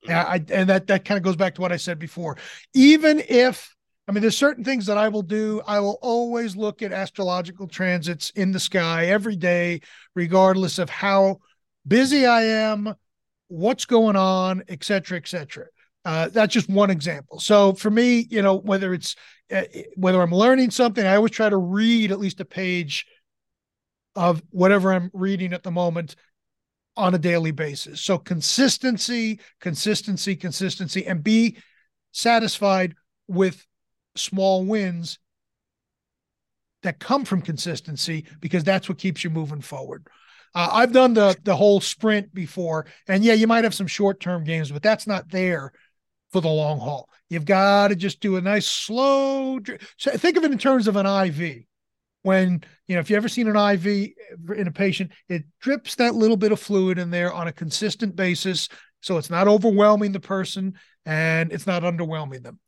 Mm-hmm. 0.04 0.10
Yeah, 0.10 0.24
I, 0.24 0.44
and 0.50 0.70
that 0.70 0.88
that 0.88 1.06
kind 1.06 1.20
of 1.20 1.24
goes 1.24 1.36
back 1.36 1.54
to 1.56 1.62
what 1.62 1.72
I 1.72 1.78
said 1.78 2.00
before. 2.00 2.36
Even 2.74 3.22
if 3.30 3.76
I 4.08 4.12
mean, 4.12 4.22
there's 4.22 4.36
certain 4.36 4.64
things 4.64 4.88
that 4.88 4.98
I 4.98 5.10
will 5.10 5.22
do. 5.22 5.62
I 5.68 5.82
will 5.82 6.00
always 6.02 6.56
look 6.56 6.82
at 6.82 6.92
astrological 6.92 7.68
transits 7.68 8.32
in 8.32 8.52
the 8.52 8.60
sky 8.60 9.06
every 9.06 9.36
day, 9.36 9.82
regardless 10.16 10.80
of 10.80 10.90
how 10.90 11.42
busy 11.88 12.26
I 12.26 12.42
am, 12.42 12.96
what's 13.50 13.86
going 13.86 14.16
on, 14.16 14.64
et 14.68 14.84
cetera, 14.84 15.20
et 15.20 15.28
cetera. 15.28 15.68
Uh, 16.06 16.30
that's 16.30 16.54
just 16.54 16.70
one 16.70 16.92
example. 16.92 17.40
So 17.40 17.74
for 17.74 17.90
me, 17.90 18.28
you 18.30 18.44
know, 18.44 18.56
whether 18.56 18.94
it's 18.94 19.16
uh, 19.52 19.64
whether 19.96 20.22
I'm 20.22 20.32
learning 20.32 20.72
something, 20.72 21.06
I 21.06 21.16
always 21.16 21.32
try 21.32 21.50
to 21.50 21.58
read 21.58 22.12
at 22.12 22.20
least 22.20 22.40
a 22.40 22.46
page 22.46 23.06
of 24.16 24.42
whatever 24.52 24.94
I'm 24.94 25.10
reading 25.14 25.52
at 25.52 25.64
the 25.64 25.72
moment 25.72 26.16
on 26.96 27.14
a 27.16 27.20
daily 27.20 27.52
basis. 27.52 28.02
So 28.02 28.18
consistency, 28.18 29.40
consistency, 29.60 30.36
consistency, 30.36 31.06
and 31.06 31.24
be 31.24 31.58
satisfied 32.12 32.96
with 33.28 33.66
small 34.16 34.64
wins 34.64 35.20
that 36.84 37.00
come 37.00 37.26
from 37.26 37.42
consistency 37.42 38.26
because 38.40 38.64
that's 38.64 38.88
what 38.88 39.00
keeps 39.00 39.24
you 39.24 39.32
moving 39.32 39.62
forward. 39.62 40.08
Uh, 40.54 40.70
I've 40.72 40.94
done 40.94 41.16
the 41.16 41.36
the 41.44 41.56
whole 41.56 41.82
sprint 41.82 42.34
before, 42.34 42.86
and 43.08 43.24
yeah, 43.24 43.34
you 43.34 43.48
might 43.48 43.66
have 43.66 43.74
some 43.74 43.88
short 43.88 44.20
term 44.20 44.44
games, 44.44 44.72
but 44.72 44.84
that's 44.84 45.08
not 45.08 45.30
there 45.30 45.74
for 46.36 46.42
the 46.42 46.50
long 46.50 46.82
haul. 46.82 47.08
You've 47.30 47.46
got 47.46 47.88
to 47.88 47.96
just 47.96 48.20
do 48.20 48.36
a 48.36 48.42
nice 48.42 48.68
slow. 48.68 49.58
Think 49.98 50.36
of 50.36 50.44
it 50.44 50.52
in 50.52 50.58
terms 50.58 50.86
of 50.90 50.98
an 50.98 51.06
IV. 51.06 51.64
When 52.24 52.62
you 52.88 52.96
know, 52.96 53.00
if 53.00 53.10
you 53.10 53.16
ever 53.16 53.30
seen 53.30 53.48
an 53.48 53.56
IV 53.56 53.86
in 54.58 54.68
a 54.68 54.72
patient, 54.72 55.14
it 55.30 55.46
drips 55.62 55.96
that 55.96 56.14
little 56.14 56.36
bit 56.36 56.52
of 56.52 56.60
fluid 56.60 57.00
in 57.00 57.10
there 57.10 57.32
on 57.32 57.48
a 57.48 57.54
consistent 57.54 58.18
basis, 58.18 58.68
so 59.02 59.18
it's 59.18 59.30
not 59.30 59.48
overwhelming 59.48 60.12
the 60.12 60.20
person 60.20 60.74
and 61.06 61.54
it's 61.54 61.68
not 61.68 61.84
underwhelming 61.84 62.44
them. 62.44 62.60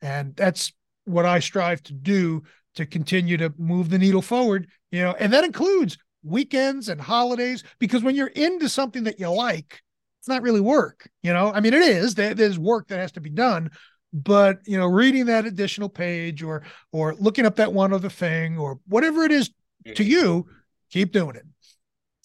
And 0.00 0.34
that's 0.34 0.72
what 1.04 1.24
I 1.24 1.38
strive 1.38 1.80
to 1.84 1.92
do 1.92 2.42
to 2.74 2.86
continue 2.86 3.36
to 3.36 3.54
move 3.56 3.88
the 3.88 3.98
needle 3.98 4.22
forward, 4.22 4.66
you 4.90 5.00
know, 5.00 5.14
and 5.16 5.32
that 5.32 5.44
includes 5.44 5.96
weekends 6.24 6.88
and 6.88 7.00
holidays 7.00 7.62
because 7.78 8.02
when 8.02 8.16
you're 8.16 8.26
into 8.26 8.68
something 8.68 9.04
that 9.04 9.20
you 9.20 9.28
like, 9.28 9.80
it's 10.22 10.28
not 10.28 10.42
really 10.42 10.60
work. 10.60 11.10
You 11.24 11.32
know, 11.32 11.52
I 11.52 11.58
mean, 11.58 11.74
it 11.74 11.82
is. 11.82 12.14
There's 12.14 12.56
work 12.56 12.86
that 12.88 13.00
has 13.00 13.10
to 13.12 13.20
be 13.20 13.28
done, 13.28 13.72
but 14.12 14.58
you 14.66 14.78
know, 14.78 14.86
reading 14.86 15.26
that 15.26 15.46
additional 15.46 15.88
page 15.88 16.44
or 16.44 16.62
or 16.92 17.16
looking 17.16 17.44
up 17.44 17.56
that 17.56 17.72
one 17.72 17.92
other 17.92 18.08
thing 18.08 18.56
or 18.56 18.78
whatever 18.86 19.24
it 19.24 19.32
is 19.32 19.50
to 19.84 19.90
mm-hmm. 19.90 20.02
you, 20.04 20.46
keep 20.90 21.10
doing 21.10 21.34
it. 21.34 21.42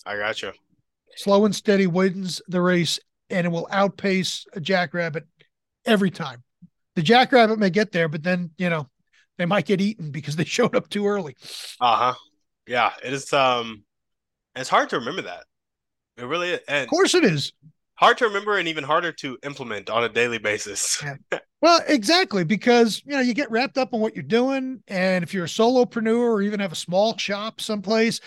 I 0.05 0.15
got 0.15 0.43
you. 0.43 0.51
Slow 1.15 1.45
and 1.45 1.55
steady 1.55 1.87
wins 1.87 2.39
the 2.47 2.61
race, 2.61 2.99
and 3.31 3.47
it 3.47 3.49
will 3.49 3.67
outpace 3.71 4.45
a 4.53 4.59
jackrabbit 4.59 5.25
every 5.83 6.11
time. 6.11 6.43
The 6.93 7.01
jackrabbit 7.01 7.57
may 7.57 7.71
get 7.71 7.91
there, 7.91 8.09
but 8.09 8.21
then 8.21 8.51
you 8.59 8.69
know 8.69 8.87
they 9.39 9.47
might 9.47 9.65
get 9.65 9.81
eaten 9.81 10.11
because 10.11 10.35
they 10.35 10.45
showed 10.45 10.75
up 10.75 10.87
too 10.87 11.07
early. 11.07 11.35
Uh 11.81 11.95
huh. 11.95 12.13
Yeah, 12.67 12.91
it 13.03 13.11
is. 13.11 13.33
Um, 13.33 13.85
it's 14.55 14.69
hard 14.69 14.89
to 14.89 14.99
remember 14.99 15.23
that. 15.23 15.45
It 16.17 16.25
really 16.25 16.51
is. 16.51 16.59
And 16.67 16.83
of 16.83 16.89
course, 16.89 17.15
it 17.15 17.23
is 17.23 17.53
hard 17.97 18.17
to 18.19 18.25
remember 18.25 18.57
and 18.57 18.67
even 18.67 18.83
harder 18.83 19.11
to 19.11 19.37
implement 19.43 19.89
on 19.89 20.03
a 20.03 20.09
daily 20.09 20.37
basis. 20.37 21.03
Yeah. 21.03 21.15
Well, 21.59 21.81
exactly, 21.87 22.43
because 22.43 23.01
you 23.03 23.13
know 23.13 23.19
you 23.19 23.33
get 23.33 23.49
wrapped 23.49 23.79
up 23.79 23.91
in 23.91 23.99
what 23.99 24.13
you're 24.13 24.21
doing, 24.21 24.83
and 24.87 25.23
if 25.23 25.33
you're 25.33 25.45
a 25.45 25.47
solopreneur 25.47 26.15
or 26.15 26.43
even 26.43 26.59
have 26.59 26.71
a 26.71 26.75
small 26.75 27.17
shop 27.17 27.59
someplace, 27.59 28.21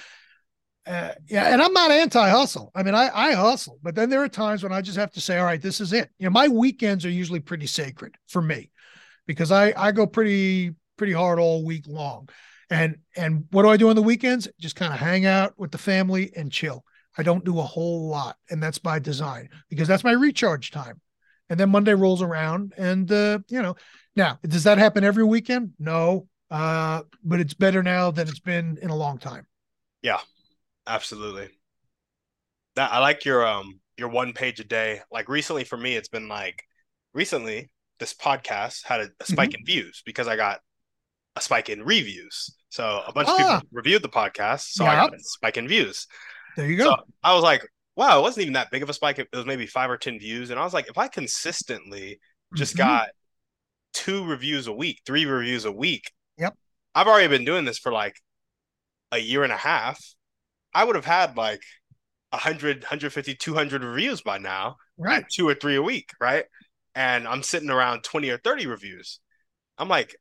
uh, 0.85 1.13
yeah. 1.29 1.53
And 1.53 1.63
I'm 1.63 1.73
not 1.73 1.93
anti-hustle. 1.93 2.73
I 2.75 2.83
mean, 2.83 2.97
I 2.97 3.09
I 3.15 3.33
hustle, 3.35 3.79
but 3.85 3.95
then 3.95 4.11
there 4.11 4.21
are 4.23 4.29
times 4.29 4.65
when 4.65 4.73
I 4.73 4.81
just 4.81 4.99
have 4.99 5.13
to 5.13 5.21
say, 5.21 5.39
all 5.39 5.45
right, 5.45 5.63
this 5.63 5.81
is 5.81 5.93
it. 5.93 6.11
You 6.19 6.25
know, 6.25 6.31
my 6.31 6.49
weekends 6.49 7.07
are 7.07 7.11
usually 7.11 7.39
pretty 7.39 7.69
sacred 7.69 8.17
for 8.27 8.43
me 8.43 8.73
because 9.29 9.53
I 9.53 9.73
I 9.77 9.93
go 9.93 10.09
pretty 10.09 10.75
pretty 10.97 11.13
hard 11.13 11.39
all 11.39 11.65
week 11.65 11.85
long. 11.87 12.29
And 12.71 12.97
and 13.17 13.45
what 13.51 13.63
do 13.63 13.69
I 13.69 13.77
do 13.77 13.91
on 13.91 13.97
the 13.97 14.03
weekends? 14.03 14.49
Just 14.61 14.75
kind 14.75 14.93
of 14.93 14.99
hang 14.99 15.25
out 15.25 15.55
with 15.57 15.71
the 15.71 15.79
family 15.79 16.33
and 16.35 16.51
chill. 16.51 16.85
I 17.19 17.23
don't 17.23 17.45
do 17.45 17.59
a 17.59 17.63
whole 17.63 18.09
lot, 18.09 18.37
and 18.51 18.63
that's 18.63 18.79
by 18.79 18.99
design 18.99 19.49
because 19.69 19.89
that's 19.89 20.05
my 20.05 20.13
recharge 20.13 20.71
time. 20.71 21.01
And 21.49 21.59
then 21.59 21.71
Monday 21.71 21.95
rolls 21.95 22.23
around, 22.23 22.73
and 22.77 23.11
uh, 23.11 23.41
you 23.49 23.61
know, 23.61 23.77
now 24.17 24.39
does 24.43 24.65
that 24.65 24.79
happen 24.79 25.05
every 25.05 25.25
weekend? 25.25 25.73
No, 25.79 26.29
uh, 26.51 27.03
but 27.25 27.41
it's 27.41 27.55
better 27.55 27.83
now 27.83 28.11
than 28.11 28.29
it's 28.29 28.41
been 28.41 28.79
in 28.81 28.91
a 28.91 28.97
long 28.97 29.19
time. 29.19 29.47
Yeah, 30.03 30.21
absolutely. 30.87 31.49
That 32.77 32.93
I 32.93 32.99
like 32.99 33.25
your 33.25 33.47
um 33.47 33.81
your 33.97 34.09
one 34.09 34.33
page 34.33 34.61
a 34.61 34.65
day. 34.65 35.01
Like 35.11 35.29
recently 35.29 35.65
for 35.65 35.77
me, 35.77 35.97
it's 35.97 36.09
been 36.09 36.29
like 36.29 36.65
recently 37.13 37.71
this 37.99 38.15
podcast 38.15 38.85
had 38.85 39.01
a, 39.01 39.09
a 39.21 39.25
spike 39.25 39.51
mm-hmm. 39.51 39.61
in 39.61 39.67
views 39.67 40.03
because 40.07 40.27
I 40.27 40.37
got 40.37 40.61
a 41.37 41.41
spike 41.41 41.69
in 41.69 41.85
reviews. 41.85 42.57
So 42.71 43.03
a 43.07 43.13
bunch 43.13 43.29
ah. 43.29 43.33
of 43.33 43.63
people 43.63 43.69
reviewed 43.73 44.03
the 44.03 44.09
podcast, 44.09 44.71
so 44.71 44.85
yep. 44.85 44.93
I 44.93 44.97
got 44.97 45.15
a 45.15 45.19
spike 45.21 45.57
in 45.57 45.69
views. 45.69 46.07
There 46.61 46.71
you 46.71 46.77
go. 46.77 46.85
So 46.85 46.97
I 47.23 47.35
was 47.35 47.43
like, 47.43 47.67
wow, 47.97 48.19
it 48.19 48.23
wasn't 48.23 48.43
even 48.43 48.53
that 48.53 48.71
big 48.71 48.83
of 48.83 48.91
a 48.91 48.93
spike. 48.93 49.19
It 49.19 49.29
was 49.33 49.47
maybe 49.47 49.67
five 49.67 49.89
or 49.91 49.97
ten 49.97 50.19
views, 50.19 50.51
and 50.51 50.61
I 50.61 50.65
was 50.65 50.75
like, 50.75 50.91
if 50.91 50.99
I 50.99 51.09
consistently 51.09 52.21
just 52.55 52.77
mm-hmm. 52.77 52.87
got 52.87 53.09
two 53.95 54.27
reviews 54.27 54.67
a 54.67 54.73
week, 54.73 55.01
three 55.07 55.25
reviews 55.25 55.65
a 55.65 55.73
week. 55.73 56.13
Yep. 56.37 56.55
I've 56.95 57.07
already 57.07 57.29
been 57.29 57.47
doing 57.47 57.65
this 57.65 57.79
for 57.79 57.93
like 57.93 58.15
a 59.11 59.19
year 59.19 59.43
and 59.43 59.53
a 59.53 59.57
half. 59.57 59.99
I 60.75 60.85
would 60.85 60.97
have 60.97 61.07
had 61.07 61.35
like 61.35 61.63
100, 62.31 62.83
150, 62.83 63.35
200 63.37 63.83
reviews 63.83 64.21
by 64.21 64.37
now. 64.37 64.77
Right. 64.99 65.25
Two 65.33 65.49
or 65.49 65.55
three 65.55 65.77
a 65.77 65.83
week, 65.83 66.11
right? 66.21 66.45
And 66.95 67.27
I'm 67.27 67.43
sitting 67.43 67.71
around 67.71 68.05
20 68.05 68.29
or 68.29 68.37
30 68.37 68.67
reviews. 68.67 69.19
I'm 69.79 69.89
like, 69.89 70.15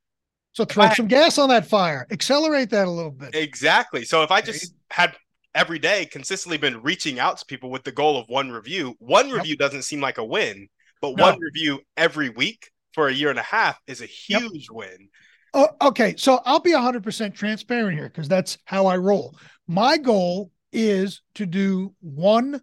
so 0.53 0.63
throw 0.63 0.85
I, 0.85 0.93
some 0.93 1.07
gas 1.07 1.37
on 1.37 1.49
that 1.49 1.67
fire, 1.67 2.07
accelerate 2.11 2.69
that 2.69 2.87
a 2.87 2.91
little 2.91 3.11
bit. 3.11 3.35
Exactly. 3.35 4.05
So 4.05 4.23
if 4.23 4.31
I 4.31 4.39
just 4.41 4.73
had 4.89 5.15
every 5.56 5.80
day 5.80 6.06
consistently 6.06 6.58
been 6.58 6.82
reaching 6.82 7.20
out 7.20 7.38
to 7.38 7.45
people 7.45 7.70
with 7.70 7.84
the 7.84 7.91
goal 7.91 8.18
of 8.18 8.28
one 8.28 8.52
review, 8.52 8.95
one 9.00 9.28
yep. 9.28 9.38
review 9.38 9.58
doesn't 9.58 9.84
seem 9.84 10.02
like 10.02 10.18
a 10.18 10.24
win, 10.24 10.68
but 11.02 11.16
no. 11.16 11.24
one 11.24 11.39
review 11.39 11.80
every 11.97 12.30
week 12.30 12.72
for 12.93 13.08
a 13.08 13.14
year 13.14 13.30
and 13.30 13.39
a 13.39 13.43
half 13.43 13.80
is 13.88 14.02
a 14.02 14.06
huge 14.06 14.68
yep. 14.70 14.72
win. 14.72 15.10
Oh, 15.54 15.70
okay. 15.82 16.16
So 16.18 16.41
I'll 16.45 16.60
be 16.60 16.74
100% 16.74 17.34
transparent 17.34 17.97
here 17.97 18.10
because 18.10 18.28
that's 18.28 18.58
how 18.66 18.86
I 18.86 18.97
roll. 18.97 19.36
My 19.68 19.97
goal 19.97 20.52
is 20.72 21.22
to 21.36 21.45
do 21.45 21.95
one 22.02 22.62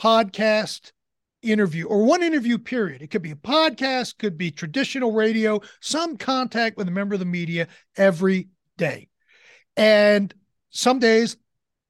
podcast 0.00 0.92
interview 1.42 1.86
or 1.86 2.04
one 2.04 2.22
interview 2.22 2.58
period. 2.58 3.02
It 3.02 3.10
could 3.10 3.22
be 3.22 3.30
a 3.30 3.36
podcast, 3.36 4.18
could 4.18 4.36
be 4.36 4.50
traditional 4.50 5.12
radio, 5.12 5.60
some 5.80 6.16
contact 6.16 6.76
with 6.76 6.88
a 6.88 6.92
member 6.92 7.14
of 7.14 7.20
the 7.20 7.26
media 7.26 7.68
every 7.96 8.48
day. 8.76 9.08
And 9.76 10.34
some 10.70 10.98
days 10.98 11.36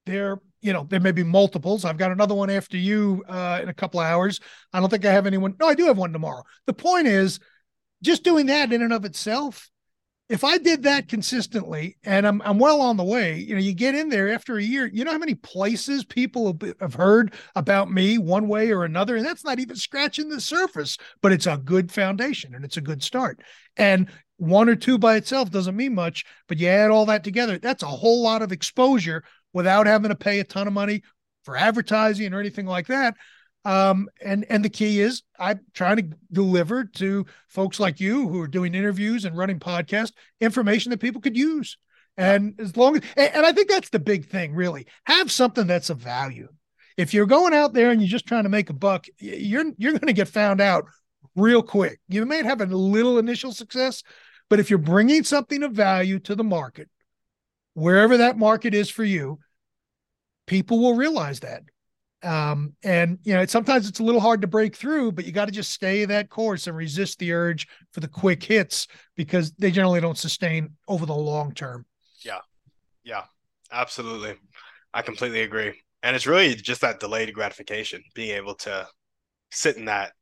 there, 0.07 0.41
you 0.63 0.73
know, 0.73 0.87
there 0.89 1.01
may 1.01 1.13
be 1.13 1.25
multiples. 1.25 1.85
I've 1.85 1.99
got 1.99 2.13
another 2.13 2.35
one 2.35 2.51
after 2.51 2.77
you 2.77 3.25
uh, 3.29 3.61
in 3.63 3.69
a 3.69 3.75
couple 3.75 4.01
of 4.01 4.07
hours. 4.07 4.41
I 4.73 4.81
don't 4.81 4.89
think 4.89 5.05
I 5.05 5.13
have 5.13 5.27
anyone. 5.27 5.55
No, 5.61 5.67
I 5.67 5.75
do 5.75 5.87
have 5.87 5.99
one 5.99 6.13
tomorrow. 6.13 6.43
The 6.67 6.73
point 6.73 7.07
is, 7.07 7.39
just 8.03 8.25
doing 8.25 8.47
that 8.47 8.73
in 8.73 8.83
and 8.83 8.93
of 8.93 9.05
itself 9.05 9.71
if 10.29 10.43
I 10.43 10.59
did 10.59 10.83
that 10.83 11.09
consistently 11.09 11.97
and 12.03 12.27
I'm 12.27 12.43
I'm 12.43 12.59
well 12.59 12.81
on 12.81 12.97
the 12.97 13.05
way, 13.05 13.39
you 13.39 13.55
know, 13.55 13.61
you 13.61 13.73
get 13.73 13.95
in 13.95 14.09
there 14.09 14.29
after 14.29 14.57
a 14.57 14.63
year, 14.63 14.91
you 14.93 15.05
know 15.05 15.13
how 15.13 15.19
many 15.19 15.35
places 15.35 16.05
people 16.05 16.59
have 16.81 16.95
heard 16.95 17.33
about 17.55 17.91
me 17.91 18.19
one 18.19 18.49
way 18.49 18.73
or 18.73 18.85
another, 18.85 19.17
and 19.17 19.25
that's 19.25 19.45
not 19.45 19.61
even 19.61 19.77
scratching 19.77 20.29
the 20.29 20.41
surface, 20.41 20.99
but 21.23 21.33
it's 21.33 21.47
a 21.47 21.59
good 21.59 21.93
foundation 21.93 22.55
and 22.55 22.65
it's 22.65 22.77
a 22.77 22.83
good 22.83 23.03
start. 23.03 23.41
And 23.77 24.09
one 24.39 24.69
or 24.69 24.77
two 24.77 24.99
by 24.99 25.17
itself 25.17 25.51
doesn't 25.51 25.77
mean 25.77 25.95
much, 25.95 26.25
but 26.49 26.59
you 26.59 26.69
add 26.69 26.91
all 26.91 27.07
that 27.07 27.23
together, 27.23 27.59
that's 27.59 27.85
a 27.85 27.87
whole 27.87 28.23
lot 28.23 28.43
of 28.43 28.53
exposure 28.53 29.23
without 29.53 29.87
having 29.87 30.11
to 30.11 30.17
pay 30.17 30.41
a 30.41 30.45
ton 30.45 30.67
of 30.67 30.73
money 30.73 31.03
for 31.45 31.57
advertising 31.57 32.35
or 32.35 32.41
anything 32.41 32.67
like 32.67 32.89
that. 32.89 33.15
Um, 33.65 34.09
and 34.25 34.47
and 34.49 34.65
the 34.65 34.69
key 34.69 35.01
is 35.01 35.23
I'm 35.41 35.61
trying 35.75 35.97
to 35.97 36.17
deliver 36.31 36.85
to 36.85 37.27
folks 37.49 37.81
like 37.81 37.99
you 37.99 38.29
who 38.29 38.41
are 38.41 38.49
doing 38.49 38.75
interviews 38.75 39.25
and 39.25 39.37
running 39.37 39.59
podcasts 39.59 40.13
information 40.41 40.91
that 40.91 41.01
people 41.01 41.21
could 41.21 41.37
use. 41.37 41.77
And 42.17 42.55
as 42.61 42.77
long 42.77 42.97
as 42.97 43.03
and, 43.17 43.35
and 43.35 43.47
I 43.47 43.53
think 43.53 43.69
that's 43.69 43.91
the 43.91 43.99
big 43.99 44.29
thing, 44.29 44.55
really. 44.55 44.87
Have 45.07 45.33
something 45.33 45.67
that's 45.67 45.91
of 45.91 45.99
value. 45.99 46.49
If 46.97 47.13
you're 47.13 47.27
going 47.27 47.55
out 47.55 47.73
there 47.73 47.91
and 47.91 48.01
you're 48.01 48.09
just 48.09 48.27
trying 48.27 48.45
to 48.45 48.49
make 48.49 48.71
a 48.71 48.73
buck, 48.73 49.07
you're 49.19 49.65
you're 49.77 49.93
going 49.93 50.07
to 50.07 50.13
get 50.13 50.29
found 50.29 50.61
out 50.61 50.85
real 51.35 51.63
quick. 51.63 51.99
You 52.09 52.25
may 52.25 52.43
have 52.45 52.61
a 52.61 52.67
little 52.67 53.19
initial 53.19 53.53
success, 53.53 54.05
but 54.49 54.61
if 54.61 54.71
you're 54.71 54.79
bringing 54.79 55.25
something 55.25 55.65
of 55.65 55.73
value 55.73 56.21
to 56.21 56.37
the 56.37 56.45
market, 56.45 56.89
wherever 57.77 58.17
that 58.17 58.39
market 58.39 58.75
is 58.75 58.91
for 58.91 59.05
you, 59.05 59.39
people 60.47 60.81
will 60.81 60.95
realize 60.95 61.41
that 61.41 61.63
um, 62.23 62.73
and 62.83 63.19
you 63.23 63.35
know, 63.35 63.45
sometimes 63.47 63.89
it's 63.89 64.01
a 64.01 64.03
little 64.03 64.21
hard 64.21 64.41
to 64.41 64.47
break 64.47 64.75
through, 64.75 65.13
but 65.13 65.25
you 65.25 65.33
got 65.33 65.45
to 65.45 65.53
just 65.53 65.71
stay 65.71 66.05
that 66.07 66.31
course 66.31 66.67
and 66.67 66.77
resist 66.77 67.19
the 67.19 67.33
urge 67.33 67.69
for 67.93 68.01
the 68.01 68.09
quick 68.09 68.43
hits 68.43 68.89
because 69.17 69.53
they 69.53 69.71
generally 69.71 70.01
don't 70.01 70.19
sustain 70.19 70.71
over 70.89 71.07
the 71.07 71.15
long 71.15 71.53
term. 71.53 71.85
Yeah, 72.25 72.41
yeah, 73.05 73.25
absolutely. 73.71 74.35
I 74.93 75.03
completely 75.03 75.43
agree. 75.43 75.81
And 76.03 76.17
it's 76.17 76.27
really 76.27 76.55
just 76.55 76.81
that 76.81 77.01
delayed 77.01 77.33
gratification, 77.35 78.03
being 78.15 78.37
able 78.37 78.55
to 78.57 78.89
sit 79.51 79.77
in 79.77 79.85
that 79.85 80.13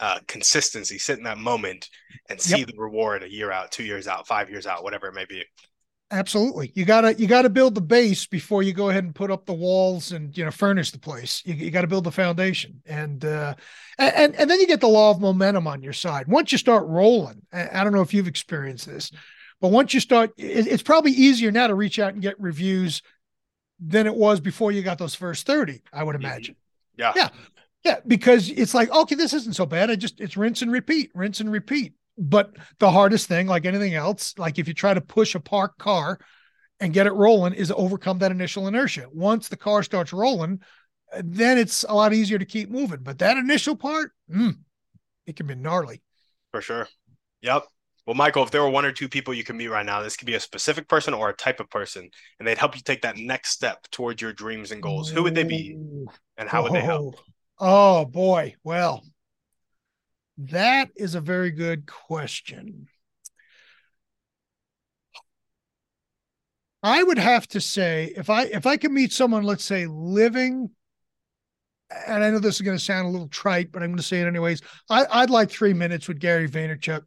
uh, 0.00 0.20
consistency, 0.26 0.98
sit 0.98 1.18
in 1.18 1.24
that 1.24 1.38
moment, 1.38 1.88
and 2.30 2.40
see 2.40 2.60
yep. 2.60 2.68
the 2.68 2.78
reward 2.78 3.22
a 3.22 3.30
year 3.30 3.52
out, 3.52 3.70
two 3.70 3.84
years 3.84 4.08
out, 4.08 4.26
five 4.26 4.48
years 4.48 4.66
out, 4.66 4.82
whatever 4.82 5.08
it 5.08 5.14
may 5.14 5.26
be. 5.26 5.44
Absolutely. 6.10 6.72
You 6.74 6.86
gotta 6.86 7.14
you 7.14 7.26
gotta 7.26 7.50
build 7.50 7.74
the 7.74 7.82
base 7.82 8.24
before 8.24 8.62
you 8.62 8.72
go 8.72 8.88
ahead 8.88 9.04
and 9.04 9.14
put 9.14 9.30
up 9.30 9.44
the 9.44 9.52
walls 9.52 10.12
and 10.12 10.34
you 10.36 10.42
know 10.42 10.50
furnish 10.50 10.90
the 10.90 10.98
place. 10.98 11.42
You, 11.44 11.52
you 11.52 11.70
got 11.70 11.82
to 11.82 11.86
build 11.86 12.04
the 12.04 12.10
foundation, 12.10 12.80
and 12.86 13.22
uh, 13.26 13.54
and 13.98 14.34
and 14.34 14.48
then 14.50 14.58
you 14.58 14.66
get 14.66 14.80
the 14.80 14.88
law 14.88 15.10
of 15.10 15.20
momentum 15.20 15.66
on 15.66 15.82
your 15.82 15.92
side. 15.92 16.26
Once 16.26 16.50
you 16.50 16.56
start 16.56 16.86
rolling, 16.86 17.42
I 17.52 17.84
don't 17.84 17.92
know 17.92 18.00
if 18.00 18.14
you've 18.14 18.26
experienced 18.26 18.86
this, 18.86 19.10
but 19.60 19.68
once 19.68 19.92
you 19.92 20.00
start, 20.00 20.32
it's 20.38 20.82
probably 20.82 21.12
easier 21.12 21.50
now 21.50 21.66
to 21.66 21.74
reach 21.74 21.98
out 21.98 22.14
and 22.14 22.22
get 22.22 22.40
reviews 22.40 23.02
than 23.78 24.06
it 24.06 24.14
was 24.14 24.40
before 24.40 24.72
you 24.72 24.80
got 24.82 24.96
those 24.96 25.14
first 25.14 25.44
thirty. 25.46 25.82
I 25.92 26.04
would 26.04 26.16
imagine. 26.16 26.56
Yeah. 26.96 27.12
Yeah. 27.14 27.28
Yeah, 27.84 28.00
because 28.06 28.50
it's 28.50 28.74
like, 28.74 28.90
okay, 28.90 29.14
this 29.14 29.32
isn't 29.32 29.54
so 29.54 29.66
bad. 29.66 29.90
I 29.90 29.96
just 29.96 30.20
it's 30.20 30.36
rinse 30.38 30.62
and 30.62 30.72
repeat, 30.72 31.12
rinse 31.14 31.40
and 31.40 31.52
repeat 31.52 31.92
but 32.18 32.56
the 32.78 32.90
hardest 32.90 33.28
thing, 33.28 33.46
like 33.46 33.64
anything 33.64 33.94
else, 33.94 34.34
like 34.38 34.58
if 34.58 34.68
you 34.68 34.74
try 34.74 34.92
to 34.92 35.00
push 35.00 35.34
a 35.34 35.40
parked 35.40 35.78
car 35.78 36.18
and 36.80 36.92
get 36.92 37.06
it 37.06 37.12
rolling, 37.12 37.54
is 37.54 37.72
overcome 37.74 38.18
that 38.18 38.32
initial 38.32 38.66
inertia. 38.66 39.06
Once 39.12 39.48
the 39.48 39.56
car 39.56 39.82
starts 39.82 40.12
rolling, 40.12 40.60
then 41.22 41.58
it's 41.58 41.84
a 41.88 41.94
lot 41.94 42.12
easier 42.12 42.38
to 42.38 42.44
keep 42.44 42.70
moving. 42.70 43.00
But 43.02 43.18
that 43.20 43.36
initial 43.36 43.76
part, 43.76 44.12
mm, 44.30 44.56
it 45.26 45.36
can 45.36 45.46
be 45.46 45.54
gnarly. 45.54 46.02
For 46.50 46.60
sure. 46.60 46.88
Yep. 47.42 47.64
Well, 48.06 48.14
Michael, 48.14 48.42
if 48.42 48.50
there 48.50 48.62
were 48.62 48.70
one 48.70 48.86
or 48.86 48.92
two 48.92 49.08
people 49.08 49.34
you 49.34 49.44
could 49.44 49.56
meet 49.56 49.68
right 49.68 49.84
now, 49.84 50.00
this 50.02 50.16
could 50.16 50.26
be 50.26 50.34
a 50.34 50.40
specific 50.40 50.88
person 50.88 51.12
or 51.12 51.28
a 51.28 51.34
type 51.34 51.60
of 51.60 51.68
person, 51.68 52.08
and 52.38 52.48
they'd 52.48 52.56
help 52.56 52.74
you 52.74 52.80
take 52.80 53.02
that 53.02 53.18
next 53.18 53.50
step 53.50 53.86
towards 53.90 54.22
your 54.22 54.32
dreams 54.32 54.72
and 54.72 54.82
goals. 54.82 55.10
Who 55.10 55.22
would 55.24 55.34
they 55.34 55.44
be, 55.44 55.76
and 56.38 56.48
how 56.48 56.62
would 56.62 56.72
they 56.72 56.80
help? 56.80 57.16
Oh 57.58 58.06
boy. 58.06 58.54
Well, 58.64 59.04
that 60.38 60.90
is 60.96 61.14
a 61.14 61.20
very 61.20 61.50
good 61.50 61.86
question. 61.86 62.86
I 66.82 67.02
would 67.02 67.18
have 67.18 67.46
to 67.48 67.60
say 67.60 68.12
if 68.16 68.30
I 68.30 68.44
if 68.44 68.64
I 68.66 68.76
could 68.76 68.92
meet 68.92 69.12
someone, 69.12 69.42
let's 69.42 69.64
say 69.64 69.86
living, 69.86 70.70
and 72.06 72.22
I 72.22 72.30
know 72.30 72.38
this 72.38 72.56
is 72.56 72.60
going 72.60 72.78
to 72.78 72.84
sound 72.84 73.08
a 73.08 73.10
little 73.10 73.28
trite, 73.28 73.72
but 73.72 73.82
I'm 73.82 73.90
going 73.90 73.96
to 73.96 74.02
say 74.02 74.20
it 74.20 74.28
anyways. 74.28 74.62
I, 74.88 75.22
would 75.22 75.30
like 75.30 75.50
three 75.50 75.74
minutes 75.74 76.06
with 76.06 76.20
Gary 76.20 76.48
Vaynerchuk 76.48 77.02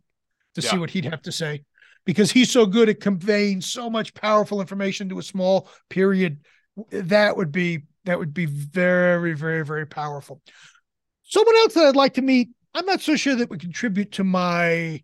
to 0.56 0.62
yeah. 0.62 0.70
see 0.70 0.78
what 0.78 0.90
he'd 0.90 1.06
have 1.06 1.22
to 1.22 1.32
say 1.32 1.64
because 2.06 2.32
he's 2.32 2.52
so 2.52 2.66
good 2.66 2.90
at 2.90 3.00
conveying 3.00 3.62
so 3.62 3.90
much 3.90 4.14
powerful 4.14 4.60
information 4.60 5.08
to 5.10 5.20
a 5.20 5.24
small 5.24 5.70
period. 5.90 6.40
That 6.92 7.38
would 7.38 7.52
be 7.52 7.84
that 8.06 8.20
would 8.20 8.34
be 8.34 8.46
very 8.46 9.34
very 9.34 9.64
very 9.64 9.86
powerful. 9.88 10.42
Someone 11.24 11.56
else 11.58 11.76
that 11.76 11.86
I'd 11.86 11.96
like 11.96 12.16
to 12.16 12.22
meet. 12.22 12.50
I'm 12.74 12.86
not 12.86 13.02
so 13.02 13.16
sure 13.16 13.36
that 13.36 13.50
would 13.50 13.60
contribute 13.60 14.14
to 14.14 14.24
my 14.24 15.04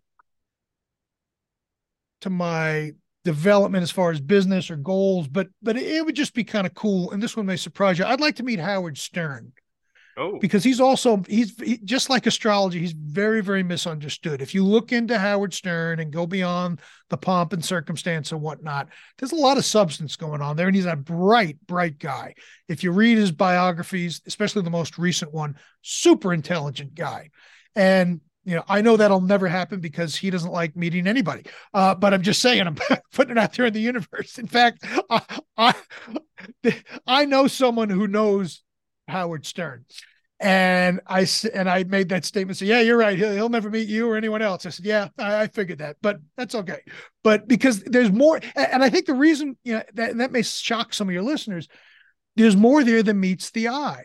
to 2.22 2.30
my 2.30 2.92
development 3.24 3.82
as 3.82 3.90
far 3.90 4.10
as 4.10 4.20
business 4.20 4.70
or 4.70 4.76
goals, 4.76 5.28
but 5.28 5.48
but 5.62 5.76
it 5.76 6.04
would 6.04 6.16
just 6.16 6.34
be 6.34 6.44
kind 6.44 6.66
of 6.66 6.74
cool. 6.74 7.10
And 7.10 7.22
this 7.22 7.36
one 7.36 7.46
may 7.46 7.56
surprise 7.56 7.98
you. 7.98 8.04
I'd 8.04 8.20
like 8.20 8.36
to 8.36 8.42
meet 8.42 8.58
Howard 8.58 8.96
Stern. 8.98 9.52
Oh. 10.16 10.38
Because 10.40 10.64
he's 10.64 10.80
also 10.80 11.22
he's 11.28 11.56
he, 11.60 11.78
just 11.78 12.10
like 12.10 12.26
astrology, 12.26 12.80
he's 12.80 12.92
very 12.92 13.40
very 13.40 13.62
misunderstood. 13.62 14.42
If 14.42 14.52
you 14.52 14.64
look 14.64 14.90
into 14.90 15.16
Howard 15.16 15.54
Stern 15.54 16.00
and 16.00 16.12
go 16.12 16.26
beyond 16.26 16.80
the 17.08 17.16
pomp 17.16 17.52
and 17.52 17.64
circumstance 17.64 18.32
and 18.32 18.40
whatnot, 18.40 18.88
there's 19.18 19.32
a 19.32 19.36
lot 19.36 19.58
of 19.58 19.64
substance 19.64 20.16
going 20.16 20.40
on 20.40 20.56
there, 20.56 20.66
and 20.66 20.74
he's 20.74 20.86
a 20.86 20.96
bright 20.96 21.58
bright 21.66 21.98
guy. 22.00 22.34
If 22.66 22.82
you 22.82 22.90
read 22.90 23.18
his 23.18 23.30
biographies, 23.30 24.20
especially 24.26 24.62
the 24.62 24.70
most 24.70 24.98
recent 24.98 25.32
one, 25.32 25.54
super 25.82 26.32
intelligent 26.32 26.96
guy, 26.96 27.30
and 27.74 28.20
you 28.48 28.54
know, 28.56 28.64
I 28.66 28.80
know 28.80 28.96
that'll 28.96 29.20
never 29.20 29.46
happen 29.46 29.80
because 29.80 30.16
he 30.16 30.30
doesn't 30.30 30.50
like 30.50 30.74
meeting 30.74 31.06
anybody. 31.06 31.44
Uh, 31.74 31.94
but 31.94 32.14
I'm 32.14 32.22
just 32.22 32.40
saying, 32.40 32.66
I'm 32.66 32.78
putting 33.12 33.32
it 33.32 33.38
out 33.38 33.52
there 33.52 33.66
in 33.66 33.74
the 33.74 33.80
universe. 33.80 34.38
In 34.38 34.46
fact, 34.46 34.86
I, 35.10 35.40
I, 35.58 35.74
I 37.06 37.24
know 37.26 37.46
someone 37.46 37.90
who 37.90 38.06
knows 38.06 38.62
Howard 39.06 39.44
Stern, 39.44 39.84
and 40.40 41.00
I 41.06 41.26
and 41.52 41.68
I 41.68 41.84
made 41.84 42.08
that 42.08 42.24
statement. 42.24 42.56
So 42.56 42.64
yeah, 42.64 42.80
you're 42.80 42.96
right. 42.96 43.18
He'll, 43.18 43.32
he'll 43.32 43.48
never 43.50 43.68
meet 43.68 43.86
you 43.86 44.08
or 44.08 44.16
anyone 44.16 44.40
else. 44.40 44.64
I 44.64 44.70
said, 44.70 44.86
yeah, 44.86 45.08
I, 45.18 45.42
I 45.42 45.46
figured 45.48 45.80
that, 45.80 45.96
but 46.00 46.18
that's 46.38 46.54
okay. 46.54 46.80
But 47.22 47.48
because 47.48 47.82
there's 47.82 48.10
more, 48.10 48.40
and 48.56 48.82
I 48.82 48.88
think 48.88 49.04
the 49.04 49.14
reason 49.14 49.58
you 49.62 49.74
know 49.74 49.82
that 49.92 50.16
that 50.16 50.32
may 50.32 50.40
shock 50.40 50.94
some 50.94 51.08
of 51.08 51.12
your 51.12 51.22
listeners, 51.22 51.68
there's 52.36 52.56
more 52.56 52.82
there 52.82 53.02
than 53.02 53.20
meets 53.20 53.50
the 53.50 53.68
eye. 53.68 54.04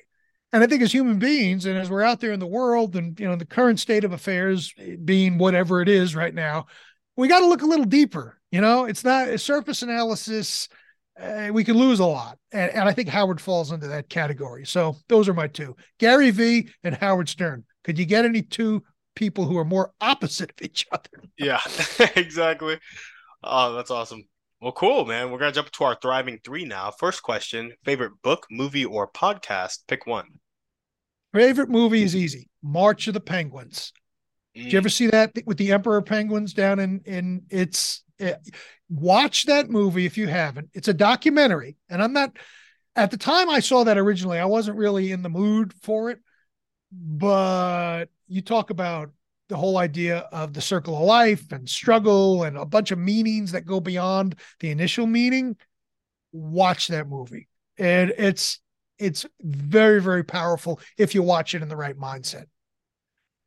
And 0.53 0.63
I 0.63 0.67
think 0.67 0.83
as 0.83 0.91
human 0.91 1.17
beings, 1.17 1.65
and 1.65 1.79
as 1.79 1.89
we're 1.89 2.03
out 2.03 2.19
there 2.19 2.31
in 2.31 2.39
the 2.39 2.45
world, 2.45 2.95
and 2.95 3.19
you 3.19 3.27
know, 3.27 3.35
the 3.35 3.43
current 3.43 3.79
state 3.79 4.03
of 4.03 4.13
affairs 4.13 4.71
being 5.03 5.39
whatever 5.39 5.81
it 5.81 5.89
is 5.89 6.15
right 6.15 6.33
now, 6.33 6.67
we 7.17 7.27
got 7.27 7.39
to 7.39 7.47
look 7.47 7.63
a 7.63 7.67
little 7.67 7.85
deeper. 7.85 8.39
You 8.51 8.61
know, 8.61 8.85
it's 8.85 9.03
not 9.03 9.29
a 9.29 9.39
surface 9.39 9.81
analysis. 9.81 10.69
Uh, 11.19 11.49
we 11.51 11.63
can 11.63 11.75
lose 11.75 11.99
a 11.99 12.05
lot, 12.05 12.37
and, 12.51 12.71
and 12.71 12.87
I 12.87 12.93
think 12.93 13.09
Howard 13.09 13.41
falls 13.41 13.71
into 13.71 13.87
that 13.87 14.09
category. 14.09 14.63
So 14.65 14.95
those 15.09 15.27
are 15.27 15.33
my 15.33 15.47
two: 15.47 15.75
Gary 15.99 16.29
Vee 16.29 16.69
and 16.83 16.95
Howard 16.95 17.29
Stern. 17.29 17.65
Could 17.83 17.97
you 17.97 18.05
get 18.05 18.23
any 18.23 18.43
two 18.43 18.83
people 19.15 19.45
who 19.45 19.57
are 19.57 19.65
more 19.65 19.91
opposite 20.01 20.51
of 20.51 20.61
each 20.61 20.85
other? 20.91 21.09
Yeah, 21.37 21.61
exactly. 22.15 22.79
Oh, 23.43 23.73
that's 23.73 23.91
awesome. 23.91 24.23
Well, 24.61 24.71
cool, 24.71 25.05
man. 25.05 25.31
We're 25.31 25.39
gonna 25.39 25.51
jump 25.51 25.71
to 25.71 25.83
our 25.83 25.97
thriving 25.99 26.39
three 26.43 26.65
now. 26.65 26.91
First 26.91 27.23
question: 27.23 27.73
favorite 27.85 28.13
book, 28.21 28.45
movie, 28.51 28.85
or 28.85 29.07
podcast? 29.07 29.79
Pick 29.87 30.05
one. 30.05 30.27
Favorite 31.33 31.69
movie 31.69 32.03
is 32.03 32.15
easy. 32.15 32.49
March 32.61 33.07
of 33.07 33.13
the 33.13 33.19
Penguins. 33.19 33.91
Mm. 34.55 34.63
Did 34.63 34.73
you 34.73 34.77
ever 34.77 34.89
see 34.89 35.07
that 35.07 35.31
with 35.45 35.57
the 35.57 35.71
Emperor 35.71 36.01
Penguins 36.01 36.53
down 36.53 36.79
in 36.79 37.01
in 37.05 37.43
it's 37.49 38.03
it, 38.19 38.39
watch 38.89 39.45
that 39.45 39.69
movie 39.69 40.05
if 40.05 40.17
you 40.17 40.27
haven't. 40.27 40.69
It's 40.73 40.87
a 40.87 40.93
documentary, 40.93 41.75
and 41.89 42.01
I'm 42.01 42.13
not 42.13 42.37
at 42.95 43.11
the 43.11 43.17
time 43.17 43.49
I 43.49 43.59
saw 43.59 43.83
that 43.83 43.97
originally. 43.97 44.39
I 44.39 44.45
wasn't 44.45 44.77
really 44.77 45.11
in 45.11 45.23
the 45.23 45.29
mood 45.29 45.73
for 45.81 46.11
it, 46.11 46.19
but 46.91 48.05
you 48.27 48.41
talk 48.41 48.69
about 48.69 49.09
the 49.49 49.57
whole 49.57 49.77
idea 49.77 50.19
of 50.31 50.53
the 50.53 50.61
circle 50.61 50.95
of 50.95 51.03
life 51.03 51.51
and 51.51 51.67
struggle 51.67 52.43
and 52.43 52.57
a 52.57 52.65
bunch 52.65 52.91
of 52.91 52.97
meanings 52.97 53.51
that 53.51 53.65
go 53.65 53.79
beyond 53.79 54.35
the 54.59 54.69
initial 54.69 55.05
meaning. 55.05 55.57
Watch 56.31 56.87
that 56.87 57.09
movie, 57.09 57.47
and 57.77 58.13
it's 58.17 58.59
it's 59.03 59.25
very 59.41 60.01
very 60.01 60.23
powerful 60.23 60.79
if 60.97 61.13
you 61.13 61.21
watch 61.21 61.53
it 61.53 61.61
in 61.61 61.69
the 61.69 61.75
right 61.75 61.97
mindset 61.97 62.45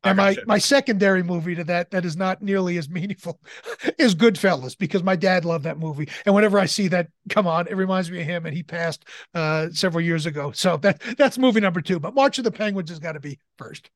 and 0.08 0.16
my, 0.16 0.36
my 0.46 0.58
secondary 0.58 1.22
movie 1.22 1.54
to 1.54 1.64
that 1.64 1.90
that 1.90 2.04
is 2.04 2.16
not 2.16 2.42
nearly 2.42 2.78
as 2.78 2.88
meaningful 2.88 3.40
is 3.98 4.14
Goodfellas 4.14 4.76
because 4.78 5.02
my 5.02 5.16
dad 5.16 5.44
loved 5.44 5.64
that 5.64 5.78
movie, 5.78 6.08
and 6.24 6.34
whenever 6.34 6.58
I 6.58 6.66
see 6.66 6.88
that 6.88 7.08
come 7.28 7.46
on, 7.46 7.66
it 7.66 7.76
reminds 7.76 8.10
me 8.10 8.20
of 8.20 8.26
him, 8.26 8.46
and 8.46 8.54
he 8.54 8.62
passed 8.62 9.04
uh, 9.34 9.68
several 9.72 10.04
years 10.04 10.26
ago. 10.26 10.52
So 10.52 10.76
that 10.78 11.00
that's 11.16 11.38
movie 11.38 11.60
number 11.60 11.80
two. 11.80 11.98
But 11.98 12.14
March 12.14 12.38
of 12.38 12.44
the 12.44 12.52
Penguins 12.52 12.90
has 12.90 12.98
got 12.98 13.12
to 13.12 13.20
be 13.20 13.38
first. 13.58 13.90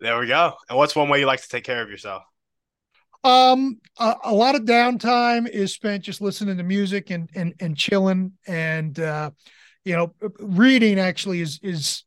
There 0.00 0.18
we 0.18 0.26
go. 0.26 0.54
And 0.68 0.78
what's 0.78 0.96
one 0.96 1.08
way 1.08 1.20
you 1.20 1.26
like 1.26 1.42
to 1.42 1.48
take 1.48 1.64
care 1.64 1.82
of 1.82 1.88
yourself? 1.88 2.22
Um, 3.24 3.78
a, 3.98 4.16
a 4.24 4.34
lot 4.34 4.56
of 4.56 4.62
downtime 4.62 5.48
is 5.48 5.72
spent 5.72 6.02
just 6.02 6.20
listening 6.20 6.56
to 6.56 6.62
music 6.62 7.10
and 7.10 7.28
and 7.34 7.54
and 7.60 7.76
chilling, 7.76 8.32
and 8.46 8.98
uh, 8.98 9.30
you 9.84 9.96
know, 9.96 10.14
reading 10.38 10.98
actually 10.98 11.40
is 11.40 11.58
is 11.62 12.04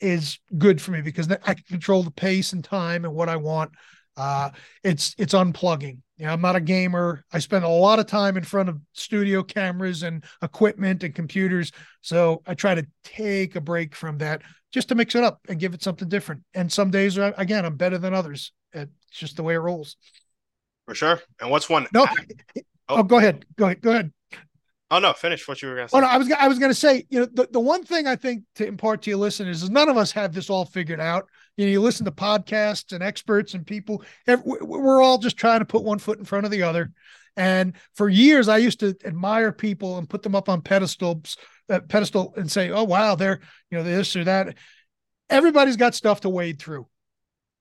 is 0.00 0.38
good 0.58 0.80
for 0.80 0.90
me 0.90 1.00
because 1.00 1.30
I 1.30 1.54
can 1.54 1.64
control 1.68 2.02
the 2.02 2.10
pace 2.10 2.52
and 2.52 2.62
time 2.62 3.04
and 3.04 3.14
what 3.14 3.28
I 3.28 3.36
want. 3.36 3.72
Uh, 4.16 4.50
it's 4.82 5.14
it's 5.16 5.32
unplugging. 5.32 5.98
You 6.16 6.26
know, 6.26 6.32
I'm 6.32 6.40
not 6.40 6.56
a 6.56 6.60
gamer. 6.60 7.24
I 7.32 7.38
spend 7.38 7.64
a 7.64 7.68
lot 7.68 7.98
of 7.98 8.06
time 8.06 8.36
in 8.36 8.44
front 8.44 8.68
of 8.68 8.78
studio 8.92 9.42
cameras 9.42 10.02
and 10.02 10.24
equipment 10.42 11.02
and 11.02 11.14
computers. 11.14 11.72
So 12.00 12.42
I 12.46 12.54
try 12.54 12.74
to 12.74 12.86
take 13.04 13.56
a 13.56 13.60
break 13.60 13.94
from 13.94 14.18
that 14.18 14.42
just 14.72 14.88
to 14.88 14.94
mix 14.94 15.14
it 15.14 15.24
up 15.24 15.40
and 15.48 15.58
give 15.58 15.74
it 15.74 15.82
something 15.82 16.08
different. 16.08 16.42
And 16.54 16.70
some 16.70 16.90
days, 16.90 17.16
are, 17.18 17.34
again, 17.36 17.64
I'm 17.64 17.76
better 17.76 17.98
than 17.98 18.14
others. 18.14 18.52
It's 18.72 18.90
just 19.10 19.36
the 19.36 19.42
way 19.42 19.54
it 19.54 19.58
rolls. 19.58 19.96
For 20.86 20.94
sure. 20.94 21.20
And 21.40 21.50
what's 21.50 21.68
one? 21.68 21.86
No. 21.92 22.06
Oh, 22.06 22.62
oh 22.88 23.02
go 23.02 23.18
ahead. 23.18 23.44
Go 23.56 23.66
ahead. 23.66 23.80
Go 23.80 23.90
ahead. 23.90 24.12
Oh 24.92 24.98
no, 24.98 25.14
finish 25.14 25.48
what 25.48 25.62
you 25.62 25.68
were 25.68 25.74
going 25.74 25.88
to 25.88 25.90
say. 25.90 25.96
Oh 25.96 26.00
no, 26.02 26.06
I 26.06 26.18
was 26.18 26.30
I 26.30 26.48
was 26.48 26.58
going 26.58 26.70
to 26.70 26.78
say, 26.78 27.06
you 27.08 27.20
know, 27.20 27.26
the, 27.32 27.48
the 27.50 27.58
one 27.58 27.82
thing 27.82 28.06
I 28.06 28.14
think 28.14 28.44
to 28.56 28.66
impart 28.66 29.00
to 29.02 29.10
your 29.10 29.18
listeners 29.18 29.62
is 29.62 29.70
none 29.70 29.88
of 29.88 29.96
us 29.96 30.12
have 30.12 30.34
this 30.34 30.50
all 30.50 30.66
figured 30.66 31.00
out. 31.00 31.26
You 31.56 31.64
know, 31.64 31.72
you 31.72 31.80
listen 31.80 32.04
to 32.04 32.12
podcasts 32.12 32.92
and 32.92 33.02
experts 33.02 33.54
and 33.54 33.66
people. 33.66 34.04
We're 34.44 35.02
all 35.02 35.16
just 35.16 35.38
trying 35.38 35.60
to 35.60 35.64
put 35.64 35.82
one 35.82 35.98
foot 35.98 36.18
in 36.18 36.26
front 36.26 36.44
of 36.44 36.50
the 36.50 36.64
other. 36.64 36.92
And 37.38 37.74
for 37.94 38.10
years, 38.10 38.48
I 38.48 38.58
used 38.58 38.80
to 38.80 38.94
admire 39.02 39.50
people 39.50 39.96
and 39.96 40.10
put 40.10 40.22
them 40.22 40.34
up 40.34 40.50
on 40.50 40.60
pedestals, 40.60 41.38
uh, 41.70 41.80
pedestal, 41.80 42.34
and 42.36 42.50
say, 42.50 42.68
"Oh 42.68 42.84
wow, 42.84 43.14
they're 43.14 43.40
you 43.70 43.78
know 43.78 43.84
this 43.84 44.14
or 44.14 44.24
that." 44.24 44.58
Everybody's 45.30 45.78
got 45.78 45.94
stuff 45.94 46.20
to 46.20 46.28
wade 46.28 46.58
through 46.58 46.86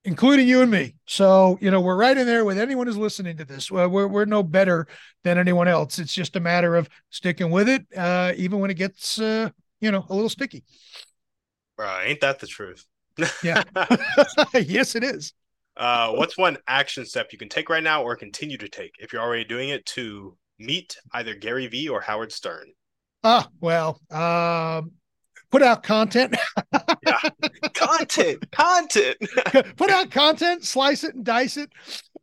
including 0.04 0.47
you 0.47 0.62
and 0.62 0.72
me. 0.72 0.95
So, 1.06 1.58
you 1.62 1.72
know, 1.72 1.82
we're 1.82 1.95
right 1.95 2.18
in 2.18 2.26
there 2.26 2.43
with 2.45 2.58
anyone 2.58 2.88
who's 2.88 2.97
listening 2.97 3.38
to 3.38 3.45
this. 3.45 3.72
We're, 3.72 3.88
we're, 3.88 4.08
we're 4.08 4.26
no 4.26 4.43
better 4.43 4.88
than 5.24 5.38
anyone 5.38 5.68
else. 5.68 5.99
It's 5.99 6.14
just 6.14 6.36
a 6.36 6.39
matter 6.39 6.76
of 6.76 6.89
sticking 7.10 7.52
with 7.52 7.70
it, 7.70 7.86
uh, 7.95 8.34
even 8.36 8.60
when 8.60 8.72
it 8.72 8.76
gets, 8.76 9.20
uh, 9.20 9.49
you 9.80 9.91
know, 9.91 10.06
a 10.10 10.14
little 10.14 10.30
sticky. 10.30 10.64
Bro, 11.78 11.99
ain't 12.04 12.22
that 12.22 12.39
the 12.39 12.47
truth? 12.47 12.86
yeah. 13.43 13.64
yes, 14.54 14.95
it 14.95 15.04
is. 15.04 15.34
Uh, 15.78 16.12
what's 16.12 16.38
one 16.38 16.58
action 16.68 17.06
step 17.06 17.30
you 17.32 17.38
can 17.38 17.49
take 17.49 17.70
right 17.70 17.84
now 17.84 18.04
or 18.04 18.16
continue 18.16 18.58
to 18.58 18.68
take 18.68 18.93
if 18.99 19.14
you're 19.14 19.22
already 19.22 19.45
doing 19.45 19.70
it 19.70 19.86
to 19.86 20.38
meet 20.60 20.97
either 21.14 21.34
Gary 21.34 21.68
Vee 21.68 21.89
or 21.89 22.02
Howard 22.02 22.32
Stern? 22.32 22.72
Ah, 23.24 23.47
well, 23.60 23.99
um, 24.10 24.91
put 25.52 25.62
out 25.62 25.84
content. 25.84 26.36
yeah. 27.06 27.20
Content, 27.74 28.52
content. 28.52 29.18
put 29.76 29.89
out 29.89 30.10
content, 30.10 30.64
slice 30.66 31.04
it 31.04 31.14
and 31.16 31.24
dice 31.24 31.58
it. 31.58 31.72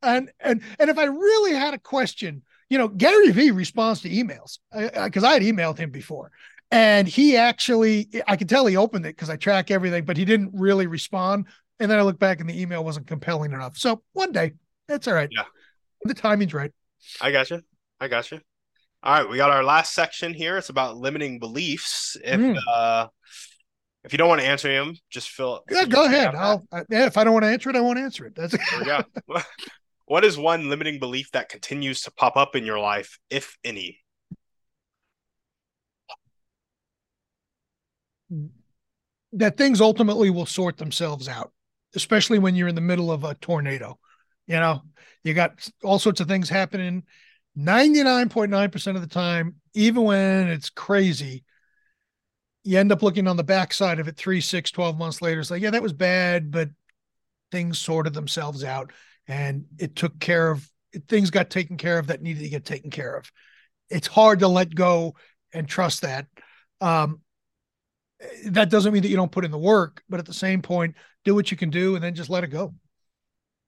And 0.02 0.30
and 0.40 0.62
and 0.78 0.90
if 0.90 0.98
I 0.98 1.04
really 1.04 1.54
had 1.54 1.74
a 1.74 1.78
question, 1.78 2.42
you 2.70 2.78
know, 2.78 2.88
Gary 2.88 3.30
Vee 3.30 3.50
responds 3.50 4.00
to 4.02 4.10
emails 4.10 4.58
because 4.72 5.24
I, 5.24 5.28
I, 5.28 5.30
I 5.30 5.34
had 5.34 5.42
emailed 5.42 5.78
him 5.78 5.90
before. 5.90 6.30
And 6.70 7.08
he 7.08 7.36
actually, 7.36 8.08
I 8.26 8.36
could 8.36 8.48
tell 8.48 8.66
he 8.66 8.76
opened 8.76 9.06
it 9.06 9.16
because 9.16 9.30
I 9.30 9.36
track 9.36 9.70
everything, 9.70 10.04
but 10.04 10.18
he 10.18 10.26
didn't 10.26 10.50
really 10.52 10.86
respond. 10.86 11.46
And 11.80 11.90
then 11.90 11.98
I 11.98 12.02
look 12.02 12.18
back 12.18 12.40
and 12.40 12.48
the 12.48 12.60
email 12.60 12.84
wasn't 12.84 13.06
compelling 13.06 13.52
enough. 13.52 13.78
So 13.78 14.02
one 14.12 14.32
day, 14.32 14.52
that's 14.86 15.08
all 15.08 15.14
right. 15.14 15.30
Yeah. 15.32 15.44
The 16.02 16.14
timing's 16.14 16.52
right. 16.52 16.72
I 17.20 17.32
got 17.32 17.48
you. 17.50 17.62
I 18.00 18.08
got 18.08 18.30
you. 18.30 18.40
All 19.08 19.14
right, 19.14 19.26
we 19.26 19.38
got 19.38 19.48
our 19.50 19.64
last 19.64 19.94
section 19.94 20.34
here. 20.34 20.58
It's 20.58 20.68
about 20.68 20.98
limiting 20.98 21.38
beliefs. 21.38 22.14
If 22.22 22.38
mm. 22.38 22.58
uh 22.70 23.08
if 24.04 24.12
you 24.12 24.18
don't 24.18 24.28
want 24.28 24.42
to 24.42 24.46
answer 24.46 24.70
him, 24.70 24.98
just 25.08 25.30
fill. 25.30 25.64
Yeah, 25.70 25.86
go 25.86 26.04
ahead. 26.04 26.34
I'll. 26.34 26.66
Uh, 26.70 26.84
yeah, 26.90 27.06
if 27.06 27.16
I 27.16 27.24
don't 27.24 27.32
want 27.32 27.44
to 27.44 27.48
answer 27.48 27.70
it, 27.70 27.76
I 27.76 27.80
won't 27.80 27.98
answer 27.98 28.26
it. 28.26 28.34
That's. 28.34 28.54
There 28.84 29.02
we 29.26 29.40
what 30.04 30.26
is 30.26 30.36
one 30.36 30.68
limiting 30.68 30.98
belief 30.98 31.30
that 31.32 31.48
continues 31.48 32.02
to 32.02 32.10
pop 32.10 32.36
up 32.36 32.54
in 32.54 32.66
your 32.66 32.78
life, 32.78 33.18
if 33.30 33.56
any? 33.64 33.98
That 39.32 39.56
things 39.56 39.80
ultimately 39.80 40.28
will 40.28 40.44
sort 40.44 40.76
themselves 40.76 41.28
out, 41.28 41.50
especially 41.94 42.40
when 42.40 42.54
you're 42.54 42.68
in 42.68 42.74
the 42.74 42.82
middle 42.82 43.10
of 43.10 43.24
a 43.24 43.36
tornado. 43.36 43.98
You 44.46 44.56
know, 44.56 44.82
you 45.24 45.32
got 45.32 45.66
all 45.82 45.98
sorts 45.98 46.20
of 46.20 46.28
things 46.28 46.50
happening 46.50 47.04
99.9% 47.58 48.94
of 48.94 49.00
the 49.00 49.08
time, 49.08 49.56
even 49.74 50.04
when 50.04 50.48
it's 50.48 50.70
crazy, 50.70 51.44
you 52.64 52.78
end 52.78 52.92
up 52.92 53.02
looking 53.02 53.26
on 53.26 53.36
the 53.36 53.44
backside 53.44 53.98
of 53.98 54.08
it 54.08 54.16
three, 54.16 54.40
six, 54.40 54.70
12 54.70 54.98
months 54.98 55.22
later. 55.22 55.40
It's 55.40 55.50
like, 55.50 55.62
yeah, 55.62 55.70
that 55.70 55.82
was 55.82 55.92
bad, 55.92 56.50
but 56.50 56.68
things 57.50 57.78
sorted 57.78 58.14
themselves 58.14 58.62
out 58.62 58.92
and 59.26 59.64
it 59.78 59.96
took 59.96 60.18
care 60.20 60.50
of 60.50 60.68
things 61.08 61.30
got 61.30 61.50
taken 61.50 61.76
care 61.76 61.98
of 61.98 62.08
that 62.08 62.22
needed 62.22 62.42
to 62.42 62.48
get 62.48 62.64
taken 62.64 62.90
care 62.90 63.16
of. 63.16 63.30
It's 63.90 64.06
hard 64.06 64.40
to 64.40 64.48
let 64.48 64.74
go 64.74 65.16
and 65.52 65.68
trust 65.68 66.02
that. 66.02 66.26
Um, 66.80 67.20
that 68.46 68.70
doesn't 68.70 68.92
mean 68.92 69.02
that 69.02 69.08
you 69.08 69.16
don't 69.16 69.32
put 69.32 69.44
in 69.44 69.50
the 69.50 69.58
work, 69.58 70.02
but 70.08 70.18
at 70.20 70.26
the 70.26 70.34
same 70.34 70.62
point, 70.62 70.96
do 71.24 71.34
what 71.34 71.50
you 71.50 71.56
can 71.56 71.70
do 71.70 71.94
and 71.94 72.02
then 72.02 72.14
just 72.14 72.30
let 72.30 72.44
it 72.44 72.48
go. 72.48 72.74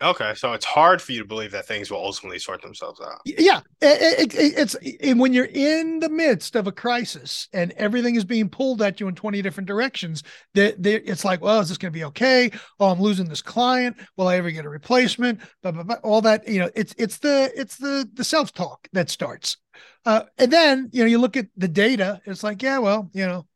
Okay, 0.03 0.32
so 0.34 0.55
it's 0.55 0.64
hard 0.64 1.03
for 1.03 1.12
you 1.12 1.18
to 1.18 1.26
believe 1.26 1.53
that 1.53 1.66
things 1.66 1.90
will 1.90 2.03
ultimately 2.03 2.38
sort 2.38 2.62
themselves 2.62 3.03
out. 3.03 3.20
Yeah, 3.26 3.61
it, 3.82 4.34
it, 4.34 4.55
it's 4.57 4.74
and 5.03 5.20
when 5.20 5.34
you're 5.34 5.44
in 5.44 5.98
the 6.01 6.09
midst 6.09 6.57
of 6.57 6.66
a 6.66 6.72
crisis 6.72 7.48
and 7.53 7.72
everything 7.72 8.14
is 8.14 8.24
being 8.24 8.48
pulled 8.48 8.80
at 8.80 8.98
you 8.98 9.09
in 9.09 9.14
20 9.14 9.42
different 9.42 9.66
directions, 9.66 10.22
that 10.55 10.76
it's 10.86 11.24
like, 11.24 11.42
well, 11.42 11.61
is 11.61 11.68
this 11.68 11.76
going 11.76 11.92
to 11.92 11.98
be 11.98 12.05
okay? 12.05 12.51
Oh, 12.78 12.88
I'm 12.88 13.01
losing 13.01 13.28
this 13.28 13.42
client. 13.42 13.98
Will 14.16 14.28
I 14.28 14.36
ever 14.36 14.51
get 14.51 14.64
a 14.64 14.70
replacement? 14.70 15.40
Blah, 15.62 15.72
blah, 15.72 15.82
blah. 15.82 15.96
All 15.96 16.22
that, 16.22 16.48
you 16.48 16.61
know, 16.61 16.70
it's 16.74 16.94
it's 16.96 17.18
the 17.18 17.53
it's 17.55 17.76
the 17.76 18.09
the 18.14 18.24
self 18.24 18.55
talk 18.55 18.88
that 18.94 19.11
starts, 19.11 19.59
uh, 20.07 20.22
and 20.38 20.51
then 20.51 20.88
you 20.92 21.03
know 21.03 21.09
you 21.09 21.18
look 21.18 21.36
at 21.36 21.48
the 21.59 21.68
data. 21.68 22.22
It's 22.24 22.42
like, 22.42 22.62
yeah, 22.62 22.78
well, 22.78 23.11
you 23.12 23.26
know, 23.26 23.46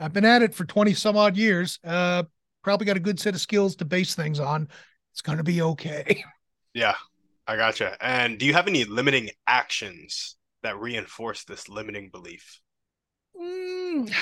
I've 0.00 0.12
been 0.12 0.24
at 0.24 0.42
it 0.42 0.56
for 0.56 0.64
20 0.64 0.92
some 0.94 1.16
odd 1.16 1.36
years. 1.36 1.78
Uh, 1.84 2.24
probably 2.64 2.86
got 2.86 2.96
a 2.96 3.00
good 3.00 3.20
set 3.20 3.34
of 3.34 3.40
skills 3.40 3.76
to 3.76 3.84
base 3.84 4.16
things 4.16 4.40
on 4.40 4.66
it's 5.14 5.22
going 5.22 5.38
to 5.38 5.44
be 5.44 5.62
okay. 5.62 6.24
Yeah, 6.76 6.96
I 7.46 7.54
gotcha. 7.54 7.96
And 8.00 8.36
do 8.36 8.44
you 8.44 8.52
have 8.52 8.66
any 8.66 8.82
limiting 8.82 9.30
actions 9.46 10.34
that 10.64 10.76
reinforce 10.76 11.44
this 11.44 11.68
limiting 11.68 12.10
belief? 12.10 12.60
Mm, 13.40 14.12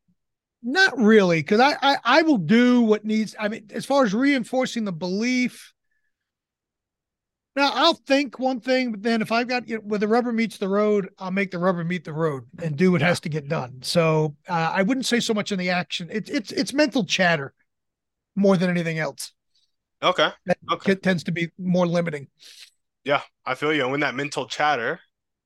not 0.62 0.96
really, 0.96 1.40
because 1.40 1.60
I, 1.60 1.76
I 1.82 1.96
I 2.02 2.22
will 2.22 2.38
do 2.38 2.80
what 2.80 3.04
needs. 3.04 3.36
I 3.38 3.48
mean, 3.48 3.68
as 3.74 3.84
far 3.84 4.02
as 4.06 4.14
reinforcing 4.14 4.86
the 4.86 4.94
belief, 4.94 5.74
now 7.54 7.70
I'll 7.74 8.00
think 8.06 8.38
one 8.38 8.60
thing, 8.60 8.92
but 8.92 9.02
then 9.02 9.20
if 9.20 9.30
I've 9.30 9.46
got 9.46 9.68
you 9.68 9.74
know, 9.74 9.82
where 9.82 9.98
the 9.98 10.08
rubber 10.08 10.32
meets 10.32 10.56
the 10.56 10.68
road, 10.68 11.10
I'll 11.18 11.30
make 11.30 11.50
the 11.50 11.58
rubber 11.58 11.84
meet 11.84 12.04
the 12.04 12.14
road 12.14 12.44
and 12.62 12.76
do 12.76 12.92
what 12.92 13.02
has 13.02 13.20
to 13.20 13.28
get 13.28 13.46
done. 13.46 13.80
So 13.82 14.36
uh, 14.48 14.72
I 14.74 14.80
wouldn't 14.84 15.04
say 15.04 15.20
so 15.20 15.34
much 15.34 15.52
in 15.52 15.58
the 15.58 15.68
action. 15.68 16.08
It's 16.10 16.30
it's 16.30 16.50
it's 16.50 16.72
mental 16.72 17.04
chatter 17.04 17.52
more 18.34 18.56
than 18.56 18.70
anything 18.70 18.98
else. 18.98 19.32
Okay. 20.02 20.30
That 20.46 20.58
okay. 20.72 20.94
tends 20.94 21.24
to 21.24 21.32
be 21.32 21.50
more 21.58 21.86
limiting. 21.86 22.28
Yeah, 23.04 23.22
I 23.44 23.54
feel 23.54 23.72
you. 23.72 23.82
And 23.82 23.90
when 23.90 24.00
that 24.00 24.14
mental 24.14 24.46
chatter 24.46 25.00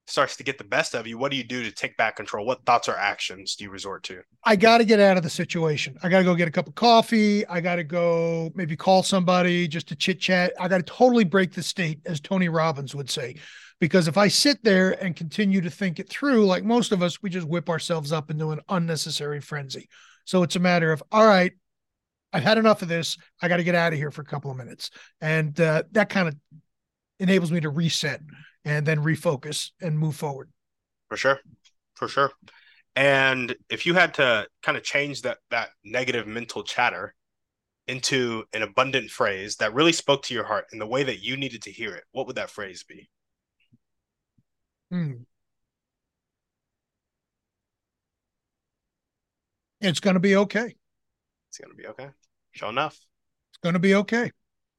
starts 0.07 0.37
to 0.37 0.45
get 0.45 0.59
the 0.59 0.65
best 0.65 0.95
of 0.95 1.07
you, 1.07 1.17
what 1.17 1.31
do 1.31 1.37
you 1.37 1.45
do 1.45 1.63
to 1.63 1.73
take 1.73 1.97
back 1.97 2.17
control? 2.17 2.45
What 2.45 2.65
thoughts 2.67 2.89
or 2.89 2.97
actions 2.97 3.57
do 3.57 3.65
you 3.65 3.71
resort 3.71 4.03
to? 4.05 4.21
I 4.45 4.57
got 4.57 4.79
to 4.79 4.85
get 4.85 5.01
out 5.01 5.17
of 5.17 5.23
the 5.23 5.31
situation. 5.31 5.97
I 6.03 6.09
got 6.09 6.19
to 6.19 6.25
go 6.25 6.35
get 6.35 6.49
a 6.49 6.51
cup 6.51 6.67
of 6.69 6.75
coffee. 6.75 7.47
I 7.47 7.61
got 7.61 7.77
to 7.77 7.85
go 7.85 8.51
maybe 8.55 8.77
call 8.77 9.03
somebody 9.03 9.67
just 9.67 9.89
to 9.89 9.97
chit 9.97 10.21
chat. 10.21 10.53
I 10.61 10.69
got 10.69 10.79
to 10.79 10.83
totally 10.83 11.25
break 11.25 11.53
the 11.53 11.63
state, 11.63 12.01
as 12.07 12.21
Tony 12.21 12.49
Robbins 12.49 12.95
would 12.95 13.11
say. 13.11 13.37
Because 13.81 14.07
if 14.07 14.17
I 14.17 14.29
sit 14.29 14.63
there 14.63 14.93
and 15.03 15.17
continue 15.17 15.61
to 15.61 15.71
think 15.71 15.99
it 15.99 16.09
through, 16.09 16.47
like 16.47 16.65
most 16.65 16.93
of 16.93 17.03
us, 17.03 17.23
we 17.23 17.31
just 17.31 17.49
whip 17.49 17.69
ourselves 17.69 18.13
up 18.13 18.31
into 18.31 18.51
an 18.51 18.61
unnecessary 18.69 19.41
frenzy. 19.41 19.89
So 20.27 20.43
it's 20.43 20.57
a 20.57 20.61
matter 20.61 20.93
of, 20.93 21.03
all 21.11 21.27
right, 21.27 21.53
I've 22.35 22.43
had 22.43 22.59
enough 22.59 22.83
of 22.83 22.89
this. 22.89 23.17
I 23.41 23.47
got 23.47 23.59
to 23.59 23.65
get 23.65 23.77
out 23.77 23.93
of 23.93 23.99
here 23.99 24.11
for 24.11 24.23
a 24.23 24.27
couple 24.27 24.51
of 24.51 24.57
minutes. 24.57 24.91
And 25.21 25.59
uh, 25.61 25.85
that 25.93 26.09
kind 26.09 26.27
of 26.27 26.35
enables 27.21 27.53
me 27.53 27.61
to 27.61 27.71
reset 27.71 28.21
and 28.65 28.85
then 28.85 28.99
refocus 28.99 29.71
and 29.81 29.97
move 29.97 30.17
forward. 30.17 30.51
For 31.09 31.17
sure. 31.17 31.39
For 31.95 32.09
sure. 32.09 32.33
And 32.97 33.55
if 33.71 33.87
you 33.87 33.95
had 33.95 34.15
to 34.15 34.49
kind 34.63 34.77
of 34.77 34.83
change 34.83 35.23
that 35.23 35.39
that 35.51 35.71
negative 35.85 36.27
mental 36.27 36.65
chatter 36.65 37.15
into 37.87 38.45
an 38.53 38.63
abundant 38.63 39.11
phrase 39.11 39.57
that 39.57 39.73
really 39.73 39.93
spoke 39.93 40.25
to 40.25 40.35
your 40.35 40.45
heart 40.45 40.67
in 40.73 40.81
the 40.81 40.87
way 40.87 41.05
that 41.05 41.23
you 41.23 41.37
needed 41.37 41.63
to 41.63 41.71
hear 41.71 41.95
it, 41.95 42.03
what 42.11 42.27
would 42.27 42.37
that 42.37 42.51
phrase 42.51 42.83
be? 42.83 43.09
Hmm. 44.91 45.23
It's 49.81 50.01
going 50.01 50.15
to 50.15 50.21
be 50.21 50.35
okay. 50.35 50.75
It's 51.55 51.65
going 51.65 51.77
to 51.77 51.81
be 51.81 51.87
okay. 51.87 52.09
Show 52.51 52.69
enough. 52.69 52.95
It's 52.95 53.59
going 53.63 53.75
to 53.75 53.79
be 53.79 53.95
okay. 53.95 54.33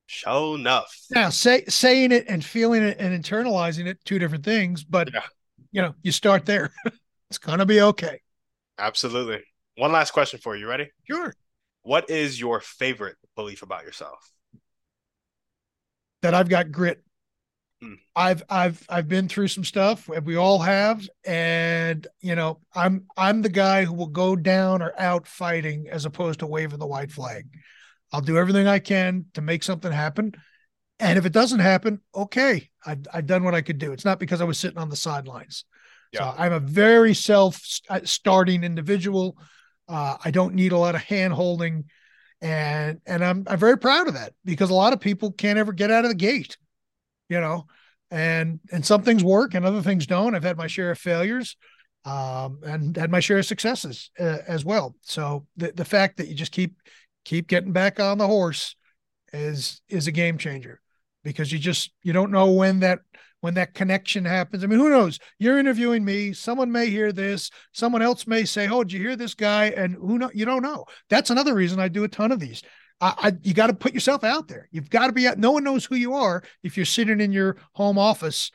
Show 0.08 0.56
enough. 0.56 0.94
Now, 1.10 1.30
say, 1.30 1.64
saying 1.70 2.12
it 2.12 2.26
and 2.28 2.44
feeling 2.44 2.84
it 2.84 2.98
and 3.00 3.24
internalizing 3.24 3.86
it, 3.86 4.04
two 4.04 4.20
different 4.20 4.44
things, 4.44 4.84
but 4.84 5.10
yeah. 5.14 5.22
you 5.72 5.82
know, 5.82 5.96
you 6.04 6.12
start 6.12 6.46
there. 6.46 6.74
it's 7.30 7.38
going 7.38 7.60
to 7.60 7.66
be 7.66 7.80
okay. 7.80 8.20
Absolutely. 8.78 9.42
One 9.78 9.94
last 9.94 10.12
question 10.12 10.42
for 10.44 10.58
you. 10.58 10.68
Ready? 10.68 10.90
Sure. 11.10 11.34
What 11.84 12.10
is 12.10 12.38
your 12.38 12.60
favorite 12.60 13.16
belief 13.38 13.62
about 13.62 13.84
yourself? 13.84 14.30
That 16.24 16.34
I've 16.34 16.50
got 16.50 16.74
grit. 16.74 17.02
Hmm. 17.82 17.94
I've 18.16 18.44
I've 18.50 18.86
I've 18.90 19.08
been 19.08 19.28
through 19.28 19.50
some 19.50 19.66
stuff. 19.66 20.08
We 20.08 20.36
all 20.36 20.60
have, 20.60 21.08
and 21.26 22.08
you 22.22 22.36
know, 22.36 22.60
I'm 22.74 23.06
I'm 23.18 23.42
the 23.42 23.50
guy 23.50 23.84
who 23.84 23.94
will 23.94 24.08
go 24.08 24.36
down 24.36 24.82
or 24.82 24.94
out 24.98 25.28
fighting 25.28 25.88
as 25.92 26.06
opposed 26.06 26.40
to 26.40 26.48
waving 26.48 26.80
the 26.80 26.88
white 26.88 27.12
flag. 27.12 27.48
I'll 28.14 28.22
do 28.22 28.38
everything 28.38 28.68
I 28.68 28.80
can 28.80 29.26
to 29.34 29.42
make 29.42 29.62
something 29.62 29.92
happen, 29.92 30.34
and 31.00 31.18
if 31.18 31.26
it 31.26 31.34
doesn't 31.34 31.60
happen, 31.60 32.00
okay, 32.16 32.70
I 32.86 32.98
I've 33.14 33.28
done 33.28 33.44
what 33.44 33.56
I 33.56 33.62
could 33.62 33.78
do. 33.78 33.92
It's 33.92 34.06
not 34.06 34.20
because 34.20 34.40
I 34.40 34.46
was 34.46 34.58
sitting 34.58 34.78
on 34.80 34.90
the 34.90 34.96
sidelines. 34.96 35.66
Yeah. 36.14 36.32
So 36.32 36.36
I'm 36.38 36.54
a 36.54 36.60
very 36.60 37.14
self-starting 37.14 38.64
individual. 38.64 39.38
Uh, 39.90 40.16
I 40.24 40.32
don't 40.32 40.56
need 40.56 40.72
a 40.72 40.78
lot 40.78 40.96
of 40.96 41.02
hand 41.02 41.34
holding, 41.34 41.86
and 42.40 43.02
and 43.06 43.24
I'm 43.24 43.44
I'm 43.48 43.60
very 43.60 43.78
proud 43.78 44.08
of 44.08 44.14
that 44.14 44.34
because 44.46 44.70
a 44.70 44.76
lot 44.76 44.94
of 44.94 45.02
people 45.02 45.34
can't 45.34 45.60
ever 45.60 45.74
get 45.74 45.92
out 45.92 46.06
of 46.06 46.10
the 46.10 46.16
gate 46.16 46.56
you 47.30 47.40
know, 47.40 47.66
and 48.12 48.60
and 48.72 48.86
some 48.86 49.04
things 49.04 49.24
work 49.24 49.54
and 49.54 49.66
other 49.66 49.82
things 49.82 50.06
don't. 50.06 50.36
I've 50.36 50.44
had 50.44 50.58
my 50.58 50.68
share 50.68 50.92
of 50.92 51.00
failures, 51.00 51.58
um, 52.06 52.60
and 52.64 52.96
had 52.96 53.12
my 53.12 53.20
share 53.20 53.40
of 53.40 53.46
successes 53.46 54.12
uh, 54.20 54.40
as 54.48 54.64
well. 54.64 54.96
So 55.02 55.46
the 55.58 55.72
the 55.72 55.86
fact 55.86 56.18
that 56.18 56.28
you 56.28 56.36
just 56.36 56.52
keep 56.52 56.76
keep 57.24 57.48
getting 57.48 57.74
back 57.74 58.00
on 58.00 58.18
the 58.18 58.28
horse 58.28 58.76
is 59.34 59.82
is 59.90 60.08
a 60.08 60.12
game 60.12 60.38
changer 60.38 60.82
because 61.24 61.52
you 61.52 61.60
just 61.60 61.92
you 62.04 62.14
don't 62.14 62.32
know 62.32 62.52
when 62.52 62.80
that 62.82 63.00
when 63.42 63.56
that 63.56 63.74
connection 63.74 64.26
happens. 64.26 64.64
I 64.64 64.68
mean, 64.68 64.80
who 64.80 64.90
knows? 64.90 65.20
You're 65.38 65.60
interviewing 65.60 66.04
me. 66.04 66.34
Someone 66.34 66.72
may 66.72 66.90
hear 66.90 67.12
this. 67.12 67.52
Someone 67.74 68.02
else 68.02 68.26
may 68.26 68.46
say, 68.46 68.68
"Oh, 68.68 68.84
did 68.84 68.94
you 68.94 69.00
hear 69.00 69.16
this 69.16 69.34
guy?" 69.34 69.66
And 69.66 69.96
who 69.96 70.18
know? 70.18 70.32
You 70.34 70.46
don't 70.46 70.64
know. 70.64 70.86
That's 71.10 71.30
another 71.30 71.54
reason 71.54 71.80
I 71.80 71.88
do 71.88 72.04
a 72.04 72.08
ton 72.08 72.32
of 72.32 72.40
these 72.40 72.64
I, 73.02 73.14
I 73.18 73.34
you 73.44 73.54
got 73.54 73.68
to 73.68 73.74
put 73.74 73.94
yourself 73.94 74.24
out 74.24 74.48
there. 74.48 74.68
You've 74.72 74.90
got 74.90 75.08
to 75.08 75.14
be 75.14 75.28
out. 75.28 75.38
No 75.38 75.52
one 75.52 75.64
knows 75.64 75.86
who 75.86 75.96
you 75.96 76.14
are 76.14 76.44
if 76.64 76.78
you're 76.78 76.86
sitting 76.86 77.20
in 77.20 77.32
your 77.32 77.58
home 77.74 77.98
office 77.98 78.52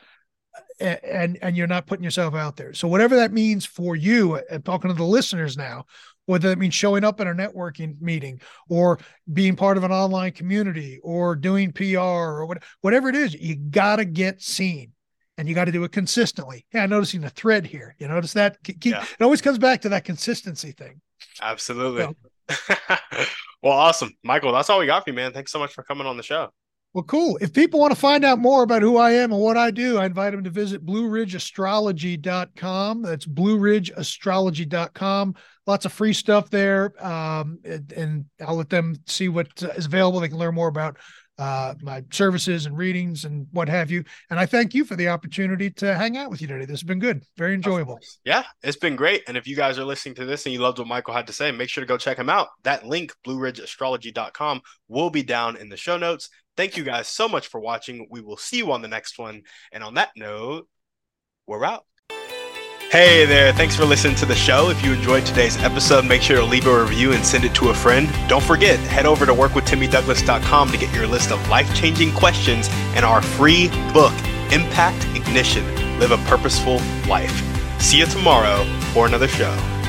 and, 0.81 0.99
and 1.05 1.39
and 1.43 1.57
you're 1.57 1.67
not 1.67 1.87
putting 1.87 2.05
yourself 2.05 2.35
out 2.35 2.57
there. 2.57 2.73
So 2.73 2.89
whatever 2.89 3.17
that 3.17 3.33
means 3.33 3.67
for 3.67 3.97
you, 3.97 4.37
and 4.37 4.45
uh, 4.51 4.59
talking 4.65 4.91
to 4.91 4.97
the 4.97 5.05
listeners 5.05 5.57
now, 5.57 5.85
whether 6.27 6.49
that 6.49 6.59
means 6.59 6.75
showing 6.75 7.05
up 7.05 7.21
at 7.21 7.27
a 7.27 7.33
networking 7.33 8.01
meeting 8.01 8.41
or 8.69 8.99
being 9.33 9.57
part 9.57 9.77
of 9.77 9.85
an 9.85 9.93
online 9.93 10.33
community 10.33 11.01
or 11.03 11.35
doing 11.35 11.73
PR 11.73 11.99
or 11.99 12.47
what, 12.47 12.63
whatever 12.83 13.09
it 13.09 13.17
is, 13.17 13.35
you 13.35 13.57
got 13.57 13.97
to 13.97 14.05
get 14.05 14.41
seen 14.41 14.93
and 15.37 15.49
you 15.49 15.57
got 15.57 15.65
to 15.65 15.73
do 15.73 15.83
it 15.83 15.91
consistently. 15.91 16.67
Yeah, 16.73 16.85
I'm 16.85 16.91
noticing 16.91 17.25
a 17.25 17.31
thread 17.31 17.67
here. 17.67 17.97
You 17.99 18.07
notice 18.07 18.33
that? 18.35 18.63
Keep, 18.63 18.85
yeah. 18.85 19.03
It 19.03 19.25
always 19.25 19.41
comes 19.41 19.59
back 19.59 19.81
to 19.81 19.89
that 19.89 20.05
consistency 20.05 20.71
thing. 20.71 21.01
Absolutely. 21.43 22.03
So, 22.03 22.15
well, 23.63 23.73
awesome. 23.73 24.13
Michael, 24.23 24.53
that's 24.53 24.71
all 24.71 24.79
we 24.79 24.87
got 24.87 25.05
for 25.05 25.11
you, 25.11 25.17
man. 25.17 25.33
Thanks 25.33 25.53
so 25.53 25.59
much 25.59 25.73
for 25.73 25.83
coming 25.83 26.07
on 26.07 26.17
the 26.17 26.23
show. 26.23 26.51
Well, 26.93 27.05
cool. 27.05 27.39
If 27.41 27.53
people 27.53 27.79
want 27.79 27.93
to 27.93 28.01
find 28.01 28.25
out 28.25 28.41
more 28.41 28.65
about 28.65 28.83
who 28.83 28.97
I 28.97 29.13
am 29.13 29.31
and 29.33 29.41
what 29.41 29.57
I 29.57 29.71
do, 29.71 29.99
I 29.99 30.07
invite 30.07 30.33
them 30.33 30.43
to 30.43 30.51
visit 30.51 30.85
blueridgeastrology.com. 30.85 33.03
That's 33.03 33.27
blueridgeastrology.com. 33.27 35.35
Lots 35.69 35.85
of 35.85 35.93
free 35.93 36.13
stuff 36.13 36.51
there. 36.51 36.93
Um, 37.05 37.61
and, 37.65 37.93
and, 37.93 38.25
I'll 38.45 38.57
let 38.57 38.71
them 38.71 38.97
see 39.07 39.29
what 39.29 39.63
is 39.77 39.87
available. 39.87 40.19
They 40.19 40.31
can 40.31 40.39
learn 40.39 40.57
more 40.57 40.67
about 40.67 40.97
uh, 41.41 41.75
my 41.81 42.05
services 42.13 42.67
and 42.67 42.77
readings 42.77 43.25
and 43.25 43.47
what 43.53 43.67
have 43.67 43.91
you. 43.91 44.05
And 44.29 44.39
I 44.39 44.45
thank 44.45 44.75
you 44.75 44.85
for 44.85 44.95
the 44.95 45.09
opportunity 45.09 45.71
to 45.71 45.97
hang 45.97 46.19
out 46.19 46.31
with 46.31 46.43
you 46.43 46.47
today. 46.47 46.67
This 46.67 46.81
has 46.81 46.83
been 46.83 46.99
good, 46.99 47.25
very 47.39 47.55
enjoyable. 47.55 47.99
Yeah, 48.25 48.45
it's 48.63 48.77
been 48.77 48.95
great. 48.95 49.23
And 49.27 49.39
if 49.39 49.47
you 49.47 49.57
guys 49.57 49.79
are 49.79 49.85
listening 49.85 50.15
to 50.17 50.27
this 50.27 50.45
and 50.45 50.53
you 50.53 50.61
loved 50.61 50.79
what 50.79 50.87
Michael 50.87 51.15
had 51.15 51.27
to 51.29 51.33
say, 51.33 51.51
make 51.51 51.71
sure 51.71 51.83
to 51.83 51.89
go 51.89 51.97
check 51.97 52.19
him 52.19 52.29
out. 52.29 52.49
That 52.65 52.85
link, 52.87 53.15
blueridgeastrology.com, 53.27 54.61
will 54.89 55.09
be 55.09 55.23
down 55.23 55.57
in 55.57 55.71
the 55.71 55.79
show 55.79 55.97
notes. 55.97 56.29
Thank 56.59 56.77
you 56.77 56.85
guys 56.85 57.09
so 57.09 57.27
much 57.27 57.47
for 57.47 57.59
watching. 57.59 58.07
We 58.11 58.21
will 58.21 58.37
see 58.37 58.59
you 58.59 58.71
on 58.73 58.83
the 58.83 58.89
next 58.89 59.19
one. 59.19 59.43
And 59.73 59.83
on 59.83 59.95
that 59.95 60.11
note, 60.17 60.69
we're 61.47 61.65
out. 61.65 61.87
Hey 62.91 63.25
there, 63.25 63.53
thanks 63.53 63.77
for 63.77 63.85
listening 63.85 64.17
to 64.17 64.27
the 64.27 64.35
show. 64.35 64.69
If 64.69 64.85
you 64.85 64.93
enjoyed 64.93 65.25
today's 65.25 65.57
episode, 65.59 66.05
make 66.05 66.23
sure 66.23 66.39
to 66.39 66.45
leave 66.45 66.67
a 66.67 66.83
review 66.83 67.13
and 67.13 67.25
send 67.25 67.45
it 67.45 67.55
to 67.55 67.69
a 67.69 67.75
friend. 67.75 68.13
Don't 68.29 68.43
forget, 68.43 68.81
head 68.81 69.07
over 69.07 69.25
to 69.27 69.33
workwithtimmydouglas.com 69.33 70.73
to 70.73 70.77
get 70.77 70.93
your 70.93 71.07
list 71.07 71.31
of 71.31 71.49
life 71.49 71.73
changing 71.73 72.13
questions 72.13 72.67
and 72.97 73.05
our 73.05 73.23
free 73.23 73.69
book, 73.93 74.13
Impact 74.51 75.07
Ignition 75.15 75.65
live 76.01 76.11
a 76.11 76.17
purposeful 76.29 76.81
life. 77.09 77.31
See 77.81 77.99
you 77.99 78.07
tomorrow 78.07 78.65
for 78.93 79.07
another 79.07 79.29
show. 79.29 79.80